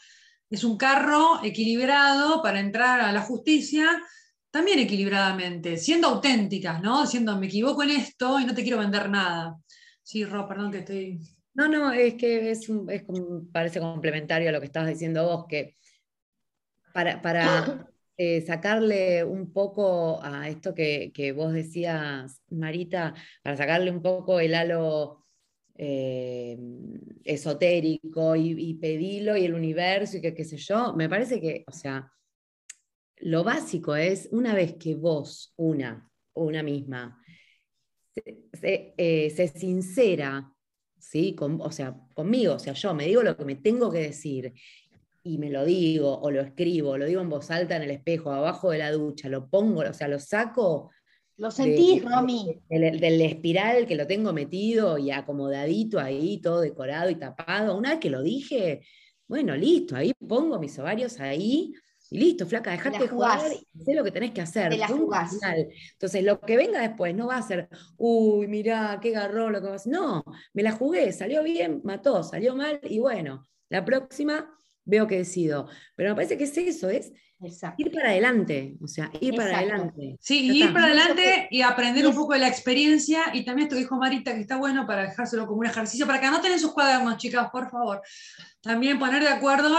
Es 0.50 0.64
un 0.64 0.78
carro 0.78 1.44
equilibrado 1.44 2.42
para 2.42 2.60
entrar 2.60 3.02
a 3.02 3.12
la 3.12 3.22
justicia, 3.22 4.02
también 4.50 4.80
equilibradamente, 4.80 5.78
siendo 5.78 6.08
auténticas, 6.08 6.82
¿no? 6.82 7.02
Diciendo, 7.02 7.38
me 7.38 7.48
equivoco 7.48 7.84
en 7.84 7.90
esto 7.90 8.40
y 8.40 8.46
no 8.46 8.54
te 8.54 8.64
quiero 8.64 8.78
vender 8.78 9.10
nada. 9.10 9.58
Sí, 10.04 10.24
Ro, 10.26 10.48
perdón 10.48 10.72
que 10.72 10.80
estoy 10.80 11.20
no, 11.54 11.68
no, 11.68 11.92
es 11.92 12.16
que 12.16 12.52
es, 12.52 12.68
parece 13.52 13.80
complementario 13.80 14.50
a 14.50 14.52
lo 14.52 14.60
que 14.60 14.66
estabas 14.66 14.90
diciendo 14.90 15.26
vos, 15.26 15.46
que 15.48 15.76
para, 16.94 17.22
eh, 18.18 18.42
sacarle 18.42 19.24
un 19.24 19.52
poco 19.52 20.20
a 20.24 20.50
esto 20.50 20.74
que, 20.74 21.34
vos 21.36 21.54
decías, 21.54 22.42
Marita, 22.50 23.14
para 23.44 23.58
sacarle 23.58 23.92
un 23.92 24.02
poco 24.02 24.40
el 24.40 24.56
halo 24.56 25.26
eh, 25.76 26.58
esotérico 27.24 28.36
y, 28.36 28.56
y, 28.58 28.74
pedirlo 28.76 29.36
y 29.36 29.46
el 29.46 29.54
universo 29.54 30.18
y 30.18 30.22
que 30.22 30.34
qué 30.34 30.44
sé 30.44 30.58
yo, 30.58 30.94
me 30.94 31.10
parece 31.10 31.42
que, 31.42 31.64
o 31.68 31.72
sea, 31.72 32.12
lo 33.18 33.44
básico 33.44 33.96
es 33.96 34.28
una 34.32 34.54
vez 34.54 34.76
que 34.76 34.96
vos, 34.96 35.54
una, 35.56 36.10
una 36.34 36.64
misma, 36.64 37.24
se, 38.54 38.94
eh, 38.98 39.30
se 39.30 39.48
sincera 39.48 40.53
¿sí? 41.04 41.36
o 41.40 41.72
sea, 41.72 41.96
conmigo, 42.16 42.56
o 42.56 42.60
sea, 42.60 42.74
yo 42.74 42.94
me 42.94 43.06
digo 43.06 43.22
lo 43.24 43.36
que 43.38 43.46
me 43.46 43.56
tengo 43.56 43.92
que 43.92 44.00
decir 44.00 44.54
y 45.24 45.38
me 45.38 45.50
lo 45.50 45.64
digo 45.66 46.20
o 46.20 46.32
lo 46.32 46.42
escribo, 46.42 46.98
lo 46.98 47.06
digo 47.06 47.22
en 47.22 47.30
voz 47.30 47.50
alta 47.52 47.76
en 47.76 47.84
el 47.84 47.92
espejo, 47.92 48.32
abajo 48.32 48.72
de 48.72 48.80
la 48.80 48.92
ducha, 48.92 49.30
lo 49.30 49.50
pongo, 49.50 49.82
o 49.82 49.94
sea, 49.94 50.08
lo 50.08 50.20
saco, 50.20 50.90
Lo 51.38 51.50
sentís, 51.52 52.04
de- 52.04 52.10
Romy. 52.10 52.60
del, 52.70 53.00
del 53.00 53.22
espiral 53.22 53.86
que 53.88 53.96
lo 53.96 54.06
tengo 54.08 54.34
metido 54.34 54.98
y 54.98 55.12
acomodadito 55.12 56.00
ahí, 56.00 56.40
todo 56.42 56.62
decorado 56.62 57.10
y 57.10 57.16
tapado. 57.16 57.78
Una 57.78 57.92
vez 57.92 58.00
que 58.00 58.10
lo 58.10 58.22
dije, 58.22 58.82
bueno, 59.28 59.56
listo, 59.56 59.96
ahí 59.96 60.14
pongo 60.28 60.60
mis 60.60 60.78
ovarios 60.80 61.20
ahí 61.20 61.74
y 62.14 62.20
listo, 62.20 62.46
flaca, 62.46 62.70
dejate 62.70 63.00
de 63.00 63.08
jugar 63.08 63.42
y 63.52 63.82
hacé 63.82 63.96
lo 63.96 64.04
que 64.04 64.12
tenés 64.12 64.30
que 64.34 64.42
hacer. 64.42 64.70
Te 64.70 64.78
la 64.78 64.88
jugás. 64.88 65.36
Entonces, 65.94 66.24
lo 66.24 66.40
que 66.40 66.58
venga 66.58 66.80
después 66.80 67.16
no 67.16 67.26
va 67.26 67.38
a 67.38 67.42
ser, 67.42 67.68
uy, 67.98 68.46
mirá, 68.46 69.00
qué 69.02 69.10
garrón 69.10 69.52
lo 69.52 69.60
que 69.60 69.70
vas. 69.70 69.88
No, 69.88 70.24
me 70.54 70.62
la 70.62 70.74
jugué, 70.74 71.12
salió 71.12 71.42
bien, 71.42 71.82
mató, 71.84 72.22
salió 72.22 72.56
mal 72.56 72.80
y 72.84 73.00
bueno, 73.00 73.48
la 73.70 73.84
próxima 73.84 74.56
veo 74.86 75.08
que 75.08 75.18
decido. 75.18 75.68
Pero 75.96 76.10
me 76.10 76.16
parece 76.16 76.38
que 76.38 76.44
es 76.44 76.56
eso, 76.56 76.88
es 76.88 77.12
Exacto. 77.44 77.82
ir 77.82 77.92
para 77.92 78.10
adelante, 78.10 78.76
o 78.82 78.88
sea, 78.88 79.12
ir 79.20 79.36
para 79.36 79.50
Exacto. 79.52 79.74
adelante. 79.74 80.18
Sí, 80.20 80.52
ir 80.58 80.72
para 80.74 80.86
adelante 80.86 81.48
y 81.52 81.62
aprender 81.62 82.08
un 82.08 82.16
poco 82.16 82.34
de 82.34 82.40
la 82.40 82.48
experiencia. 82.48 83.24
Y 83.34 83.44
también 83.44 83.66
esto 83.68 83.76
que 83.76 83.82
dijo 83.82 83.98
Marita, 83.98 84.34
que 84.34 84.42
está 84.42 84.58
bueno 84.58 84.86
para 84.88 85.04
dejárselo 85.04 85.46
como 85.46 85.60
un 85.60 85.66
ejercicio, 85.66 86.06
para 86.08 86.20
que 86.20 86.26
anoten 86.28 86.52
en 86.54 86.60
sus 86.60 86.72
cuadernos, 86.74 87.18
chicas, 87.18 87.50
por 87.52 87.70
favor. 87.70 88.02
También 88.62 88.98
poner 88.98 89.22
de 89.22 89.30
acuerdo 89.30 89.70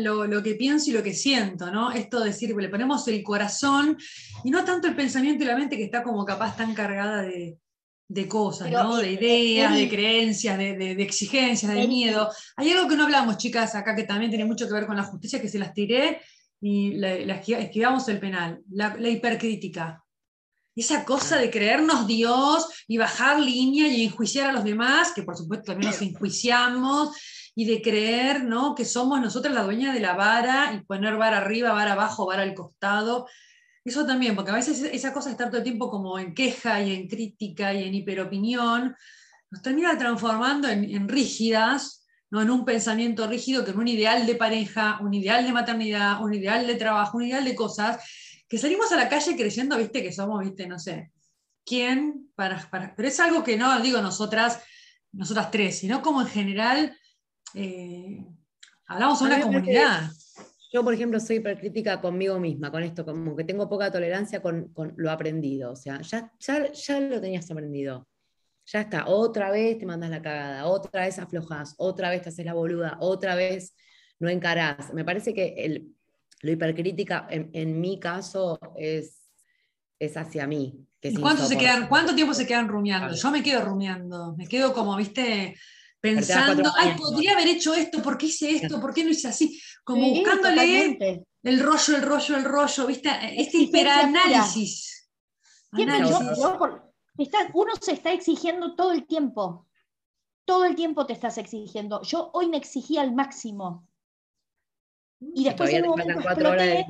lo, 0.00 0.26
lo 0.26 0.42
que 0.42 0.54
pienso 0.56 0.90
y 0.90 0.92
lo 0.94 1.02
que 1.02 1.14
siento, 1.14 1.70
¿no? 1.70 1.92
Esto 1.92 2.20
de 2.20 2.26
decir, 2.30 2.54
le 2.56 2.68
ponemos 2.68 3.06
el 3.08 3.22
corazón 3.22 3.96
y 4.44 4.50
no 4.50 4.64
tanto 4.64 4.88
el 4.88 4.96
pensamiento 4.96 5.44
y 5.44 5.46
la 5.46 5.56
mente 5.56 5.76
que 5.76 5.84
está 5.84 6.02
como 6.02 6.24
capaz 6.24 6.56
tan 6.56 6.74
cargada 6.74 7.22
de, 7.22 7.56
de 8.08 8.28
cosas, 8.28 8.68
Pero, 8.68 8.82
¿no? 8.82 8.96
De 8.96 9.12
ideas, 9.12 9.74
de 9.76 9.88
creencias, 9.88 10.58
de, 10.58 10.76
de- 10.76 10.94
de 10.96 11.02
exigencias, 11.02 11.72
de 11.72 11.86
miedo. 11.86 12.28
Hay 12.56 12.70
algo 12.72 12.88
que 12.88 12.96
no 12.96 13.04
hablamos, 13.04 13.38
chicas, 13.38 13.74
acá 13.76 13.94
que 13.94 14.02
también 14.02 14.30
tiene 14.30 14.44
mucho 14.44 14.66
que 14.66 14.74
ver 14.74 14.86
con 14.86 14.96
la 14.96 15.04
justicia, 15.04 15.40
que 15.40 15.48
se 15.48 15.58
las 15.60 15.72
tiré 15.72 16.20
y 16.62 16.92
la, 16.94 17.16
la 17.16 17.34
esquiva- 17.34 17.58
esquivamos 17.58 18.08
el 18.08 18.20
penal, 18.20 18.62
la, 18.70 18.96
la 18.96 19.08
hipercrítica. 19.10 20.02
Esa 20.74 21.04
cosa 21.04 21.36
de 21.36 21.50
creernos 21.50 22.06
Dios 22.06 22.66
y 22.88 22.96
bajar 22.96 23.38
línea 23.38 23.88
y 23.88 24.04
enjuiciar 24.04 24.48
a 24.48 24.52
los 24.52 24.64
demás, 24.64 25.12
que 25.12 25.22
por 25.22 25.36
supuesto 25.36 25.72
también 25.72 25.90
nos 25.90 26.00
enjuiciamos, 26.00 27.14
y 27.54 27.66
de 27.66 27.82
creer 27.82 28.44
¿no? 28.44 28.74
que 28.74 28.86
somos 28.86 29.20
nosotras 29.20 29.52
la 29.52 29.64
dueña 29.64 29.92
de 29.92 30.00
la 30.00 30.14
vara 30.14 30.72
y 30.72 30.82
poner 30.86 31.18
vara 31.18 31.38
arriba, 31.38 31.72
vara 31.72 31.92
abajo, 31.92 32.24
vara 32.24 32.42
al 32.42 32.54
costado. 32.54 33.28
Eso 33.84 34.06
también, 34.06 34.34
porque 34.34 34.52
a 34.52 34.54
veces 34.54 34.82
esa 34.84 35.12
cosa 35.12 35.28
de 35.28 35.32
estar 35.32 35.48
todo 35.48 35.58
el 35.58 35.64
tiempo 35.64 35.90
como 35.90 36.18
en 36.18 36.32
queja 36.32 36.80
y 36.80 36.94
en 36.94 37.08
crítica 37.08 37.74
y 37.74 37.84
en 37.84 37.94
hiperopinión, 37.94 38.96
nos 39.50 39.60
termina 39.60 39.98
transformando 39.98 40.68
en 40.68 41.08
rígidas, 41.08 42.01
¿no? 42.32 42.40
en 42.42 42.50
un 42.50 42.64
pensamiento 42.64 43.26
rígido, 43.28 43.62
que 43.64 43.70
en 43.72 43.78
un 43.78 43.86
ideal 43.86 44.26
de 44.26 44.34
pareja, 44.34 44.98
un 45.02 45.12
ideal 45.12 45.44
de 45.44 45.52
maternidad, 45.52 46.22
un 46.24 46.32
ideal 46.34 46.66
de 46.66 46.74
trabajo, 46.76 47.18
un 47.18 47.24
ideal 47.26 47.44
de 47.44 47.54
cosas, 47.54 48.02
que 48.48 48.56
salimos 48.58 48.90
a 48.90 48.96
la 48.96 49.08
calle 49.08 49.36
creyendo, 49.36 49.76
viste, 49.76 50.02
que 50.02 50.12
somos, 50.12 50.40
viste, 50.42 50.66
no 50.66 50.78
sé, 50.78 51.12
quién 51.64 52.30
para, 52.34 52.58
para- 52.70 52.94
pero 52.96 53.06
es 53.08 53.20
algo 53.20 53.44
que 53.44 53.56
no 53.58 53.78
digo 53.80 54.00
nosotras, 54.00 54.60
nosotras 55.12 55.50
tres, 55.50 55.78
sino 55.78 56.00
como 56.00 56.22
en 56.22 56.26
general 56.28 56.96
eh, 57.54 58.24
hablamos 58.86 59.20
a 59.20 59.24
A 59.24 59.28
una 59.28 59.40
comunidad. 59.42 60.10
Yo, 60.72 60.82
por 60.82 60.94
ejemplo, 60.94 61.20
soy 61.20 61.36
hipercrítica 61.36 62.00
conmigo 62.00 62.38
misma, 62.38 62.70
con 62.70 62.82
esto, 62.82 63.04
como 63.04 63.36
que 63.36 63.44
tengo 63.44 63.68
poca 63.68 63.92
tolerancia 63.92 64.40
con, 64.40 64.72
con 64.72 64.94
lo 64.96 65.10
aprendido. 65.10 65.72
O 65.72 65.76
sea, 65.76 66.00
ya, 66.00 66.32
ya, 66.40 66.72
ya 66.72 66.98
lo 67.00 67.20
tenías 67.20 67.50
aprendido. 67.50 68.08
Ya 68.66 68.80
está, 68.82 69.06
otra 69.06 69.50
vez 69.50 69.78
te 69.78 69.86
mandas 69.86 70.10
la 70.10 70.22
cagada, 70.22 70.66
otra 70.66 71.02
vez 71.04 71.18
aflojas, 71.18 71.74
otra 71.78 72.10
vez 72.10 72.22
te 72.22 72.28
haces 72.28 72.44
la 72.44 72.54
boluda, 72.54 72.96
otra 73.00 73.34
vez 73.34 73.74
no 74.20 74.28
encarás. 74.28 74.94
Me 74.94 75.04
parece 75.04 75.34
que 75.34 75.54
el, 75.58 75.88
lo 76.42 76.52
hipercrítica, 76.52 77.26
en, 77.28 77.50
en 77.52 77.80
mi 77.80 77.98
caso, 77.98 78.58
es, 78.76 79.30
es 79.98 80.16
hacia 80.16 80.46
mí. 80.46 80.86
Que 81.00 81.08
es 81.08 81.14
¿Y 81.14 81.20
cuánto, 81.20 81.44
se 81.44 81.58
quedan, 81.58 81.88
¿Cuánto 81.88 82.14
tiempo 82.14 82.32
se 82.32 82.46
quedan 82.46 82.68
rumiando? 82.68 83.14
Yo 83.14 83.30
me 83.32 83.42
quedo 83.42 83.62
rumiando, 83.64 84.36
me 84.36 84.46
quedo 84.46 84.72
como, 84.72 84.96
viste, 84.96 85.56
pensando, 86.00 86.70
ay, 86.76 86.94
podría 86.96 87.32
haber 87.32 87.48
hecho 87.48 87.74
esto, 87.74 88.00
¿por 88.00 88.16
qué 88.16 88.26
hice 88.26 88.50
esto? 88.50 88.80
¿Por 88.80 88.94
qué 88.94 89.02
no 89.04 89.10
hice 89.10 89.28
así? 89.28 89.60
Como 89.82 90.04
Sí, 90.04 90.10
buscándole 90.20 90.98
el 91.42 91.60
rollo, 91.60 91.96
el 91.96 92.02
rollo, 92.02 92.36
el 92.36 92.44
rollo, 92.44 92.86
viste, 92.86 93.10
este 93.36 93.58
hiperanálisis. 93.58 95.10
Yo- 95.72 96.20
yo 96.36 96.58
por- 96.58 96.91
está- 97.18 97.50
uno 97.54 97.72
se 97.80 97.92
está 97.92 98.12
exigiendo 98.12 98.74
todo 98.74 98.92
el 98.92 99.06
tiempo. 99.06 99.66
Todo 100.44 100.64
el 100.64 100.74
tiempo 100.74 101.06
te 101.06 101.12
estás 101.12 101.38
exigiendo. 101.38 102.02
Yo 102.02 102.30
hoy 102.34 102.48
me 102.48 102.56
exigí 102.56 102.98
al 102.98 103.14
máximo. 103.14 103.86
Y 105.20 105.44
después 105.44 105.72
en 105.72 105.84
un 105.84 105.90
momento 105.90 106.18
exploté, 106.20 106.86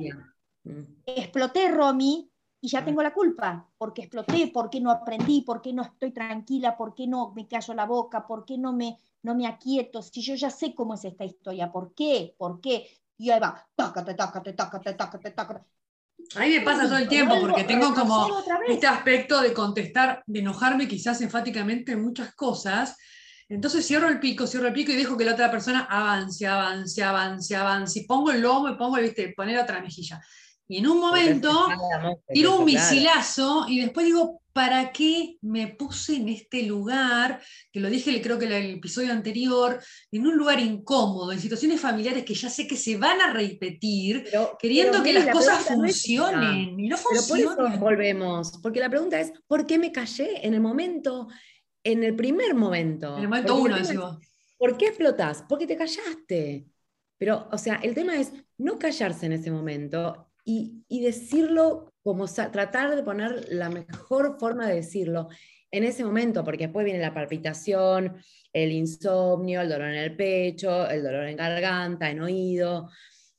exploté, 1.05 1.69
Romy, 1.69 2.31
y 2.61 2.67
ya 2.67 2.79
Ah. 2.79 2.85
tengo 2.85 3.03
la 3.03 3.13
culpa. 3.13 3.69
Porque 3.77 4.01
exploté, 4.03 4.49
porque 4.53 4.79
no 4.81 4.89
aprendí, 4.91 5.41
porque 5.41 5.71
no 5.73 5.83
estoy 5.83 6.11
tranquila, 6.11 6.75
porque 6.75 7.05
no 7.05 7.31
me 7.35 7.47
callo 7.47 7.73
la 7.73 7.85
boca, 7.85 8.25
porque 8.25 8.57
no 8.57 8.73
me, 8.73 8.97
no 9.21 9.35
me 9.35 9.45
aquieto. 9.45 10.01
Si 10.01 10.21
yo 10.21 10.35
ya 10.35 10.49
sé 10.49 10.73
cómo 10.73 10.95
es 10.95 11.05
esta 11.05 11.25
historia, 11.25 11.71
¿por 11.71 11.93
qué? 11.93 12.33
¿Por 12.37 12.59
qué? 12.59 12.87
Y 13.17 13.29
ahí 13.29 13.39
va, 13.39 13.67
tácate, 13.75 14.15
tácate, 14.15 14.53
tácate, 14.53 14.93
tácate, 14.95 15.31
tácate. 15.31 15.65
A 16.35 16.39
mí 16.39 16.49
me 16.49 16.61
pasa 16.61 16.85
todo 16.85 16.97
el 16.97 17.07
tiempo 17.07 17.39
porque 17.39 17.63
tengo 17.63 17.93
como 17.93 18.43
este 18.67 18.87
aspecto 18.87 19.41
de 19.41 19.53
contestar, 19.53 20.23
de 20.25 20.39
enojarme 20.39 20.87
quizás 20.87 21.21
enfáticamente 21.21 21.91
en 21.91 22.01
muchas 22.01 22.33
cosas. 22.33 22.97
Entonces 23.49 23.85
cierro 23.85 24.07
el 24.09 24.19
pico, 24.19 24.47
cierro 24.47 24.67
el 24.67 24.73
pico 24.73 24.91
y 24.91 24.95
dejo 24.95 25.17
que 25.17 25.25
la 25.25 25.33
otra 25.33 25.51
persona 25.51 25.87
avance, 25.89 26.47
avance, 26.47 27.03
avance, 27.03 27.55
avance. 27.55 27.99
Y 27.99 28.05
pongo 28.07 28.31
el 28.31 28.41
lomo 28.41 28.69
y 28.69 28.75
pongo, 28.75 28.97
viste, 28.97 29.33
poner 29.35 29.59
otra 29.59 29.81
mejilla. 29.81 30.19
Y 30.67 30.77
en 30.77 30.87
un 30.87 30.99
momento 30.99 31.67
tiro 32.33 32.57
un 32.59 32.65
misilazo 32.65 33.65
y 33.67 33.81
después 33.81 34.05
digo, 34.05 34.41
¿para 34.53 34.91
qué 34.91 35.37
me 35.41 35.67
puse 35.67 36.15
en 36.15 36.29
este 36.29 36.63
lugar? 36.63 37.41
Que 37.71 37.79
lo 37.79 37.89
dije 37.89 38.21
creo 38.21 38.39
que 38.39 38.45
en 38.45 38.51
el 38.53 38.75
episodio 38.75 39.11
anterior, 39.11 39.79
en 40.11 40.25
un 40.25 40.37
lugar 40.37 40.59
incómodo, 40.59 41.31
en 41.31 41.39
situaciones 41.39 41.81
familiares 41.81 42.23
que 42.23 42.33
ya 42.33 42.49
sé 42.49 42.65
que 42.65 42.77
se 42.77 42.97
van 42.97 43.19
a 43.19 43.33
repetir, 43.33 44.23
Pero- 44.31 44.57
queriendo 44.59 44.93
pero, 44.93 45.03
que 45.03 45.13
las 45.13 45.25
la 45.25 45.31
cosas 45.33 45.65
funcionen. 45.65 46.79
Y 46.79 46.87
no 46.87 46.95
Pero 46.97 47.21
por 47.27 47.39
eso 47.39 47.49
funcionan. 47.55 47.79
volvemos, 47.79 48.59
porque 48.61 48.79
la 48.79 48.89
pregunta 48.89 49.19
es, 49.19 49.33
¿por 49.47 49.65
qué 49.67 49.77
me 49.77 49.91
callé 49.91 50.45
en 50.45 50.53
el 50.53 50.61
momento, 50.61 51.27
en 51.83 52.03
el 52.03 52.15
primer 52.15 52.55
momento? 52.55 53.17
En 53.17 53.23
el 53.23 53.29
momento 53.29 53.53
Porque 53.57 53.69
uno, 53.73 53.77
decimos. 53.77 54.17
¿Por 54.57 54.77
qué 54.77 54.87
explotás? 54.87 55.43
Porque 55.49 55.67
te 55.67 55.75
callaste. 55.75 56.67
Pero, 57.17 57.47
o 57.51 57.57
sea, 57.57 57.75
el 57.83 57.93
tema 57.93 58.15
es 58.17 58.31
no 58.57 58.79
callarse 58.79 59.25
en 59.25 59.33
ese 59.33 59.51
momento 59.51 60.29
y, 60.43 60.83
y 60.87 61.01
decirlo 61.01 61.93
como 62.03 62.27
tratar 62.27 62.95
de 62.95 63.03
poner 63.03 63.47
la 63.49 63.69
mejor 63.69 64.37
forma 64.37 64.67
de 64.67 64.75
decirlo 64.75 65.29
en 65.71 65.83
ese 65.83 66.03
momento, 66.03 66.43
porque 66.43 66.65
después 66.65 66.85
viene 66.85 66.99
la 66.99 67.13
palpitación, 67.13 68.17
el 68.51 68.71
insomnio, 68.71 69.61
el 69.61 69.69
dolor 69.69 69.89
en 69.89 69.95
el 69.95 70.15
pecho, 70.15 70.87
el 70.87 71.01
dolor 71.01 71.25
en 71.27 71.35
garganta, 71.35 72.11
en 72.11 72.21
oído, 72.21 72.91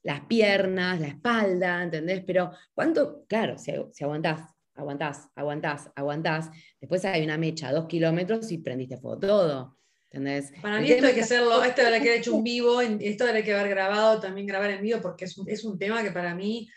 las 0.02 0.22
piernas, 0.22 1.00
la 1.00 1.08
espalda, 1.08 1.82
¿entendés? 1.82 2.24
Pero 2.26 2.50
cuánto, 2.74 3.24
claro, 3.28 3.56
si, 3.56 3.72
si 3.92 4.02
aguantás, 4.02 4.40
aguantás, 4.74 5.28
aguantás, 5.36 5.90
aguantás, 5.94 6.50
después 6.80 7.04
hay 7.04 7.22
una 7.22 7.38
mecha, 7.38 7.70
dos 7.70 7.86
kilómetros 7.86 8.50
y 8.50 8.58
prendiste 8.58 8.96
fuego 8.96 9.18
todo. 9.20 9.78
¿Entendés? 10.10 10.52
Para 10.62 10.80
mí 10.80 10.90
esto 10.90 11.06
hay 11.06 11.14
que 11.14 11.22
hacerlo, 11.22 11.62
esto 11.64 11.82
habrá 11.82 12.00
que 12.00 12.08
haber 12.08 12.20
hecho 12.20 12.34
un 12.34 12.44
vivo, 12.44 12.80
esto 12.80 13.24
habrá 13.24 13.42
que 13.42 13.54
haber 13.54 13.68
grabado, 13.68 14.20
también 14.20 14.46
grabar 14.46 14.70
en 14.70 14.82
vivo, 14.82 15.00
porque 15.00 15.24
es 15.26 15.38
un, 15.38 15.48
es 15.48 15.64
un 15.64 15.78
tema 15.78 16.02
que 16.02 16.10
para 16.10 16.34
mí 16.34 16.68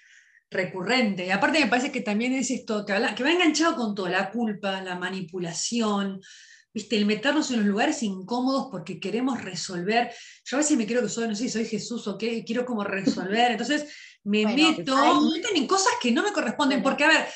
recurrente. 0.49 1.25
Y 1.25 1.29
aparte 1.31 1.59
me 1.59 1.67
parece 1.67 1.91
que 1.91 2.01
también 2.01 2.33
es 2.33 2.49
esto, 2.51 2.85
que, 2.85 2.93
habla- 2.93 3.15
que 3.15 3.23
va 3.23 3.31
enganchado 3.31 3.75
con 3.75 3.93
todo, 3.95 4.07
la 4.07 4.31
culpa, 4.31 4.81
la 4.81 4.95
manipulación, 4.97 6.21
¿viste? 6.73 6.97
el 6.97 7.05
meternos 7.05 7.49
en 7.51 7.57
los 7.57 7.65
lugares 7.65 8.01
incómodos 8.03 8.67
porque 8.71 8.99
queremos 8.99 9.41
resolver. 9.43 10.11
Yo 10.45 10.57
a 10.57 10.59
veces 10.59 10.77
me 10.77 10.85
creo 10.85 11.01
que 11.01 11.09
soy, 11.09 11.27
no 11.27 11.35
sé 11.35 11.43
si 11.43 11.49
soy 11.49 11.65
Jesús 11.65 12.07
o 12.07 12.17
qué, 12.17 12.43
quiero 12.45 12.65
como 12.65 12.83
resolver. 12.83 13.51
Entonces 13.51 13.93
me 14.23 14.43
Bueno, 14.43 14.77
meto, 14.77 14.95
ahí- 14.95 15.19
me 15.25 15.37
meten 15.39 15.57
en 15.57 15.67
cosas 15.67 15.93
que 16.01 16.11
no 16.11 16.23
me 16.23 16.31
corresponden, 16.31 16.81
Bueno, 16.81 16.97
porque 16.97 17.03
a 17.05 17.07
ver, 17.07 17.27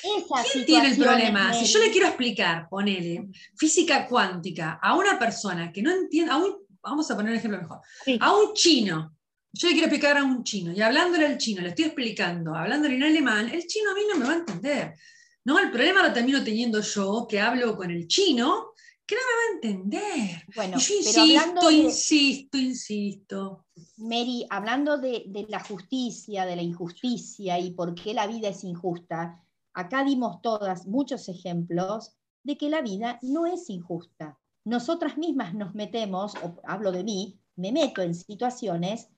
¿Quién 0.52 0.65
tiene 0.65 0.89
el 0.89 0.97
problema? 0.97 1.54
Si 1.54 1.65
yo 1.65 1.80
le 1.80 1.91
quiero 1.91 2.08
explicar, 2.08 2.67
ponele, 2.69 3.28
física 3.58 4.08
cuántica 4.08 4.80
a 4.82 4.95
una 4.95 5.17
persona 5.17 5.71
que 5.71 5.81
no 5.81 5.92
entiende, 5.92 6.31
a 6.31 6.38
un, 6.38 6.58
vamos 6.81 7.10
a 7.10 7.15
poner 7.15 7.31
un 7.31 7.38
ejemplo 7.38 7.60
mejor, 7.62 7.79
Sí. 8.04 8.17
a 8.21 8.33
un 8.35 8.54
chino, 8.54 9.15
yo 9.54 9.67
le 9.67 9.73
quiero 9.73 9.87
explicar 9.87 10.17
a 10.17 10.23
un 10.23 10.43
chino, 10.43 10.71
y 10.71 10.81
hablándole 10.81 11.25
al 11.25 11.37
chino, 11.37 11.62
le 11.62 11.69
estoy 11.69 11.85
explicando, 11.85 12.56
hablándole 12.56 12.95
en 12.95 13.04
alemán, 13.04 13.49
el 13.49 13.65
chino 13.67 13.91
a 13.91 13.93
mí 13.93 14.02
no 14.12 14.19
me 14.19 14.25
va 14.25 14.33
a 14.33 14.37
entender. 14.37 14.95
¿no? 15.43 15.60
El 15.60 15.71
problema 15.71 16.08
lo 16.08 16.13
termino 16.13 16.43
teniendo 16.43 16.81
yo, 16.81 17.27
que 17.27 17.39
hablo 17.39 17.75
con 17.75 17.91
el 17.91 18.08
chino, 18.08 18.73
que 19.06 19.15
no 19.15 19.21
me 19.21 19.33
va 19.33 19.41
a 19.41 19.56
entender. 19.56 20.43
Bueno, 20.56 20.77
y 20.77 20.81
yo 20.81 20.87
pero 20.87 20.99
insisto, 20.99 21.21
hablando 21.21 21.67
de, 21.67 21.73
insisto, 21.73 22.58
insisto. 22.58 23.65
Mary, 23.97 24.45
hablando 24.49 24.97
de, 24.97 25.23
de 25.27 25.45
la 25.49 25.60
justicia, 25.60 26.45
de 26.45 26.56
la 26.56 26.62
injusticia 26.62 27.60
y 27.60 27.71
por 27.71 27.93
qué 27.95 28.13
la 28.13 28.27
vida 28.27 28.49
es 28.49 28.63
injusta, 28.63 29.43
acá 29.73 30.04
dimos 30.04 30.41
todas 30.41 30.87
muchos 30.87 31.27
ejemplos 31.27 32.13
de 32.43 32.58
que 32.58 32.69
la 32.69 32.81
vida 32.81 33.19
no 33.21 33.45
es 33.45 33.69
injusta. 33.69 34.39
Nosotras 34.63 35.17
mismas 35.17 35.54
nos 35.56 35.73
metemos, 35.73 36.35
o 36.43 36.62
hablo 36.63 36.91
de 36.91 37.04
mí, 37.04 37.39
me 37.56 37.71
meto 37.71 38.02
en 38.02 38.15
situaciones 38.15 39.10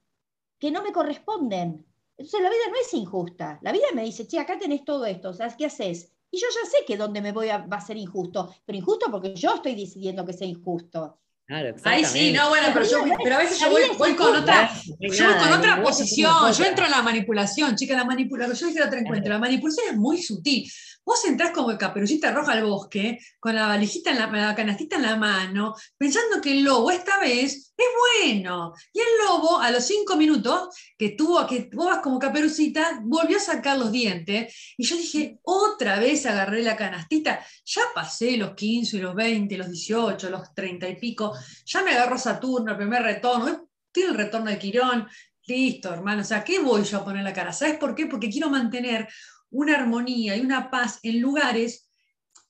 que 0.64 0.72
no 0.72 0.82
me 0.82 0.93
corresponden. 0.93 1.86
Entonces 2.16 2.41
la 2.41 2.49
vida 2.49 2.70
no 2.70 2.76
es 2.80 2.93
injusta. 2.93 3.59
La 3.64 3.74
vida 3.74 3.88
me 3.93 4.05
dice, 4.05 4.26
che, 4.26 4.39
acá 4.39 4.57
tenés 4.57 4.86
todo 4.86 5.05
esto, 5.05 5.34
¿sabes 5.34 5.55
qué 5.57 5.66
haces? 5.66 6.14
Y 6.32 6.39
yo 6.39 6.47
ya 6.55 6.70
sé 6.70 6.86
que 6.88 6.95
donde 6.95 7.20
me 7.20 7.34
voy 7.34 7.49
a, 7.49 7.57
va 7.57 7.76
a 7.76 7.82
ser 7.82 7.97
injusto, 7.97 8.49
pero 8.64 8.78
injusto 8.78 9.11
porque 9.11 9.36
yo 9.36 9.55
estoy 9.55 9.76
decidiendo 9.76 10.26
que 10.26 10.32
sea 10.32 10.47
injusto. 10.47 11.20
Claro, 11.45 11.75
Ahí 11.83 12.05
sí, 12.05 12.31
no, 12.31 12.47
bueno, 12.47 12.67
pero, 12.73 12.85
yo, 12.85 13.03
pero 13.21 13.35
a 13.35 13.39
veces 13.39 13.59
yo 13.59 13.69
voy, 13.69 14.15
con 14.15 14.33
otra, 14.33 14.73
yo 14.97 15.27
voy 15.27 15.67
con 15.67 15.83
posición, 15.83 16.53
yo 16.53 16.63
entro 16.63 16.85
en 16.85 16.91
la 16.91 17.01
manipulación, 17.01 17.75
chica, 17.75 17.97
la 17.97 18.05
manipulación, 18.05 18.57
yo 18.57 18.67
dije 18.67 18.79
la 18.79 18.85
otra 18.85 18.99
encuentro, 18.99 19.33
la 19.33 19.39
manipulación 19.39 19.87
es 19.89 19.97
muy 19.97 20.21
sutil. 20.21 20.71
Vos 21.05 21.25
entrás 21.25 21.51
como 21.51 21.71
el 21.71 21.77
caperucita 21.77 22.31
roja 22.31 22.53
al 22.53 22.63
bosque, 22.63 23.19
con 23.39 23.55
la 23.55 23.67
valijita 23.67 24.11
en 24.11 24.19
la, 24.19 24.27
la 24.27 24.55
canastita 24.55 24.95
en 24.95 25.01
la 25.01 25.17
mano, 25.17 25.75
pensando 25.97 26.39
que 26.41 26.53
el 26.53 26.63
lobo 26.63 26.91
esta 26.91 27.19
vez 27.19 27.73
es 27.75 27.85
bueno. 28.21 28.73
Y 28.93 28.99
el 28.99 29.05
lobo, 29.25 29.59
a 29.59 29.69
los 29.71 29.83
cinco 29.85 30.15
minutos 30.15 30.69
que 30.97 31.09
tuvo, 31.09 31.45
que 31.45 31.69
vos 31.73 31.87
vas 31.87 31.99
como 31.99 32.19
caperucita, 32.19 33.01
volvió 33.03 33.35
a 33.37 33.41
sacar 33.41 33.77
los 33.77 33.91
dientes. 33.91 34.73
Y 34.77 34.85
yo 34.85 34.95
dije, 34.95 35.39
otra 35.43 35.99
vez 35.99 36.25
agarré 36.25 36.63
la 36.63 36.77
canastita, 36.77 37.45
ya 37.65 37.81
pasé 37.93 38.37
los 38.37 38.53
15, 38.53 38.99
los 38.99 39.13
20, 39.13 39.57
los 39.57 39.69
18, 39.69 40.29
los 40.29 40.53
30 40.53 40.87
y 40.87 40.95
pico, 40.95 41.33
ya 41.65 41.83
me 41.83 41.91
agarró 41.91 42.17
Saturno, 42.17 42.71
el 42.71 42.77
primer 42.77 43.03
retorno, 43.03 43.69
tiene 43.91 44.11
el 44.11 44.17
retorno 44.17 44.49
de 44.49 44.59
Quirón, 44.59 45.07
listo, 45.45 45.93
hermano, 45.93 46.21
o 46.21 46.25
sea, 46.25 46.43
¿qué 46.43 46.59
voy 46.59 46.83
yo 46.83 46.99
a 46.99 47.05
poner 47.05 47.23
la 47.23 47.33
cara? 47.33 47.53
¿Sabes 47.53 47.77
por 47.77 47.95
qué? 47.95 48.07
Porque 48.07 48.29
quiero 48.29 48.49
mantener 48.49 49.07
una 49.49 49.75
armonía 49.75 50.35
y 50.35 50.41
una 50.41 50.71
paz 50.71 50.99
en 51.03 51.21
lugares, 51.21 51.91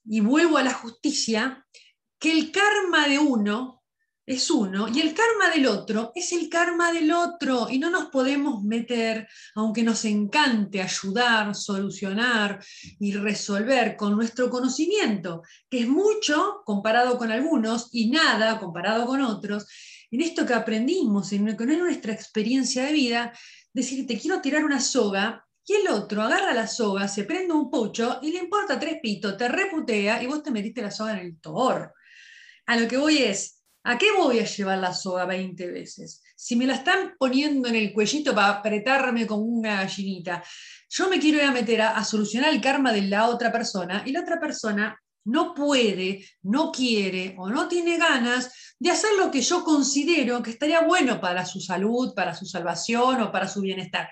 y 0.04 0.20
vuelvo 0.20 0.58
a 0.58 0.62
la 0.62 0.72
justicia, 0.72 1.66
que 2.18 2.32
el 2.32 2.52
karma 2.52 3.08
de 3.08 3.18
uno 3.18 3.73
es 4.26 4.50
uno 4.50 4.88
y 4.88 5.00
el 5.00 5.14
karma 5.14 5.54
del 5.54 5.66
otro 5.66 6.12
es 6.14 6.32
el 6.32 6.48
karma 6.48 6.92
del 6.92 7.12
otro 7.12 7.68
y 7.70 7.78
no 7.78 7.90
nos 7.90 8.06
podemos 8.06 8.62
meter, 8.62 9.28
aunque 9.54 9.82
nos 9.82 10.04
encante 10.04 10.80
ayudar, 10.80 11.54
solucionar 11.54 12.64
y 12.98 13.12
resolver 13.12 13.96
con 13.96 14.16
nuestro 14.16 14.48
conocimiento, 14.48 15.42
que 15.68 15.80
es 15.80 15.88
mucho 15.88 16.62
comparado 16.64 17.18
con 17.18 17.30
algunos 17.30 17.88
y 17.92 18.10
nada 18.10 18.58
comparado 18.58 19.06
con 19.06 19.20
otros, 19.20 19.66
en 20.10 20.20
esto 20.20 20.46
que 20.46 20.54
aprendimos, 20.54 21.32
en 21.32 21.46
lo 21.46 21.56
que 21.56 21.66
no 21.66 21.72
es 21.72 21.78
nuestra 21.78 22.12
experiencia 22.12 22.84
de 22.84 22.92
vida, 22.92 23.32
decir, 23.72 24.06
te 24.06 24.18
quiero 24.18 24.40
tirar 24.40 24.64
una 24.64 24.80
soga, 24.80 25.44
y 25.66 25.72
el 25.74 25.88
otro 25.88 26.22
agarra 26.22 26.52
la 26.52 26.66
soga, 26.66 27.08
se 27.08 27.24
prende 27.24 27.54
un 27.54 27.70
pucho 27.70 28.18
y 28.22 28.32
le 28.32 28.38
importa 28.38 28.78
tres 28.78 28.98
pitos, 29.02 29.36
te 29.36 29.48
reputea 29.48 30.22
y 30.22 30.26
vos 30.26 30.42
te 30.42 30.50
metiste 30.50 30.82
la 30.82 30.90
soga 30.90 31.12
en 31.12 31.26
el 31.26 31.40
tor. 31.40 31.92
A 32.66 32.76
lo 32.76 32.86
que 32.86 32.98
voy 32.98 33.18
es, 33.18 33.53
¿a 33.84 33.98
qué 33.98 34.06
voy 34.16 34.40
a 34.40 34.44
llevar 34.44 34.78
la 34.78 34.92
soga 34.92 35.24
20 35.26 35.70
veces? 35.70 36.22
Si 36.34 36.56
me 36.56 36.66
la 36.66 36.74
están 36.74 37.14
poniendo 37.18 37.68
en 37.68 37.76
el 37.76 37.92
cuellito 37.92 38.34
para 38.34 38.48
apretarme 38.48 39.26
como 39.26 39.44
una 39.44 39.76
gallinita, 39.76 40.42
yo 40.88 41.08
me 41.08 41.18
quiero 41.18 41.38
ir 41.38 41.44
a 41.44 41.52
meter 41.52 41.82
a, 41.82 41.96
a 41.96 42.04
solucionar 42.04 42.52
el 42.52 42.60
karma 42.60 42.92
de 42.92 43.02
la 43.02 43.28
otra 43.28 43.52
persona 43.52 44.02
y 44.04 44.12
la 44.12 44.20
otra 44.20 44.40
persona 44.40 45.00
no 45.24 45.54
puede, 45.54 46.26
no 46.42 46.70
quiere 46.70 47.34
o 47.38 47.48
no 47.48 47.66
tiene 47.68 47.96
ganas 47.96 48.74
de 48.78 48.90
hacer 48.90 49.10
lo 49.18 49.30
que 49.30 49.40
yo 49.40 49.64
considero 49.64 50.42
que 50.42 50.50
estaría 50.50 50.82
bueno 50.82 51.20
para 51.20 51.46
su 51.46 51.60
salud, 51.60 52.14
para 52.14 52.34
su 52.34 52.46
salvación 52.46 53.22
o 53.22 53.32
para 53.32 53.48
su 53.48 53.62
bienestar. 53.62 54.10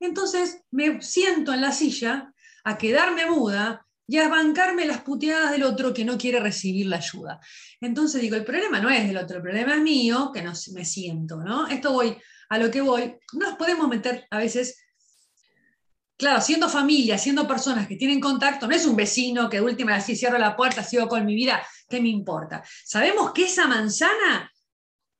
Entonces 0.00 0.62
me 0.70 1.02
siento 1.02 1.52
en 1.52 1.60
la 1.60 1.72
silla 1.72 2.32
a 2.64 2.78
quedarme 2.78 3.30
muda 3.30 3.86
y 4.06 4.18
a 4.18 4.28
bancarme 4.28 4.84
las 4.84 5.00
puteadas 5.00 5.52
del 5.52 5.62
otro 5.62 5.94
que 5.94 6.04
no 6.04 6.18
quiere 6.18 6.40
recibir 6.40 6.86
la 6.86 6.96
ayuda. 6.96 7.40
Entonces 7.80 8.20
digo, 8.20 8.36
el 8.36 8.44
problema 8.44 8.80
no 8.80 8.90
es 8.90 9.06
del 9.06 9.16
otro, 9.16 9.36
el 9.36 9.42
problema 9.42 9.74
es 9.74 9.82
mío, 9.82 10.30
que 10.32 10.42
no 10.42 10.52
me 10.72 10.84
siento, 10.84 11.36
¿no? 11.36 11.66
Esto 11.66 11.92
voy 11.92 12.16
a 12.48 12.58
lo 12.58 12.70
que 12.70 12.80
voy. 12.80 13.16
Nos 13.32 13.56
podemos 13.56 13.88
meter 13.88 14.26
a 14.30 14.38
veces, 14.38 14.84
claro, 16.16 16.40
siendo 16.40 16.68
familia, 16.68 17.16
siendo 17.16 17.48
personas 17.48 17.88
que 17.88 17.96
tienen 17.96 18.20
contacto, 18.20 18.66
no 18.66 18.74
es 18.74 18.84
un 18.84 18.96
vecino 18.96 19.48
que 19.48 19.56
de 19.58 19.62
última 19.62 19.94
así 19.94 20.14
cierro 20.14 20.38
la 20.38 20.56
puerta, 20.56 20.84
sigo 20.84 21.08
con 21.08 21.24
mi 21.24 21.34
vida, 21.34 21.66
¿qué 21.88 22.00
me 22.00 22.08
importa? 22.08 22.62
Sabemos 22.84 23.32
que 23.32 23.44
esa 23.44 23.66
manzana, 23.66 24.52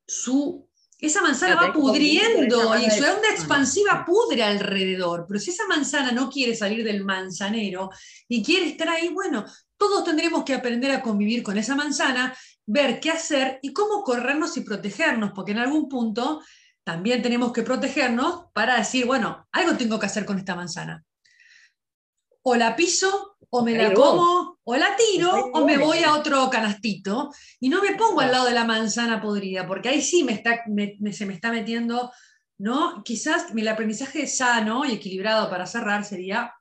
su 0.07 0.69
esa 0.99 1.21
manzana 1.21 1.57
va 1.57 1.73
pudriendo 1.73 2.77
y 2.79 2.91
su 2.91 3.05
onda 3.05 3.29
expansiva 3.31 4.05
pudre 4.07 4.43
alrededor. 4.43 5.27
Pero 5.29 5.41
si 5.41 5.51
esa 5.51 5.67
manzana 5.67 6.13
no 6.13 6.31
quiere 6.31 6.55
salir 6.55 6.85
del 6.85 7.05
manzanero 7.05 7.91
y 8.29 8.43
quiere 8.43 8.67
estar 8.67 8.89
ahí, 8.89 9.09
bueno, 9.09 9.45
todos 9.77 10.05
tendremos 10.05 10.45
que 10.45 10.55
aprender 10.55 10.91
a 10.93 11.03
convivir 11.03 11.43
con 11.43 11.59
esa 11.59 11.75
manzana, 11.75 12.37
ver 12.67 13.01
qué 13.01 13.11
hacer 13.11 13.59
y 13.63 13.73
cómo 13.73 14.03
corrernos 14.03 14.57
y 14.57 14.63
protegernos, 14.63 15.33
porque 15.35 15.53
en 15.53 15.59
algún 15.59 15.89
punto 15.89 16.41
también 16.85 17.23
tenemos 17.23 17.53
que 17.53 17.63
protegernos 17.63 18.47
para 18.53 18.77
decir, 18.77 19.07
bueno, 19.07 19.47
algo 19.53 19.77
tengo 19.77 19.99
que 19.99 20.07
hacer 20.07 20.25
con 20.25 20.39
esta 20.39 20.55
manzana. 20.55 21.05
O 22.43 22.57
la 22.57 22.77
piso, 22.77 23.34
o 23.57 23.65
me 23.65 23.73
la 23.77 23.95
como, 23.95 24.59
o 24.65 24.77
la 24.77 24.97
tiro, 24.97 25.31
o 25.53 25.65
me 25.65 25.79
voy 25.79 25.99
a 25.99 26.15
otro 26.15 26.51
canastito 26.51 27.31
y 27.61 27.69
no 27.69 27.81
me 27.83 27.95
pongo 27.95 28.21
al 28.21 28.33
lado 28.33 28.47
de 28.47 28.53
la 28.53 28.65
manzana 28.65 29.21
podrida, 29.21 29.67
porque 29.67 29.89
ahí 29.91 30.03
sí 30.03 30.25
me 30.25 30.33
está, 30.33 30.63
me- 30.67 30.97
me- 30.99 31.13
se 31.13 31.25
me 31.27 31.35
está 31.35 31.53
metiendo, 31.53 32.11
¿no? 32.59 33.03
Quizás 33.05 33.47
el 33.57 33.69
aprendizaje 33.69 34.27
sano 34.27 34.85
y 34.85 34.93
equilibrado 34.93 35.49
para 35.51 35.67
cerrar 35.67 36.05
sería 36.05 36.53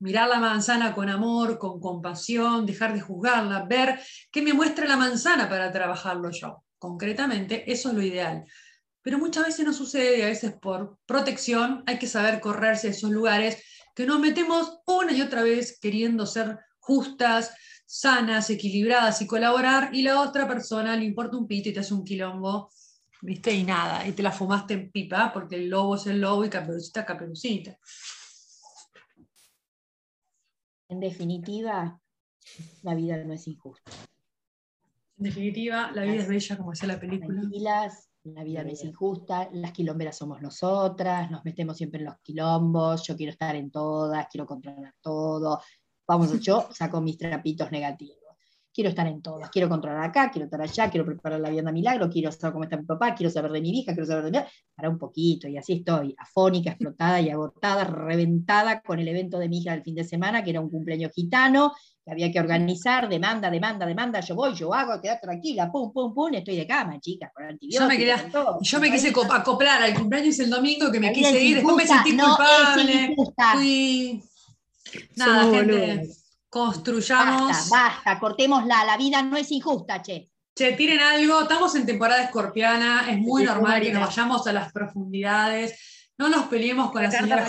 mirar 0.00 0.28
la 0.28 0.38
manzana 0.38 0.92
con 0.94 1.08
amor, 1.08 1.56
con 1.58 1.80
compasión, 1.80 2.66
dejar 2.66 2.92
de 2.92 3.00
juzgarla, 3.00 3.64
ver 3.66 3.98
qué 4.30 4.42
me 4.42 4.52
muestra 4.52 4.86
la 4.86 4.96
manzana 4.98 5.48
para 5.48 5.72
trabajarlo 5.72 6.30
yo. 6.30 6.62
Concretamente, 6.78 7.70
eso 7.72 7.88
es 7.88 7.94
lo 7.94 8.02
ideal. 8.02 8.44
Pero 9.00 9.18
muchas 9.18 9.46
veces 9.46 9.64
no 9.64 9.72
sucede 9.72 10.18
y 10.18 10.22
a 10.22 10.26
veces 10.26 10.52
por 10.60 10.98
protección 11.06 11.82
hay 11.86 11.98
que 11.98 12.06
saber 12.06 12.40
correrse 12.40 12.88
de 12.88 12.94
esos 12.94 13.10
lugares 13.10 13.62
que 13.94 14.06
nos 14.06 14.20
metemos 14.20 14.80
una 14.86 15.12
y 15.12 15.20
otra 15.22 15.42
vez 15.42 15.78
queriendo 15.80 16.26
ser 16.26 16.58
justas, 16.78 17.54
sanas, 17.86 18.50
equilibradas 18.50 19.22
y 19.22 19.26
colaborar, 19.26 19.94
y 19.94 20.02
la 20.02 20.20
otra 20.20 20.48
persona 20.48 20.96
le 20.96 21.04
importa 21.04 21.36
un 21.36 21.46
pito 21.46 21.68
y 21.68 21.72
te 21.72 21.80
hace 21.80 21.94
un 21.94 22.04
quilombo, 22.04 22.70
¿viste? 23.22 23.52
Y 23.52 23.64
nada, 23.64 24.06
y 24.06 24.12
te 24.12 24.22
la 24.22 24.32
fumaste 24.32 24.74
en 24.74 24.90
pipa, 24.90 25.32
porque 25.32 25.56
el 25.56 25.68
lobo 25.68 25.94
es 25.94 26.06
el 26.06 26.20
lobo 26.20 26.44
y 26.44 26.50
caperucita 26.50 27.00
es 27.00 27.06
caperucita. 27.06 27.78
En 30.88 31.00
definitiva, 31.00 32.00
la 32.82 32.94
vida 32.94 33.16
no 33.24 33.32
es 33.32 33.46
injusta. 33.46 33.90
En 35.16 35.24
definitiva, 35.24 35.90
la 35.92 36.02
vida 36.02 36.22
es 36.22 36.28
bella, 36.28 36.56
como 36.56 36.72
decía 36.72 36.88
la 36.88 37.00
película. 37.00 37.40
Tranquilas, 37.40 38.10
la 38.24 38.42
vida 38.42 38.64
no 38.64 38.70
es 38.70 38.82
injusta, 38.84 39.50
las 39.52 39.72
quilomberas 39.72 40.16
somos 40.16 40.40
nosotras, 40.40 41.30
nos 41.30 41.44
metemos 41.44 41.76
siempre 41.76 42.00
en 42.00 42.06
los 42.06 42.18
quilombos, 42.20 43.06
yo 43.06 43.16
quiero 43.16 43.32
estar 43.32 43.54
en 43.54 43.70
todas, 43.70 44.26
quiero 44.30 44.46
controlar 44.46 44.94
todo. 45.00 45.60
Vamos, 46.06 46.28
yo 46.40 46.68
saco 46.72 47.00
mis 47.00 47.18
trapitos 47.18 47.70
negativos. 47.70 48.18
Quiero 48.72 48.90
estar 48.90 49.06
en 49.06 49.22
todas, 49.22 49.50
quiero 49.50 49.68
controlar 49.68 50.02
acá, 50.02 50.30
quiero 50.32 50.46
estar 50.46 50.60
allá, 50.60 50.90
quiero 50.90 51.06
preparar 51.06 51.38
la 51.38 51.48
vianda 51.48 51.70
milagro, 51.70 52.10
quiero 52.10 52.32
saber 52.32 52.54
cómo 52.54 52.64
está 52.64 52.76
mi 52.76 52.84
papá, 52.84 53.14
quiero 53.14 53.30
saber 53.30 53.52
de 53.52 53.60
mi 53.60 53.70
hija, 53.70 53.92
quiero 53.92 54.06
saber 54.06 54.24
de 54.24 54.30
mi... 54.32 54.44
Para 54.74 54.90
un 54.90 54.98
poquito, 54.98 55.46
y 55.46 55.56
así 55.56 55.74
estoy, 55.74 56.12
afónica, 56.18 56.70
explotada 56.70 57.20
y 57.20 57.30
agotada, 57.30 57.84
reventada 57.84 58.80
con 58.80 58.98
el 58.98 59.06
evento 59.06 59.38
de 59.38 59.48
mi 59.48 59.58
hija 59.58 59.72
del 59.72 59.84
fin 59.84 59.94
de 59.94 60.02
semana, 60.02 60.42
que 60.42 60.50
era 60.50 60.60
un 60.60 60.70
cumpleaños 60.70 61.12
gitano, 61.12 61.72
que 62.04 62.12
había 62.12 62.30
que 62.30 62.38
organizar, 62.38 63.08
demanda, 63.08 63.50
demanda, 63.50 63.86
demanda, 63.86 64.20
yo 64.20 64.34
voy, 64.34 64.54
yo 64.54 64.74
hago, 64.74 65.00
quedar 65.00 65.18
tranquila, 65.20 65.70
pum, 65.72 65.90
pum, 65.90 66.12
pum, 66.12 66.34
estoy 66.34 66.56
de 66.56 66.66
cama, 66.66 67.00
chicas, 67.00 67.30
con 67.34 67.44
antibióticos. 67.46 67.80
Yo 67.82 67.88
me 67.88 67.96
quería- 67.96 68.30
todo. 68.30 68.58
Yo 68.60 68.80
me 68.80 68.90
quise 68.90 69.12
co- 69.12 69.32
acoplar 69.32 69.82
al 69.82 69.94
cumpleaños 69.94 70.38
el 70.38 70.50
domingo, 70.50 70.92
que 70.92 71.00
me 71.00 71.12
quise 71.12 71.40
ir, 71.42 71.54
después 71.56 71.76
me 71.76 71.86
sentí 71.86 72.12
no 72.12 72.36
culpable. 72.36 73.16
Fui. 73.54 74.22
Nada, 75.16 75.50
gente, 75.50 76.08
construyamos. 76.50 77.48
Basta, 77.50 77.76
basta, 77.76 78.18
cortémosla, 78.20 78.84
la 78.84 78.96
vida 78.98 79.22
no 79.22 79.36
es 79.38 79.50
injusta, 79.50 80.02
che. 80.02 80.30
Che, 80.54 80.72
tiren 80.74 81.00
algo, 81.00 81.40
estamos 81.42 81.74
en 81.74 81.84
temporada 81.86 82.22
escorpiana, 82.22 83.10
es 83.10 83.18
muy 83.18 83.42
Sí, 83.42 83.48
normal 83.48 83.80
que 83.82 83.92
nos 83.92 84.06
vayamos 84.06 84.46
a 84.46 84.52
las 84.52 84.70
profundidades, 84.72 86.10
no 86.18 86.28
nos 86.28 86.44
peleemos 86.46 86.92
con 86.92 87.02
la, 87.02 87.08
La 87.08 87.18
señora 87.18 87.48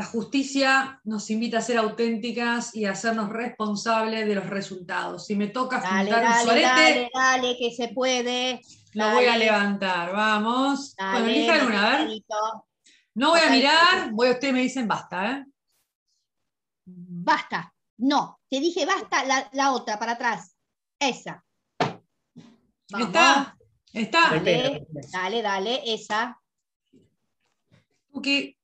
La 0.00 0.06
justicia 0.06 0.98
nos 1.04 1.28
invita 1.28 1.58
a 1.58 1.60
ser 1.60 1.76
auténticas 1.76 2.74
y 2.74 2.86
a 2.86 2.92
hacernos 2.92 3.28
responsables 3.28 4.26
de 4.26 4.34
los 4.34 4.46
resultados. 4.46 5.26
Si 5.26 5.36
me 5.36 5.48
toca 5.48 5.78
Dale, 5.78 6.10
juntar 6.10 6.24
un 6.24 6.46
solete, 6.46 6.64
dale, 6.64 7.10
dale, 7.12 7.56
que 7.58 7.70
se 7.70 7.88
puede. 7.88 8.62
lo 8.94 9.10
voy 9.10 9.26
a 9.26 9.36
levantar. 9.36 10.10
Vamos. 10.14 10.96
Dale, 10.96 11.20
bueno, 11.20 11.28
elijan 11.28 11.66
una, 11.66 11.86
a 11.86 11.98
ver. 11.98 12.22
No 13.14 13.28
voy 13.28 13.40
a 13.40 13.50
mirar, 13.50 14.10
voy, 14.12 14.30
ustedes 14.30 14.54
me 14.54 14.62
dicen 14.62 14.88
basta, 14.88 15.32
¿eh? 15.32 15.44
Basta. 16.86 17.70
No, 17.98 18.40
te 18.48 18.58
dije 18.58 18.86
basta 18.86 19.22
la, 19.26 19.50
la 19.52 19.72
otra, 19.72 19.98
para 19.98 20.12
atrás. 20.12 20.56
Esa. 20.98 21.44
Vamos. 22.90 23.06
¿Está? 23.06 23.54
¿Está? 23.92 24.30
Dale, 24.30 24.86
dale, 25.12 25.42
dale, 25.42 25.82
esa. 25.84 26.40
Tuki. 28.10 28.56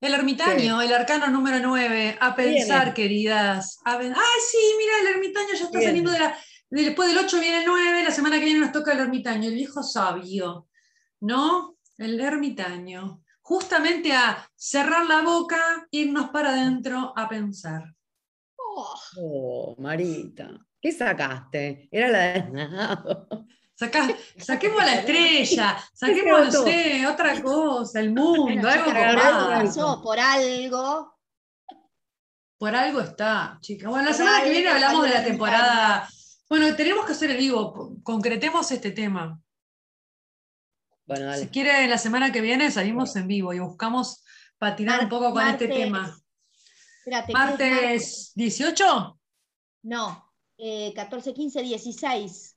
El 0.00 0.12
ermitaño, 0.14 0.82
el 0.82 0.92
arcano 0.92 1.28
número 1.28 1.58
9. 1.60 2.18
A 2.20 2.34
pensar, 2.36 2.78
Viene. 2.86 2.94
queridas. 2.94 3.78
A 3.84 3.96
ven- 3.96 4.12
¡Ay, 4.14 4.40
sí! 4.50 4.58
Mira, 4.78 4.92
el 5.00 5.14
ermitaño 5.16 5.48
ya 5.54 5.64
está 5.64 5.70
Viene. 5.78 5.84
saliendo 5.86 6.10
de 6.10 6.18
la. 6.18 6.28
de- 6.70 6.82
Después 6.84 7.08
del 7.08 7.18
8 7.24 7.40
viene 7.40 7.60
el 7.60 7.66
9, 7.66 8.02
la 8.04 8.10
semana 8.10 8.38
que 8.38 8.44
viene 8.44 8.60
nos 8.60 8.72
toca 8.72 8.92
el 8.92 8.98
ermitaño, 9.00 9.48
el 9.48 9.54
viejo 9.54 9.82
sabio. 9.82 10.68
¿No? 11.20 11.76
El 11.98 12.20
ermitaño. 12.20 13.20
justamente 13.46 14.10
a 14.12 14.48
cerrar 14.56 15.04
la 15.06 15.20
boca, 15.20 15.86
irnos 15.90 16.30
para 16.30 16.50
adentro 16.50 17.12
a 17.14 17.28
pensar. 17.28 17.82
Oh, 18.56 18.94
Oh, 19.18 19.76
Marita, 19.78 20.48
¿qué 20.80 20.90
sacaste? 20.90 21.88
Era 21.92 22.08
la 22.08 22.18
de 22.20 22.42
Sacá- 23.76 24.16
saquemos 24.38 24.84
la 24.84 24.94
estrella, 24.94 25.76
saquemos, 25.94 26.52
no 26.54 26.62
sé, 26.62 27.06
otra 27.06 27.42
cosa, 27.42 28.00
el 28.00 28.12
mundo, 28.14 28.44
bueno, 28.44 28.68
algo 28.68 28.84
por 28.84 30.02
por 30.02 30.18
algo. 30.20 31.14
Por 32.56 32.74
algo 32.74 33.00
está, 33.00 33.58
chicas. 33.60 33.90
Bueno, 33.90 34.04
la 34.04 34.10
Por 34.10 34.16
semana 34.16 34.44
que 34.44 34.50
viene 34.50 34.68
hablamos 34.68 35.02
de 35.02 35.10
la 35.10 35.24
temporada. 35.24 36.08
Bueno, 36.48 36.74
tenemos 36.76 37.04
que 37.04 37.12
hacer 37.12 37.30
el 37.30 37.36
vivo, 37.36 37.96
concretemos 38.02 38.70
este 38.70 38.92
tema. 38.92 39.40
Bueno, 41.06 41.34
Si 41.34 41.48
quiere, 41.48 41.86
la 41.88 41.98
semana 41.98 42.32
que 42.32 42.40
viene 42.40 42.70
salimos 42.70 43.14
en 43.16 43.26
vivo 43.26 43.52
y 43.52 43.58
buscamos 43.58 44.24
patinar 44.56 45.02
un 45.02 45.08
poco 45.08 45.32
con 45.32 45.46
este 45.46 45.68
tema. 45.68 46.16
Espérate, 47.00 47.26
¿qué 47.26 47.32
es 47.32 47.38
martes? 47.38 47.70
Martes 47.70 48.32
18, 48.34 49.20
No, 49.82 50.32
eh, 50.56 50.92
14, 50.94 51.34
15, 51.34 51.60
16. 51.60 52.53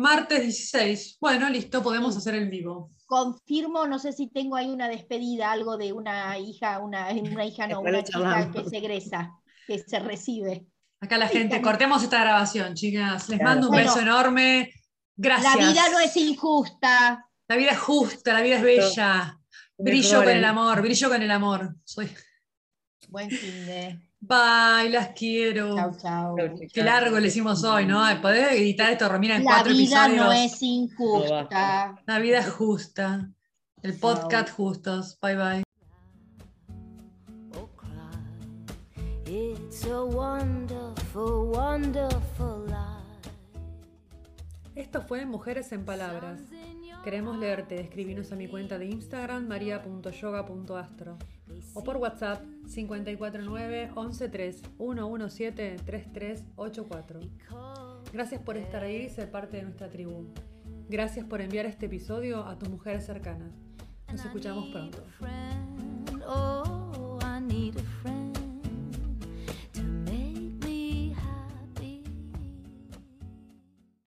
Martes 0.00 0.40
16. 0.42 1.18
Bueno, 1.20 1.48
listo, 1.48 1.82
podemos 1.82 2.16
hacer 2.16 2.34
el 2.34 2.48
vivo. 2.48 2.90
Confirmo, 3.06 3.86
no 3.86 3.98
sé 3.98 4.12
si 4.12 4.28
tengo 4.28 4.56
ahí 4.56 4.70
una 4.70 4.88
despedida, 4.88 5.52
algo 5.52 5.76
de 5.76 5.92
una 5.92 6.38
hija, 6.38 6.78
una, 6.80 7.08
una 7.10 7.44
hija, 7.44 7.66
no, 7.68 7.80
una 7.80 8.02
chica 8.02 8.50
que 8.52 8.64
se 8.68 8.78
egresa, 8.78 9.32
que 9.66 9.78
se 9.78 9.98
recibe. 9.98 10.66
Acá 11.00 11.16
la 11.18 11.28
gente, 11.28 11.62
cortemos 11.62 12.02
esta 12.02 12.20
grabación, 12.20 12.74
chicas. 12.74 13.28
Les 13.28 13.38
Claro. 13.38 13.50
mando 13.54 13.66
un 13.68 13.72
Bueno. 13.72 13.88
beso 13.88 14.00
enorme. 14.00 14.72
Gracias. 15.16 15.56
La 15.56 15.68
vida 15.68 15.82
no 15.92 15.98
es 16.00 16.16
injusta. 16.16 17.26
La 17.48 17.56
vida 17.56 17.70
es 17.72 17.78
justa, 17.78 18.32
la 18.32 18.42
vida 18.42 18.56
es 18.56 18.62
bella. 18.62 19.38
Brillo 19.76 20.18
con 20.18 20.28
el 20.28 20.44
amor, 20.44 20.82
brillo 20.82 21.08
con 21.08 21.22
el 21.22 21.30
amor. 21.30 21.74
Soy... 21.84 22.08
Buen 23.08 23.30
fin 23.30 23.66
de. 23.66 24.09
Bye, 24.20 24.90
las 24.90 25.08
quiero. 25.08 25.74
Chau, 25.74 25.96
chau. 25.96 26.36
Qué 26.72 26.82
largo 26.82 27.18
le 27.18 27.28
hicimos 27.28 27.64
hoy, 27.64 27.86
¿no? 27.86 28.04
¿Podés 28.20 28.52
editar 28.52 28.92
esto, 28.92 29.08
Romina, 29.08 29.36
en 29.36 29.44
La 29.44 29.52
cuatro 29.52 29.72
vida 29.72 30.04
episodios? 30.06 30.26
no 30.26 30.32
es 30.32 30.62
injusta. 30.62 32.02
La 32.06 32.18
vida 32.18 32.40
es 32.40 32.50
justa. 32.50 33.30
El 33.82 33.98
podcast 33.98 34.50
justos. 34.50 35.18
Bye 35.22 35.36
bye. 35.36 35.62
cry. 37.76 39.32
It's 39.32 39.86
a 39.86 40.04
wonderful, 40.04 41.50
wonderful. 41.50 42.59
Esto 44.80 45.02
fue 45.02 45.26
Mujeres 45.26 45.72
en 45.72 45.84
Palabras. 45.84 46.40
Queremos 47.04 47.38
leerte, 47.38 47.78
escribinos 47.82 48.32
a 48.32 48.36
mi 48.36 48.48
cuenta 48.48 48.78
de 48.78 48.86
Instagram 48.86 49.46
maria.yoga.astro 49.46 51.18
o 51.74 51.84
por 51.84 51.98
WhatsApp 51.98 52.42
549 52.74 53.90
113 53.92 54.62
117 54.78 55.76
3384. 55.84 57.20
Gracias 58.10 58.40
por 58.40 58.56
estar 58.56 58.82
ahí 58.82 59.02
y 59.02 59.10
ser 59.10 59.30
parte 59.30 59.58
de 59.58 59.64
nuestra 59.64 59.90
tribu. 59.90 60.32
Gracias 60.88 61.26
por 61.26 61.42
enviar 61.42 61.66
este 61.66 61.84
episodio 61.84 62.46
a 62.46 62.58
tus 62.58 62.70
mujeres 62.70 63.04
cercanas. 63.04 63.52
Nos 64.10 64.24
escuchamos 64.24 64.70
pronto. 64.70 65.04